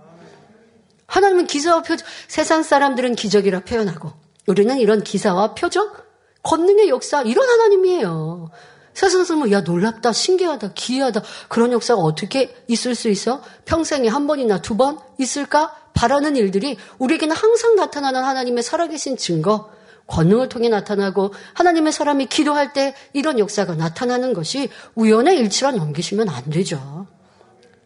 하나님은 1.07 1.47
기사와 1.47 1.83
표적, 1.83 2.07
세상 2.29 2.63
사람들은 2.63 3.15
기적이라 3.15 3.61
표현하고 3.61 4.13
우리는 4.47 4.79
이런 4.79 5.03
기사와 5.03 5.55
표적, 5.55 6.05
권능의 6.43 6.89
역사 6.89 7.23
이런 7.23 7.49
하나님이에요. 7.49 8.51
세상 8.95 9.25
사람은 9.25 9.51
야 9.53 9.61
놀랍다, 9.61 10.13
신기하다, 10.13 10.73
기이하다 10.75 11.23
그런 11.49 11.73
역사가 11.73 12.01
어떻게 12.01 12.55
있을 12.69 12.95
수 12.95 13.09
있어? 13.11 13.43
평생에 13.65 14.09
한 14.09 14.27
번이나 14.27 14.63
두 14.63 14.77
번 14.77 14.99
있을까? 15.19 15.75
바라는 15.95 16.37
일들이 16.37 16.77
우리에게는 16.99 17.37
항상 17.37 17.77
나타나는 17.77 18.23
하나님의 18.23 18.63
살아계신 18.65 19.17
증거, 19.17 19.71
권능을 20.07 20.49
통해 20.49 20.69
나타나고 20.69 21.33
하나님의 21.55 21.93
사람이 21.93 22.27
기도할 22.27 22.73
때 22.73 22.95
이런 23.13 23.39
역사가 23.39 23.75
나타나는 23.75 24.33
것이 24.35 24.69
우연의 24.97 25.39
일치라 25.39 25.71
넘기시면 25.73 26.29
안 26.29 26.51
되죠. 26.51 27.07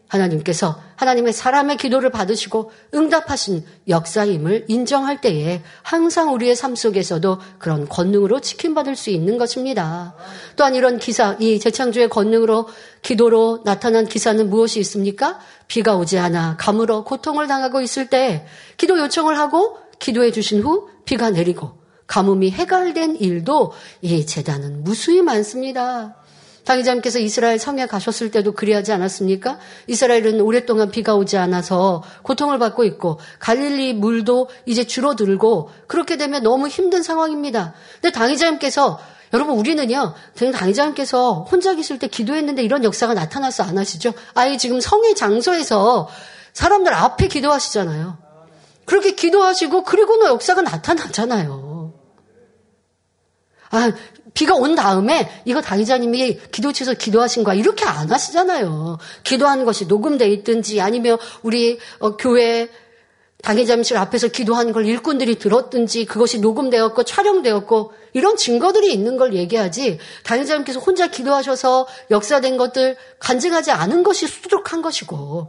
하나님께서 0.08 0.80
하나님의 0.96 1.32
사람의 1.32 1.76
기도를 1.76 2.10
받으시고 2.10 2.70
응답하신 2.94 3.64
역사임을 3.88 4.64
인정할 4.68 5.20
때에 5.20 5.62
항상 5.82 6.32
우리의 6.32 6.56
삶 6.56 6.74
속에서도 6.74 7.38
그런 7.58 7.88
권능으로 7.88 8.40
지킴받을 8.40 8.96
수 8.96 9.10
있는 9.10 9.38
것입니다. 9.38 10.14
또한 10.56 10.74
이런 10.74 10.98
기사, 10.98 11.36
이 11.38 11.60
재창조의 11.60 12.08
권능으로 12.08 12.68
기도로 13.02 13.62
나타난 13.64 14.06
기사는 14.06 14.48
무엇이 14.50 14.80
있습니까? 14.80 15.38
비가 15.68 15.96
오지 15.96 16.18
않아 16.18 16.56
가물어 16.58 17.04
고통을 17.04 17.46
당하고 17.46 17.80
있을 17.80 18.08
때 18.08 18.46
기도 18.76 18.98
요청을 18.98 19.38
하고 19.38 19.78
기도해 19.98 20.32
주신 20.32 20.62
후 20.62 20.88
비가 21.04 21.30
내리고 21.30 21.78
가뭄이 22.06 22.50
해갈된 22.50 23.16
일도 23.16 23.72
이 24.00 24.24
재단은 24.24 24.82
무수히 24.82 25.22
많습니다. 25.22 26.17
당의자님께서 26.68 27.18
이스라엘 27.18 27.58
성에 27.58 27.86
가셨을 27.86 28.30
때도 28.30 28.52
그리하지 28.52 28.92
않았습니까? 28.92 29.58
이스라엘은 29.86 30.40
오랫동안 30.42 30.90
비가 30.90 31.14
오지 31.14 31.38
않아서 31.38 32.02
고통을 32.22 32.58
받고 32.58 32.84
있고 32.84 33.18
갈릴리 33.38 33.94
물도 33.94 34.50
이제 34.66 34.84
줄어들고 34.84 35.70
그렇게 35.86 36.18
되면 36.18 36.42
너무 36.42 36.68
힘든 36.68 37.02
상황입니다. 37.02 37.72
근데 37.94 38.12
당의자님께서 38.12 39.00
여러분 39.32 39.58
우리는요 39.58 40.14
당의자님께서 40.36 41.46
혼자 41.50 41.74
계실 41.74 41.98
때 41.98 42.06
기도했는데 42.06 42.62
이런 42.62 42.84
역사가 42.84 43.14
나타나서 43.14 43.62
안 43.62 43.78
하시죠? 43.78 44.12
아예 44.34 44.58
지금 44.58 44.80
성의 44.80 45.14
장소에서 45.14 46.08
사람들 46.52 46.92
앞에 46.92 47.28
기도하시잖아요. 47.28 48.18
그렇게 48.84 49.12
기도하시고 49.12 49.84
그리고는 49.84 50.26
역사가 50.26 50.62
나타나잖아요. 50.62 51.92
아, 53.70 53.92
비가 54.38 54.54
온 54.54 54.76
다음에 54.76 55.28
이거 55.44 55.60
당의자님이 55.60 56.38
기도치에서 56.52 56.94
기도하신 56.94 57.42
거야. 57.42 57.56
이렇게 57.56 57.84
안 57.84 58.08
하시잖아요. 58.08 58.98
기도하는 59.24 59.64
것이 59.64 59.86
녹음돼 59.86 60.28
있든지 60.28 60.80
아니면 60.80 61.18
우리 61.42 61.80
어, 61.98 62.16
교회 62.16 62.68
당의자실 63.42 63.96
앞에서 63.96 64.28
기도하는 64.28 64.72
걸 64.72 64.86
일꾼들이 64.86 65.40
들었든지 65.40 66.04
그것이 66.04 66.38
녹음되었고 66.38 67.02
촬영되었고 67.02 67.92
이런 68.12 68.36
증거들이 68.36 68.92
있는 68.92 69.16
걸 69.16 69.34
얘기하지 69.34 69.98
당의자님께서 70.22 70.78
혼자 70.78 71.08
기도하셔서 71.08 71.88
역사된 72.12 72.58
것들 72.58 72.96
간증하지 73.18 73.72
않은 73.72 74.04
것이 74.04 74.28
수두룩한 74.28 74.82
것이고 74.82 75.48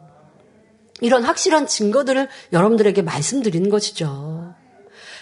이런 1.01 1.23
확실한 1.23 1.67
증거들을 1.67 2.27
여러분들에게 2.53 3.03
말씀드리는 3.03 3.69
것이죠. 3.69 4.55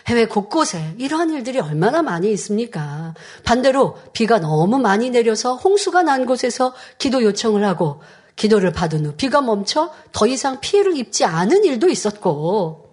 해외 0.07 0.25
곳곳에 0.25 0.95
이러한 0.97 1.31
일들이 1.31 1.59
얼마나 1.59 2.01
많이 2.01 2.31
있습니까? 2.31 3.13
반대로 3.43 3.97
비가 4.13 4.39
너무 4.39 4.79
많이 4.79 5.09
내려서 5.09 5.55
홍수가 5.55 6.03
난 6.03 6.25
곳에서 6.25 6.73
기도 6.97 7.21
요청을 7.23 7.65
하고 7.65 8.01
기도를 8.37 8.71
받은 8.71 9.05
후 9.05 9.13
비가 9.17 9.41
멈춰 9.41 9.91
더 10.13 10.25
이상 10.25 10.61
피해를 10.61 10.95
입지 10.95 11.25
않은 11.25 11.65
일도 11.65 11.89
있었고, 11.89 12.85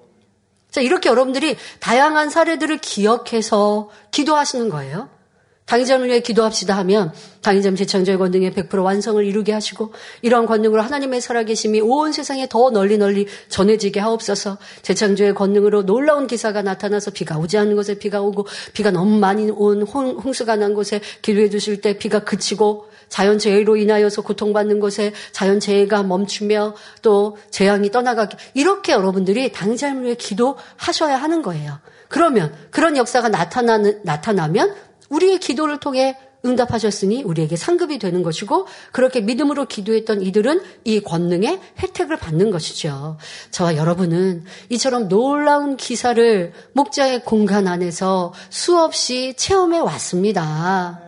자, 0.70 0.80
이렇게 0.80 1.08
여러분들이 1.08 1.56
다양한 1.78 2.30
사례들을 2.30 2.78
기억해서 2.78 3.90
기도하시는 4.10 4.68
거예요. 4.70 5.08
당의자를 5.66 6.06
위해 6.06 6.20
기도합시다 6.20 6.76
하면 6.78 7.12
당의자님 7.40 7.76
제창조의 7.76 8.18
권능에 8.18 8.50
100% 8.50 8.84
완성을 8.84 9.24
이루게 9.24 9.52
하시고 9.52 9.92
이러한 10.22 10.46
권능으로 10.46 10.82
하나님의 10.82 11.20
살아계심이 11.20 11.80
온 11.80 12.12
세상에 12.12 12.46
더 12.48 12.70
널리 12.70 12.98
널리 12.98 13.26
전해지게 13.48 13.98
하옵소서 14.00 14.58
제창조의 14.82 15.34
권능으로 15.34 15.86
놀라운 15.86 16.26
기사가 16.26 16.62
나타나서 16.62 17.12
비가 17.12 17.38
오지 17.38 17.56
않는 17.56 17.76
곳에 17.76 17.94
비가 17.98 18.20
오고 18.20 18.46
비가 18.74 18.90
너무 18.90 19.18
많이 19.18 19.50
온 19.50 19.82
홍수가 19.82 20.56
난 20.56 20.74
곳에 20.74 21.00
기도해 21.22 21.48
주실 21.48 21.80
때 21.80 21.96
비가 21.96 22.20
그치고 22.20 22.86
자연재해로 23.08 23.76
인하여서 23.76 24.22
고통받는 24.22 24.80
곳에 24.80 25.12
자연재해가 25.32 26.02
멈추며 26.02 26.74
또 27.02 27.36
재앙이 27.50 27.90
떠나가게 27.90 28.36
이렇게 28.54 28.92
여러분들이 28.92 29.52
당장을 29.52 30.02
위해 30.04 30.14
기도하셔야 30.14 31.16
하는 31.16 31.42
거예요. 31.42 31.78
그러면 32.08 32.54
그런 32.70 32.96
역사가 32.96 33.28
나타나는, 33.28 34.00
나타나면 34.04 34.74
우리의 35.08 35.38
기도를 35.38 35.78
통해 35.78 36.16
응답하셨으니 36.44 37.22
우리에게 37.22 37.56
상급이 37.56 37.98
되는 37.98 38.22
것이고 38.22 38.66
그렇게 38.92 39.20
믿음으로 39.20 39.64
기도했던 39.66 40.22
이들은 40.22 40.60
이 40.84 41.00
권능의 41.00 41.60
혜택을 41.78 42.18
받는 42.18 42.50
것이죠. 42.50 43.16
저와 43.50 43.76
여러분은 43.76 44.44
이처럼 44.68 45.08
놀라운 45.08 45.76
기사를 45.76 46.52
목자의 46.74 47.24
공간 47.24 47.66
안에서 47.66 48.34
수없이 48.50 49.34
체험해 49.36 49.78
왔습니다. 49.78 51.00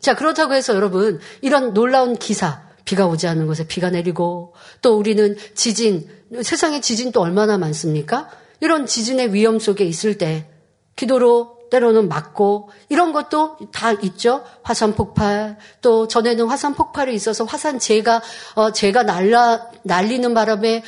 자, 0.00 0.14
그렇다고 0.14 0.54
해서 0.54 0.74
여러분, 0.74 1.18
이런 1.40 1.74
놀라운 1.74 2.16
기사, 2.16 2.62
비가 2.84 3.06
오지 3.06 3.26
않는 3.26 3.46
곳에 3.46 3.66
비가 3.66 3.90
내리고, 3.90 4.54
또 4.80 4.96
우리는 4.96 5.36
지진, 5.54 6.08
세상에 6.42 6.80
지진 6.80 7.10
또 7.10 7.20
얼마나 7.20 7.58
많습니까? 7.58 8.28
이런 8.60 8.86
지진의 8.86 9.34
위험 9.34 9.58
속에 9.58 9.84
있을 9.84 10.16
때, 10.16 10.48
기도로 10.94 11.57
때로는 11.70 12.08
맞고, 12.08 12.70
이런 12.88 13.12
것도 13.12 13.58
다 13.72 13.92
있죠. 13.92 14.44
화산 14.62 14.94
폭발, 14.94 15.56
또 15.80 16.08
전에는 16.08 16.46
화산 16.46 16.74
폭발이 16.74 17.14
있어서 17.14 17.44
화산 17.44 17.78
재가, 17.78 18.22
어, 18.54 18.72
재가 18.72 19.02
날라, 19.02 19.66
날리는 19.82 20.34
바람에 20.34 20.82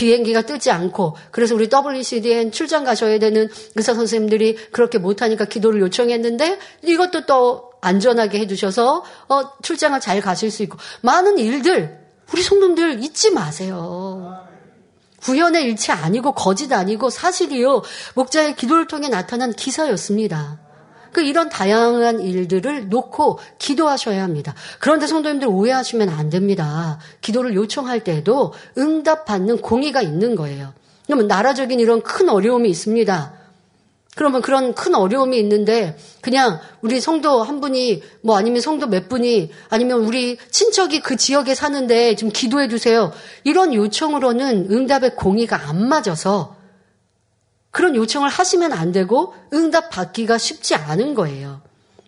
비행기가 0.00 0.42
뜨지 0.42 0.70
않고 0.70 1.14
그래서 1.30 1.54
우리 1.54 1.68
WCDN 1.70 2.52
출장 2.52 2.84
가셔야 2.84 3.18
되는 3.18 3.50
의사 3.76 3.92
선생님들이 3.92 4.56
그렇게 4.72 4.96
못하니까 4.96 5.44
기도를 5.44 5.82
요청했는데 5.82 6.58
이것도 6.82 7.26
또 7.26 7.72
안전하게 7.82 8.38
해주셔서 8.40 9.04
어, 9.28 9.58
출장을 9.60 10.00
잘 10.00 10.22
가실 10.22 10.50
수 10.50 10.62
있고 10.62 10.78
많은 11.02 11.38
일들 11.38 11.98
우리 12.32 12.42
성도들 12.42 13.02
잊지 13.02 13.30
마세요. 13.32 14.49
구현의 15.22 15.64
일치 15.64 15.92
아니고 15.92 16.32
거짓 16.32 16.72
아니고 16.72 17.10
사실이요 17.10 17.82
목자의 18.14 18.56
기도를 18.56 18.86
통해 18.86 19.08
나타난 19.08 19.52
기사였습니다. 19.52 20.58
그 21.12 21.22
이런 21.22 21.48
다양한 21.48 22.20
일들을 22.20 22.88
놓고 22.88 23.40
기도하셔야 23.58 24.22
합니다. 24.22 24.54
그런데 24.78 25.06
성도님들 25.06 25.48
오해하시면 25.48 26.08
안 26.08 26.30
됩니다. 26.30 26.98
기도를 27.20 27.54
요청할 27.54 28.04
때도 28.04 28.52
응답받는 28.78 29.60
공의가 29.60 30.02
있는 30.02 30.36
거예요. 30.36 30.72
그러면 31.06 31.26
나라적인 31.26 31.80
이런 31.80 32.02
큰 32.02 32.28
어려움이 32.28 32.70
있습니다. 32.70 33.39
그러면 34.20 34.42
그런 34.42 34.74
큰 34.74 34.94
어려움이 34.94 35.38
있는데 35.38 35.96
그냥 36.20 36.60
우리 36.82 37.00
성도 37.00 37.42
한 37.42 37.62
분이 37.62 38.02
뭐 38.20 38.36
아니면 38.36 38.60
성도 38.60 38.86
몇 38.86 39.08
분이 39.08 39.50
아니면 39.70 40.00
우리 40.00 40.36
친척이 40.50 41.00
그 41.00 41.16
지역에 41.16 41.54
사는데 41.54 42.16
좀 42.16 42.28
기도해 42.28 42.68
주세요. 42.68 43.14
이런 43.44 43.72
요청으로는 43.72 44.70
응답의 44.70 45.16
공의가 45.16 45.70
안 45.70 45.88
맞아서 45.88 46.54
그런 47.70 47.96
요청을 47.96 48.28
하시면 48.28 48.74
안 48.74 48.92
되고 48.92 49.32
응답 49.54 49.88
받기가 49.88 50.36
쉽지 50.36 50.74
않은 50.74 51.14
거예요. 51.14 51.62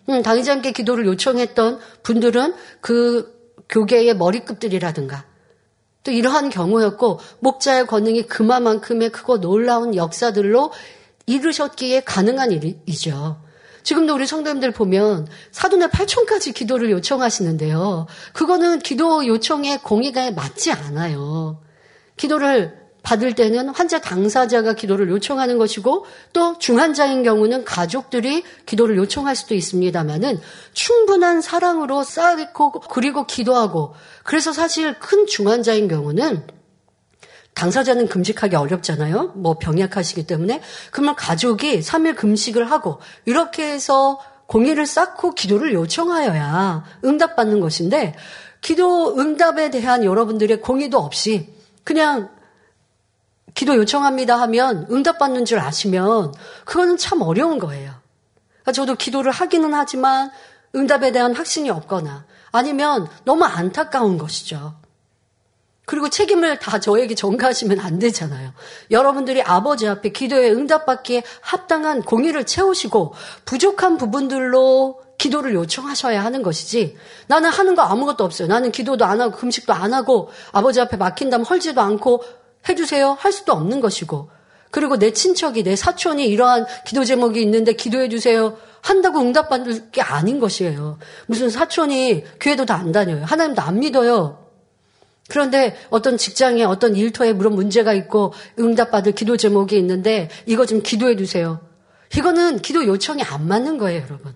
음, 0.09 0.21
당의자님께 0.21 0.71
기도를 0.71 1.07
요청했던 1.07 1.79
분들은 2.03 2.53
그 2.79 3.55
교계의 3.69 4.17
머리급들이라든가 4.17 5.25
또 6.03 6.11
이러한 6.11 6.51
경우였고 6.51 7.19
목자의 7.39 7.87
권능이 7.87 8.27
그만큼의 8.27 9.09
크고 9.09 9.39
놀라운 9.39 9.95
역사들로 9.95 10.71
이루셨기에 11.25 12.01
가능한 12.01 12.51
일이죠. 12.51 13.41
지금도 13.83 14.15
우리 14.15 14.25
성도님들 14.25 14.71
보면 14.71 15.27
사돈의 15.51 15.89
8촌까지 15.89 16.53
기도를 16.53 16.89
요청하시는데요. 16.91 18.07
그거는 18.31 18.79
기도 18.79 19.25
요청의 19.25 19.79
공의가 19.83 20.31
맞지 20.31 20.71
않아요. 20.71 21.61
기도를 22.15 22.83
받을 23.03 23.35
때는 23.35 23.69
환자 23.69 23.99
당사자가 23.99 24.73
기도를 24.73 25.09
요청하는 25.09 25.57
것이고 25.57 26.05
또 26.31 26.57
중환자인 26.57 27.23
경우는 27.23 27.65
가족들이 27.65 28.43
기도를 28.65 28.95
요청할 28.95 29.35
수도 29.35 29.55
있습니다만은 29.55 30.39
충분한 30.71 31.41
사랑으로 31.41 32.03
쌓고 32.03 32.71
그리고 32.71 33.27
기도하고 33.27 33.93
그래서 34.23 34.53
사실 34.53 34.97
큰 34.99 35.27
중환자인 35.27 35.89
경우는 35.89 36.47
당사자는 37.53 38.07
금식하기 38.07 38.55
어렵잖아요. 38.55 39.33
뭐 39.35 39.57
병약하시기 39.57 40.25
때문에. 40.25 40.61
그러면 40.91 41.15
가족이 41.15 41.79
3일 41.81 42.15
금식을 42.15 42.69
하고 42.69 42.99
이렇게 43.25 43.71
해서 43.71 44.19
공의를 44.47 44.85
쌓고 44.85 45.35
기도를 45.35 45.73
요청하여야 45.73 46.83
응답받는 47.05 47.59
것인데 47.59 48.15
기도 48.61 49.17
응답에 49.17 49.69
대한 49.69 50.03
여러분들의 50.03 50.61
공의도 50.61 50.97
없이 50.97 51.53
그냥 51.83 52.29
기도 53.53 53.75
요청합니다 53.75 54.39
하면 54.41 54.87
응답받는 54.91 55.45
줄 55.45 55.59
아시면 55.59 56.33
그거는 56.65 56.97
참 56.97 57.21
어려운 57.21 57.59
거예요. 57.59 57.93
그러니까 58.61 58.71
저도 58.71 58.95
기도를 58.95 59.31
하기는 59.31 59.73
하지만 59.73 60.31
응답에 60.75 61.11
대한 61.11 61.35
확신이 61.35 61.69
없거나 61.69 62.25
아니면 62.51 63.07
너무 63.25 63.43
안타까운 63.43 64.17
것이죠. 64.17 64.75
그리고 65.85 66.09
책임을 66.09 66.59
다 66.59 66.79
저에게 66.79 67.13
전가하시면 67.13 67.79
안 67.79 67.99
되잖아요. 67.99 68.53
여러분들이 68.89 69.41
아버지 69.41 69.87
앞에 69.87 70.09
기도에 70.09 70.49
응답받기에 70.51 71.23
합당한 71.41 72.01
공의를 72.01 72.45
채우시고 72.45 73.13
부족한 73.45 73.97
부분들로 73.97 75.01
기도를 75.17 75.53
요청하셔야 75.53 76.23
하는 76.23 76.41
것이지 76.41 76.95
나는 77.27 77.49
하는 77.49 77.75
거 77.75 77.81
아무것도 77.81 78.23
없어요. 78.23 78.47
나는 78.47 78.71
기도도 78.71 79.05
안 79.05 79.19
하고 79.21 79.35
금식도 79.37 79.73
안 79.73 79.93
하고 79.93 80.29
아버지 80.51 80.79
앞에 80.79 80.97
막힌다면 80.97 81.45
헐지도 81.45 81.81
않고 81.81 82.23
해주세요 82.67 83.17
할 83.19 83.31
수도 83.31 83.51
없는 83.53 83.81
것이고 83.81 84.29
그리고 84.71 84.97
내 84.97 85.11
친척이 85.11 85.63
내 85.63 85.75
사촌이 85.75 86.25
이러한 86.25 86.65
기도 86.85 87.03
제목이 87.03 87.41
있는데 87.41 87.73
기도해 87.73 88.09
주세요 88.09 88.57
한다고 88.81 89.19
응답받을 89.19 89.91
게 89.91 90.01
아닌 90.01 90.39
것이에요. 90.39 90.97
무슨 91.27 91.49
사촌이 91.49 92.23
교회도 92.39 92.65
다 92.65 92.75
안 92.75 92.91
다녀요. 92.91 93.23
하나님도 93.25 93.61
안 93.61 93.79
믿어요. 93.79 94.42
그런데 95.29 95.75
어떤 95.89 96.17
직장에 96.17 96.63
어떤 96.63 96.95
일터에 96.95 97.33
물론 97.33 97.55
문제가 97.55 97.93
있고 97.93 98.33
응답받을 98.59 99.13
기도 99.13 99.37
제목이 99.37 99.77
있는데 99.77 100.29
이거 100.45 100.65
좀 100.65 100.81
기도해 100.81 101.15
주세요. 101.15 101.61
이거는 102.15 102.59
기도 102.59 102.85
요청이 102.85 103.23
안 103.23 103.47
맞는 103.47 103.77
거예요, 103.77 104.03
여러분. 104.03 104.35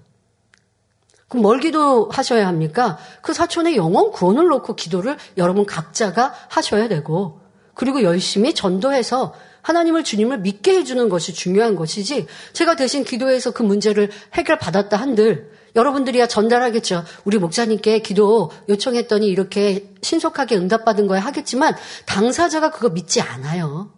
그럼 1.27 1.41
뭘 1.41 1.59
기도하셔야 1.59 2.47
합니까? 2.47 2.97
그 3.21 3.33
사촌의 3.33 3.75
영원 3.75 4.11
구원을 4.11 4.47
놓고 4.47 4.75
기도를 4.75 5.17
여러분 5.37 5.65
각자가 5.65 6.33
하셔야 6.47 6.87
되고 6.87 7.41
그리고 7.73 8.01
열심히 8.01 8.53
전도해서 8.53 9.33
하나님을 9.61 10.05
주님을 10.05 10.39
믿게 10.39 10.77
해주는 10.77 11.09
것이 11.09 11.33
중요한 11.33 11.75
것이지 11.75 12.27
제가 12.53 12.77
대신 12.77 13.03
기도해서 13.03 13.51
그 13.51 13.63
문제를 13.63 14.09
해결받았다 14.33 14.95
한들 14.95 15.51
여러분들이야 15.75 16.27
전달하겠죠. 16.27 17.03
우리 17.23 17.37
목사님께 17.37 17.99
기도 17.99 18.51
요청했더니 18.69 19.27
이렇게 19.27 19.89
신속하게 20.01 20.55
응답받은 20.55 21.07
거야 21.07 21.19
하겠지만 21.21 21.75
당사자가 22.05 22.71
그거 22.71 22.89
믿지 22.89 23.21
않아요. 23.21 23.91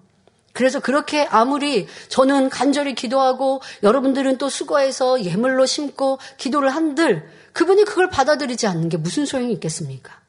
그래서 0.53 0.79
그렇게 0.79 1.25
아무리 1.29 1.87
저는 2.09 2.49
간절히 2.49 2.95
기도하고 2.95 3.61
여러분들은 3.83 4.37
또 4.37 4.49
수고해서 4.49 5.23
예물로 5.23 5.65
심고 5.65 6.19
기도를 6.37 6.69
한들 6.69 7.29
그분이 7.53 7.85
그걸 7.85 8.09
받아들이지 8.09 8.67
않는 8.67 8.89
게 8.89 8.97
무슨 8.97 9.25
소용이 9.25 9.53
있겠습니까? 9.53 10.19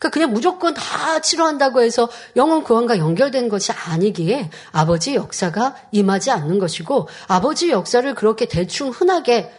그러니까 0.00 0.10
그냥 0.14 0.32
무조건 0.32 0.72
다 0.72 1.20
치료한다고 1.20 1.82
해서 1.82 2.08
영혼 2.34 2.64
구원과 2.64 2.98
연결된 2.98 3.50
것이 3.50 3.70
아니기에 3.72 4.50
아버지 4.72 5.14
역사가 5.14 5.76
임하지 5.92 6.30
않는 6.30 6.58
것이고 6.58 7.06
아버지 7.26 7.70
역사를 7.70 8.12
그렇게 8.14 8.46
대충 8.46 8.88
흔하게 8.88 9.52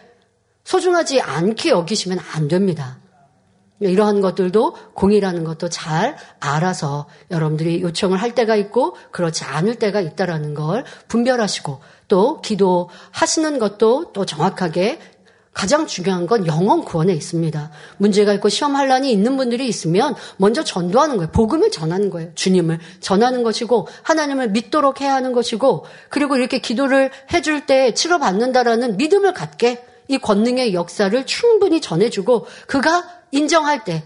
소중하지 0.64 1.20
않게 1.20 1.70
여기시면 1.70 2.18
안 2.34 2.48
됩니다. 2.48 2.98
이러한 3.80 4.20
것들도 4.20 4.76
공이라는 4.94 5.44
것도 5.44 5.68
잘 5.68 6.16
알아서 6.38 7.06
여러분들이 7.30 7.82
요청을 7.82 8.20
할 8.20 8.34
때가 8.34 8.54
있고 8.56 8.96
그렇지 9.10 9.44
않을 9.44 9.76
때가 9.76 10.00
있다라는 10.00 10.54
걸 10.54 10.84
분별하시고 11.08 11.80
또 12.08 12.40
기도하시는 12.40 13.58
것도 13.58 14.12
또 14.12 14.24
정확하게 14.24 15.00
가장 15.52 15.86
중요한 15.86 16.26
건 16.26 16.46
영원 16.46 16.82
구원에 16.82 17.12
있습니다. 17.12 17.70
문제가 17.98 18.32
있고 18.34 18.48
시험 18.48 18.74
환란이 18.74 19.12
있는 19.12 19.36
분들이 19.36 19.68
있으면 19.68 20.14
먼저 20.38 20.64
전도하는 20.64 21.16
거예요. 21.16 21.30
복음을 21.30 21.70
전하는 21.70 22.08
거예요. 22.08 22.30
주님을 22.34 22.78
전하는 23.00 23.42
것이고 23.42 23.86
하나님을 24.02 24.50
믿도록 24.50 25.02
해야 25.02 25.14
하는 25.14 25.32
것이고 25.32 25.84
그리고 26.08 26.36
이렇게 26.36 26.58
기도를 26.58 27.10
해줄 27.34 27.66
때 27.66 27.92
치료받는다라는 27.92 28.96
믿음을 28.96 29.34
갖게 29.34 29.84
이 30.12 30.18
권능의 30.18 30.74
역사를 30.74 31.24
충분히 31.24 31.80
전해주고 31.80 32.46
그가 32.66 33.08
인정할 33.30 33.84
때, 33.84 34.04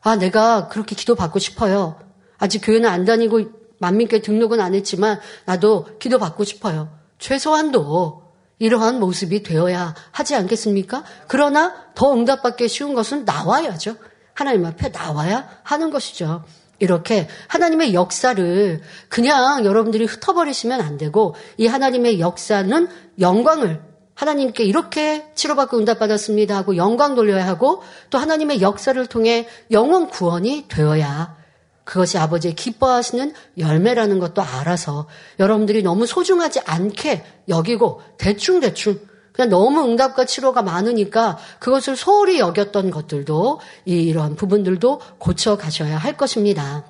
아, 0.00 0.16
내가 0.16 0.68
그렇게 0.68 0.96
기도 0.96 1.14
받고 1.14 1.38
싶어요. 1.38 2.00
아직 2.38 2.60
교회는 2.60 2.88
안 2.88 3.04
다니고 3.04 3.42
만민교회 3.78 4.22
등록은 4.22 4.60
안 4.60 4.74
했지만 4.74 5.20
나도 5.44 5.98
기도 5.98 6.18
받고 6.18 6.44
싶어요. 6.44 6.88
최소한도 7.18 8.22
이러한 8.58 8.98
모습이 9.00 9.42
되어야 9.42 9.94
하지 10.12 10.34
않겠습니까? 10.34 11.04
그러나 11.28 11.74
더 11.94 12.14
응답받기 12.14 12.66
쉬운 12.68 12.94
것은 12.94 13.26
나와야죠. 13.26 13.96
하나님 14.32 14.64
앞에 14.64 14.88
나와야 14.88 15.46
하는 15.62 15.90
것이죠. 15.90 16.44
이렇게 16.78 17.28
하나님의 17.48 17.92
역사를 17.92 18.80
그냥 19.10 19.64
여러분들이 19.66 20.06
흩어버리시면 20.06 20.80
안 20.80 20.96
되고 20.96 21.34
이 21.58 21.66
하나님의 21.66 22.18
역사는 22.18 22.88
영광을 23.20 23.93
하나님께 24.14 24.64
이렇게 24.64 25.26
치료받고 25.34 25.78
응답받았습니다 25.78 26.56
하고 26.56 26.76
영광 26.76 27.14
돌려야 27.14 27.46
하고 27.46 27.82
또 28.10 28.18
하나님의 28.18 28.60
역사를 28.62 29.04
통해 29.06 29.48
영원 29.70 30.08
구원이 30.08 30.66
되어야 30.68 31.36
그것이 31.84 32.16
아버지의 32.18 32.54
기뻐하시는 32.54 33.32
열매라는 33.58 34.18
것도 34.18 34.42
알아서 34.42 35.06
여러분들이 35.38 35.82
너무 35.82 36.06
소중하지 36.06 36.60
않게 36.64 37.24
여기고 37.48 38.00
대충대충 38.16 38.98
그냥 39.32 39.50
너무 39.50 39.84
응답과 39.84 40.26
치료가 40.26 40.62
많으니까 40.62 41.38
그것을 41.58 41.96
소홀히 41.96 42.38
여겼던 42.38 42.90
것들도 42.90 43.60
이러한 43.84 44.36
부분들도 44.36 45.00
고쳐 45.18 45.56
가셔야 45.56 45.98
할 45.98 46.16
것입니다. 46.16 46.84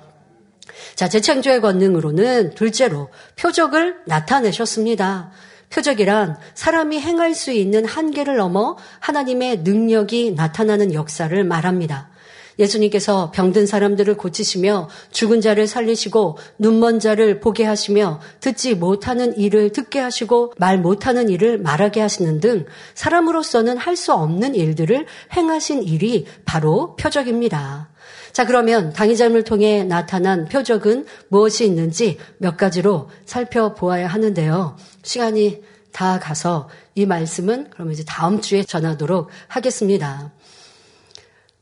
자, 0.93 1.09
재창조의 1.09 1.61
권능으로는 1.61 2.53
둘째로 2.53 3.09
표적을 3.35 4.01
나타내셨습니다. 4.05 5.31
표적이란 5.69 6.37
사람이 6.53 6.99
행할 6.99 7.33
수 7.33 7.51
있는 7.51 7.85
한계를 7.85 8.37
넘어 8.37 8.77
하나님의 8.99 9.59
능력이 9.59 10.31
나타나는 10.31 10.93
역사를 10.93 11.43
말합니다. 11.43 12.09
예수님께서 12.57 13.31
병든 13.31 13.65
사람들을 13.65 14.15
고치시며 14.15 14.89
죽은 15.11 15.41
자를 15.41 15.67
살리시고 15.67 16.37
눈먼 16.57 16.99
자를 16.99 17.39
보게 17.39 17.65
하시며 17.65 18.21
듣지 18.39 18.75
못하는 18.75 19.37
일을 19.37 19.71
듣게 19.71 19.99
하시고 19.99 20.53
말 20.57 20.79
못하는 20.79 21.29
일을 21.29 21.57
말하게 21.57 22.01
하시는 22.01 22.39
등 22.39 22.65
사람으로서는 22.93 23.77
할 23.77 23.95
수 23.95 24.13
없는 24.13 24.55
일들을 24.55 25.05
행하신 25.35 25.83
일이 25.83 26.25
바로 26.43 26.97
표적입니다. 26.97 27.89
자, 28.33 28.45
그러면 28.45 28.91
당의자을 28.91 29.45
통해 29.45 29.85
나타난 29.85 30.43
표적은 30.49 31.05
무엇이 31.29 31.63
있는지 31.65 32.17
몇 32.37 32.57
가지로 32.57 33.09
살펴보아야 33.25 34.07
하는데요. 34.07 34.75
시간이 35.05 35.63
다 35.91 36.19
가서 36.19 36.69
이 36.95 37.05
말씀은 37.05 37.69
그러면 37.69 37.93
이제 37.93 38.03
다음 38.05 38.41
주에 38.41 38.63
전하도록 38.63 39.29
하겠습니다. 39.47 40.31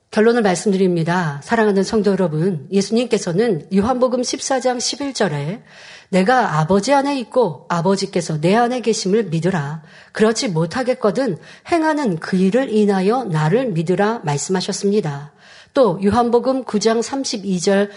결론을 0.09 0.43
말씀드립니다. 0.43 1.41
사랑하는 1.43 1.83
성도 1.83 2.11
여러분, 2.11 2.67
예수님께서는 2.71 3.67
요한복음 3.73 4.21
14장 4.21 4.77
11절에 4.77 5.63
내가 6.09 6.59
아버지 6.59 6.93
안에 6.93 7.17
있고 7.19 7.65
아버지께서 7.67 8.39
내 8.39 8.55
안에 8.55 8.81
계심을 8.81 9.25
믿으라. 9.25 9.81
그렇지 10.11 10.49
못하겠거든 10.49 11.37
행하는 11.71 12.19
그 12.19 12.37
일을 12.37 12.71
인하여 12.71 13.23
나를 13.23 13.71
믿으라 13.71 14.21
말씀하셨습니다. 14.23 15.33
또 15.73 15.99
요한복음 16.03 16.65
9장 16.65 17.01
32절 17.01 17.89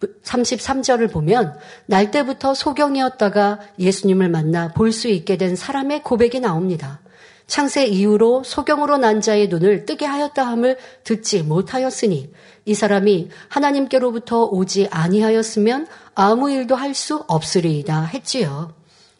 33절을 0.00 1.10
보면 1.12 1.56
날 1.86 2.10
때부터 2.10 2.54
소경이었다가 2.54 3.60
예수님을 3.78 4.28
만나 4.28 4.68
볼 4.72 4.92
수 4.92 5.08
있게 5.08 5.36
된 5.36 5.56
사람의 5.56 6.02
고백이 6.02 6.40
나옵니다. 6.40 7.00
창세 7.46 7.86
이후로 7.86 8.44
소경으로 8.44 8.98
난 8.98 9.20
자의 9.20 9.48
눈을 9.48 9.84
뜨게 9.84 10.06
하였다 10.06 10.46
함을 10.46 10.78
듣지 11.04 11.42
못하였으니 11.42 12.32
이 12.64 12.74
사람이 12.74 13.28
하나님께로부터 13.48 14.44
오지 14.44 14.88
아니하였으면 14.90 15.86
아무 16.14 16.50
일도 16.50 16.76
할 16.76 16.94
수 16.94 17.24
없으리이다 17.26 18.04
했지요. 18.04 18.74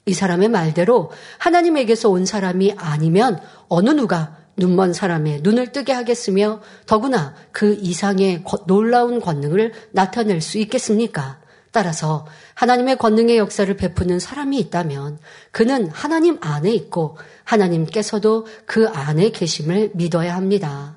이 0.07 0.14
사람의 0.14 0.49
말대로 0.49 1.11
하나님에게서 1.39 2.09
온 2.09 2.24
사람이 2.24 2.74
아니면 2.76 3.41
어느 3.68 3.91
누가 3.91 4.37
눈먼 4.61 4.92
사람의 4.92 5.40
눈을 5.42 5.72
뜨게 5.72 5.92
하겠으며 5.92 6.61
더구나 6.86 7.34
그 7.50 7.76
이상의 7.80 8.44
놀라운 8.68 9.20
권능을 9.20 9.72
나타낼 9.90 10.40
수 10.40 10.58
있겠습니까? 10.58 11.40
따라서 11.72 12.26
하나님의 12.54 12.98
권능의 12.98 13.38
역사를 13.38 13.74
베푸는 13.76 14.18
사람이 14.18 14.58
있다면 14.58 15.18
그는 15.50 15.88
하나님 15.90 16.38
안에 16.40 16.72
있고 16.72 17.16
하나님께서도 17.44 18.46
그 18.66 18.88
안에 18.88 19.30
계심을 19.30 19.92
믿어야 19.94 20.36
합니다. 20.36 20.94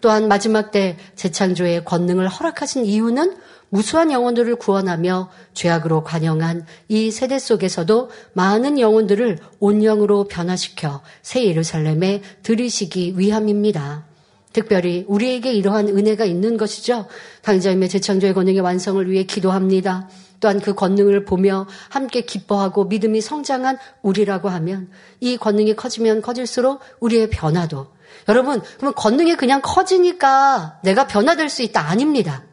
또한 0.00 0.28
마지막 0.28 0.70
때 0.70 0.96
재창조의 1.14 1.84
권능을 1.84 2.28
허락하신 2.28 2.84
이유는 2.84 3.36
무수한 3.68 4.12
영혼들을 4.12 4.56
구원하며 4.56 5.30
죄악으로 5.54 6.04
관영한 6.04 6.64
이 6.88 7.10
세대 7.10 7.38
속에서도 7.38 8.10
많은 8.32 8.78
영혼들을 8.78 9.38
온영으로 9.58 10.24
변화시켜 10.24 11.02
새 11.22 11.44
예루살렘에 11.44 12.22
들이시기 12.42 13.14
위함입니다. 13.16 14.06
특별히 14.52 15.04
우리에게 15.06 15.52
이러한 15.52 15.88
은혜가 15.88 16.24
있는 16.24 16.56
것이죠. 16.56 17.06
당자임의 17.42 17.90
재창조의 17.90 18.32
권능의 18.32 18.60
완성을 18.60 19.10
위해 19.10 19.24
기도합니다. 19.24 20.08
또한 20.40 20.60
그 20.60 20.74
권능을 20.74 21.26
보며 21.26 21.66
함께 21.90 22.22
기뻐하고 22.22 22.84
믿음이 22.84 23.20
성장한 23.20 23.76
우리라고 24.00 24.48
하면 24.48 24.88
이 25.20 25.36
권능이 25.36 25.76
커지면 25.76 26.22
커질수록 26.22 26.80
우리의 27.00 27.28
변화도 27.28 27.88
여러분 28.28 28.62
그러면 28.76 28.94
권능이 28.94 29.36
그냥 29.36 29.60
커지니까 29.62 30.80
내가 30.82 31.06
변화될 31.06 31.50
수 31.50 31.62
있다 31.62 31.88
아닙니다. 31.88 32.45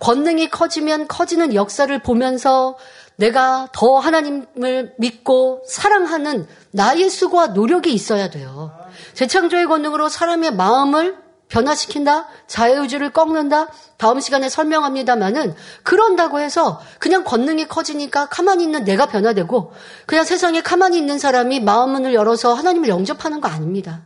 권능이 0.00 0.50
커지면 0.50 1.08
커지는 1.08 1.54
역사를 1.54 1.96
보면서 2.02 2.76
내가 3.16 3.68
더 3.72 3.98
하나님을 3.98 4.94
믿고 4.98 5.62
사랑하는 5.66 6.46
나의 6.70 7.10
수고와 7.10 7.48
노력이 7.48 7.92
있어야 7.92 8.30
돼요. 8.30 8.72
재창조의 9.14 9.66
권능으로 9.66 10.08
사람의 10.08 10.54
마음을 10.54 11.16
변화시킨다? 11.48 12.28
자유의지를 12.46 13.10
꺾는다? 13.10 13.68
다음 13.96 14.20
시간에 14.20 14.48
설명합니다만은 14.48 15.54
그런다고 15.82 16.40
해서 16.40 16.80
그냥 16.98 17.24
권능이 17.24 17.66
커지니까 17.66 18.28
가만히 18.28 18.64
있는 18.64 18.84
내가 18.84 19.06
변화되고 19.06 19.72
그냥 20.06 20.24
세상에 20.24 20.60
가만히 20.60 20.98
있는 20.98 21.18
사람이 21.18 21.60
마음 21.60 21.90
문을 21.90 22.14
열어서 22.14 22.52
하나님을 22.52 22.88
영접하는 22.88 23.40
거 23.40 23.48
아닙니다. 23.48 24.02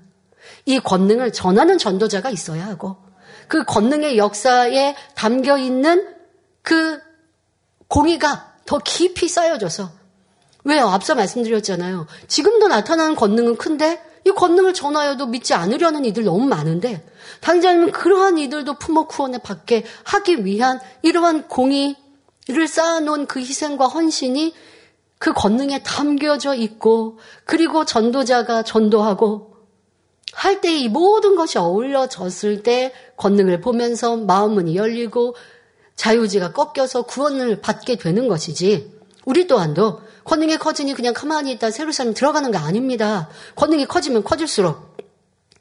이 0.65 0.79
권능을 0.79 1.33
전하는 1.33 1.79
전도자가 1.79 2.31
있어야 2.31 2.67
하고 2.67 2.97
그 3.49 3.65
권능의 3.65 4.19
역사에 4.19 4.95
담겨 5.15 5.59
있는 5.59 6.09
그 6.63 7.01
공의가 7.89 8.55
더 8.65 8.79
깊이 8.79 9.29
쌓여져서 9.29 9.91
왜요? 10.65 10.87
앞서 10.87 11.15
말씀드렸잖아요. 11.15 12.07
지금도 12.29 12.69
나타나는 12.69 13.17
권능은 13.17 13.57
큰데 13.57 14.01
이 14.25 14.31
권능을 14.31 14.73
전하여도 14.73 15.27
믿지 15.27 15.55
않으려는 15.55 16.05
이들 16.05 16.25
너무 16.25 16.47
많은데 16.47 17.05
당장은 17.41 17.91
그러한 17.91 18.39
이들도 18.39 18.79
품목 18.79 19.19
후원에 19.19 19.39
받게 19.39 19.85
하기 20.05 20.45
위한 20.45 20.81
이러한 21.03 21.49
공의를 21.49 22.69
쌓아놓은 22.69 23.27
그 23.27 23.41
희생과 23.41 23.89
헌신이 23.89 24.55
그 25.19 25.33
권능에 25.33 25.83
담겨져 25.83 26.55
있고 26.55 27.19
그리고 27.45 27.85
전도자가 27.85 28.63
전도하고 28.63 29.52
할 30.33 30.61
때 30.61 30.75
이 30.75 30.89
모든 30.89 31.37
것이 31.37 31.59
어울려졌을 31.59 32.63
때 32.63 32.93
권능을 33.17 33.61
보면서 33.61 34.17
마음문이 34.17 34.77
열리고 34.77 35.37
자유지가 35.97 36.53
꺾여서 36.53 37.03
구원을 37.03 37.61
받게 37.61 37.97
되는 37.97 38.29
것이지 38.29 38.93
우리 39.25 39.47
또한도 39.47 40.01
권능이 40.25 40.57
커지니 40.57 40.95
그냥 40.95 41.13
가만히 41.15 41.53
있다 41.53 41.71
새로 41.71 41.93
살면 41.93 42.15
들어가는 42.15 42.51
거 42.51 42.59
아닙니다. 42.59 43.29
권능이 43.57 43.87
커지면 43.87 44.25
커질수록 44.25 44.97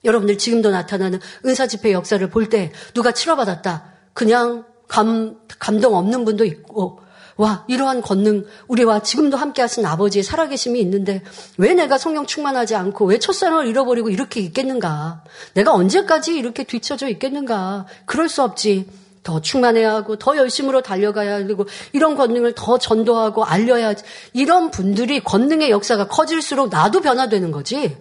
여러분들 0.03 0.37
지금도 0.37 0.71
나타나는 0.71 1.19
은사 1.45 1.67
집회 1.67 1.91
역사를 1.91 2.27
볼 2.29 2.49
때 2.49 2.71
누가 2.93 3.11
치러받았다. 3.11 3.93
그냥 4.13 4.65
감, 4.87 5.37
감동 5.59 5.95
없는 5.95 6.25
분도 6.25 6.43
있고, 6.43 7.00
와, 7.41 7.65
이러한 7.67 8.03
권능, 8.03 8.45
우리와 8.67 8.99
지금도 8.99 9.35
함께 9.35 9.63
하신 9.63 9.83
아버지의 9.83 10.21
살아계심이 10.21 10.79
있는데, 10.79 11.23
왜 11.57 11.73
내가 11.73 11.97
성령 11.97 12.27
충만하지 12.27 12.75
않고, 12.75 13.05
왜 13.05 13.17
첫사랑을 13.17 13.65
잃어버리고 13.65 14.11
이렇게 14.11 14.41
있겠는가? 14.41 15.23
내가 15.55 15.73
언제까지 15.73 16.37
이렇게 16.37 16.63
뒤처져 16.63 17.07
있겠는가? 17.09 17.87
그럴 18.05 18.29
수 18.29 18.43
없지. 18.43 18.87
더 19.23 19.41
충만해야 19.41 19.91
하고, 19.91 20.17
더 20.17 20.37
열심으로 20.37 20.83
달려가야 20.83 21.47
되고, 21.47 21.65
이런 21.93 22.15
권능을 22.15 22.53
더 22.53 22.77
전도하고, 22.77 23.43
알려야지. 23.43 24.03
이런 24.33 24.69
분들이 24.69 25.19
권능의 25.23 25.71
역사가 25.71 26.09
커질수록 26.09 26.69
나도 26.69 27.01
변화되는 27.01 27.49
거지. 27.49 27.97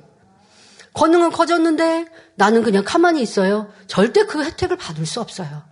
권능은 0.93 1.31
커졌는데, 1.31 2.05
나는 2.35 2.63
그냥 2.63 2.85
가만히 2.85 3.23
있어요. 3.23 3.73
절대 3.87 4.27
그 4.27 4.45
혜택을 4.45 4.77
받을 4.77 5.07
수 5.07 5.19
없어요. 5.19 5.63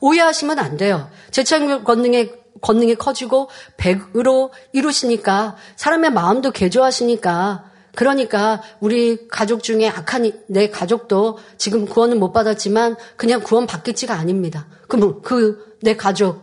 오해하시면 0.00 0.58
안 0.58 0.76
돼요. 0.76 1.08
재창 1.30 1.82
권능의 1.82 2.44
권능이 2.60 2.96
커지고 2.96 3.48
백으로 3.76 4.52
이루시니까 4.72 5.56
사람의 5.76 6.12
마음도 6.12 6.50
개조하시니까 6.50 7.70
그러니까 7.94 8.62
우리 8.80 9.26
가족 9.28 9.62
중에 9.62 9.88
악한 9.88 10.44
내 10.48 10.68
가족도 10.68 11.38
지금 11.56 11.86
구원을 11.86 12.16
못 12.16 12.32
받았지만 12.32 12.96
그냥 13.16 13.40
구원 13.42 13.66
받겠지가 13.66 14.14
아닙니다. 14.14 14.66
그럼 14.88 15.22
그 15.22 15.66
내 15.80 15.96
가족 15.96 16.42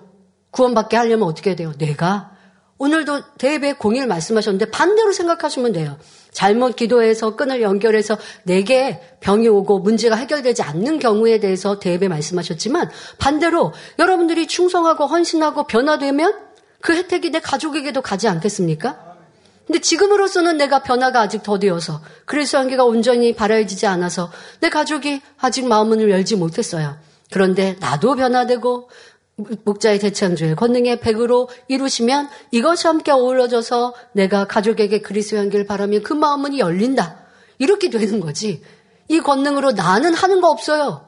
구원받게 0.52 0.98
하려면 0.98 1.28
어떻게 1.28 1.56
돼요? 1.56 1.74
내가 1.78 2.32
오늘도 2.78 3.36
대예배 3.38 3.74
공일 3.74 4.08
말씀하셨는데 4.08 4.72
반대로 4.72 5.12
생각하시면 5.12 5.74
돼요. 5.74 5.98
잘못 6.34 6.76
기도해서 6.76 7.36
끈을 7.36 7.62
연결해서 7.62 8.18
내게 8.44 9.00
병이 9.22 9.48
오고 9.48 9.80
문제가 9.80 10.16
해결되지 10.16 10.64
않는 10.64 11.00
경우에 11.00 11.40
대해서 11.40 11.80
대입에 11.80 12.08
말씀하셨지만 12.08 12.90
반대로 13.18 13.72
여러분들이 14.00 14.48
충성하고 14.48 15.06
헌신하고 15.06 15.66
변화되면 15.68 16.34
그 16.82 16.96
혜택이 16.96 17.30
내 17.30 17.40
가족에게도 17.40 18.02
가지 18.02 18.28
않겠습니까? 18.28 19.14
근데 19.66 19.80
지금으로서는 19.80 20.58
내가 20.58 20.84
변화가 20.84 21.22
아직 21.22 21.42
더디어서 21.42 22.02
그리스도 22.26 22.58
한계가 22.58 22.84
온전히 22.84 23.34
발화해지지 23.34 23.88
않아서 23.88 24.30
내 24.60 24.70
가족이 24.70 25.22
아직 25.40 25.66
마음문을 25.66 26.10
열지 26.10 26.36
못했어요. 26.36 26.98
그런데 27.32 27.78
나도 27.80 28.16
변화되고 28.16 28.90
목자의 29.36 30.00
대창조의 30.00 30.56
권능의 30.56 31.00
백으로 31.00 31.50
이루시면 31.68 32.30
이것이 32.52 32.88
함께 32.88 33.12
어우러져서 33.12 33.94
내가 34.12 34.46
가족에게 34.46 35.02
그리스도 35.02 35.38
향기를 35.38 35.66
바라면 35.66 36.04
그 36.04 36.14
마음문이 36.14 36.60
열린다. 36.60 37.24
이렇게 37.58 37.90
되는 37.90 38.20
거지. 38.20 38.62
이 39.08 39.20
권능으로 39.20 39.72
나는 39.72 40.14
하는 40.14 40.40
거 40.40 40.50
없어요. 40.50 41.08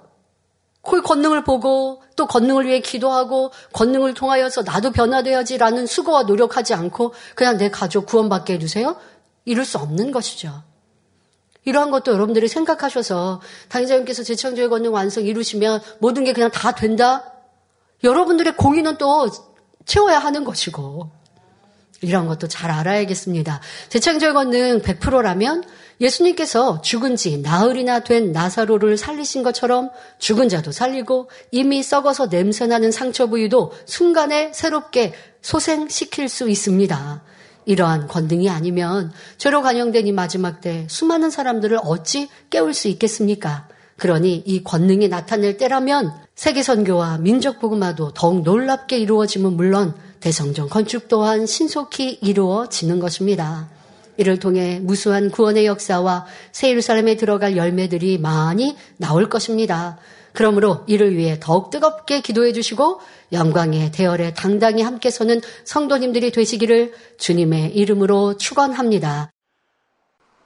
그 0.82 1.02
권능을 1.02 1.44
보고 1.44 2.04
또 2.16 2.28
권능을 2.28 2.68
위해 2.68 2.80
기도하고 2.80 3.52
권능을 3.74 4.14
통하여서 4.14 4.64
나도 4.64 4.92
변화돼야지라는 4.92 5.88
수고와 5.88 6.24
노력하지 6.24 6.74
않고 6.74 7.14
그냥 7.36 7.58
내 7.58 7.70
가족 7.70 8.06
구원받게 8.06 8.54
해주세요. 8.54 8.96
이룰 9.46 9.66
수 9.66 9.78
없는 9.78 10.12
것이죠. 10.12 10.64
이러한 11.64 11.90
것도 11.90 12.14
여러분들이 12.14 12.48
생각하셔서 12.48 13.42
당의자님께서 13.70 14.24
제창조의 14.24 14.70
권능 14.70 14.94
완성 14.94 15.26
이루시면 15.26 15.82
모든 16.00 16.24
게 16.24 16.34
그냥 16.34 16.52
다 16.52 16.74
된다? 16.74 17.35
여러분들의 18.06 18.56
공의는 18.56 18.98
또 18.98 19.28
채워야 19.86 20.20
하는 20.20 20.44
것이고 20.44 21.10
이런 22.02 22.28
것도 22.28 22.48
잘 22.48 22.72
알아야겠습니다. 22.72 23.62
재창절 23.90 24.34
권능 24.34 24.82
100%라면 24.82 25.64
예수님께서 26.00 26.82
죽은 26.82 27.16
지 27.16 27.38
나흘이나 27.38 28.02
된 28.02 28.32
나사로를 28.32 28.98
살리신 28.98 29.44
것처럼 29.44 29.90
죽은 30.20 30.50
자도 30.50 30.72
살리고 30.72 31.30
이미 31.52 31.82
썩어서 31.82 32.28
냄새나는 32.28 32.92
상처 32.92 33.28
부위도 33.28 33.72
순간에 33.86 34.52
새롭게 34.54 35.14
소생시킬 35.42 36.30
수 36.30 36.50
있습니다. 36.50 37.24
이러한 37.66 38.08
권능이 38.08 38.50
아니면 38.50 39.12
죄로 39.38 39.62
관영된 39.62 40.06
이 40.06 40.12
마지막 40.12 40.62
때 40.62 40.86
수많은 40.90 41.32
사람들을 41.32 41.80
어찌 41.84 42.30
깨울 42.50 42.74
수 42.74 42.88
있겠습니까? 42.90 43.68
그러니 43.98 44.44
이 44.46 44.64
권능이 44.64 45.08
나타낼 45.08 45.58
때라면 45.58 46.25
세계 46.36 46.64
선교와 46.64 47.20
민족 47.20 47.60
복음화도 47.60 48.12
더욱 48.14 48.44
놀랍게 48.44 48.98
이루어지면 48.98 49.54
물론 49.54 49.96
대성전 50.20 50.68
건축 50.68 51.08
또한 51.08 51.46
신속히 51.46 52.20
이루어지는 52.22 53.00
것입니다. 53.00 53.70
이를 54.18 54.38
통해 54.38 54.80
무수한 54.82 55.32
구원의 55.32 55.66
역사와 55.66 56.26
새 56.52 56.70
예루살렘에 56.70 57.16
들어갈 57.16 57.56
열매들이 57.56 58.18
많이 58.18 58.76
나올 58.98 59.30
것입니다. 59.30 59.98
그러므로 60.34 60.84
이를 60.88 61.16
위해 61.16 61.38
더욱 61.40 61.70
뜨겁게 61.70 62.20
기도해 62.20 62.52
주시고 62.52 63.00
영광의 63.32 63.94
대열에 63.94 64.34
당당히 64.34 64.84
함께 64.84 65.10
서는 65.10 65.40
성도님들이 65.64 66.32
되시기를 66.32 66.94
주님의 67.18 67.76
이름으로 67.76 68.36
축원합니다. 68.36 69.32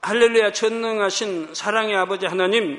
할렐루야 0.02 0.52
전능하신 0.52 1.48
사랑의 1.52 1.94
아버지 1.96 2.26
하나님 2.26 2.78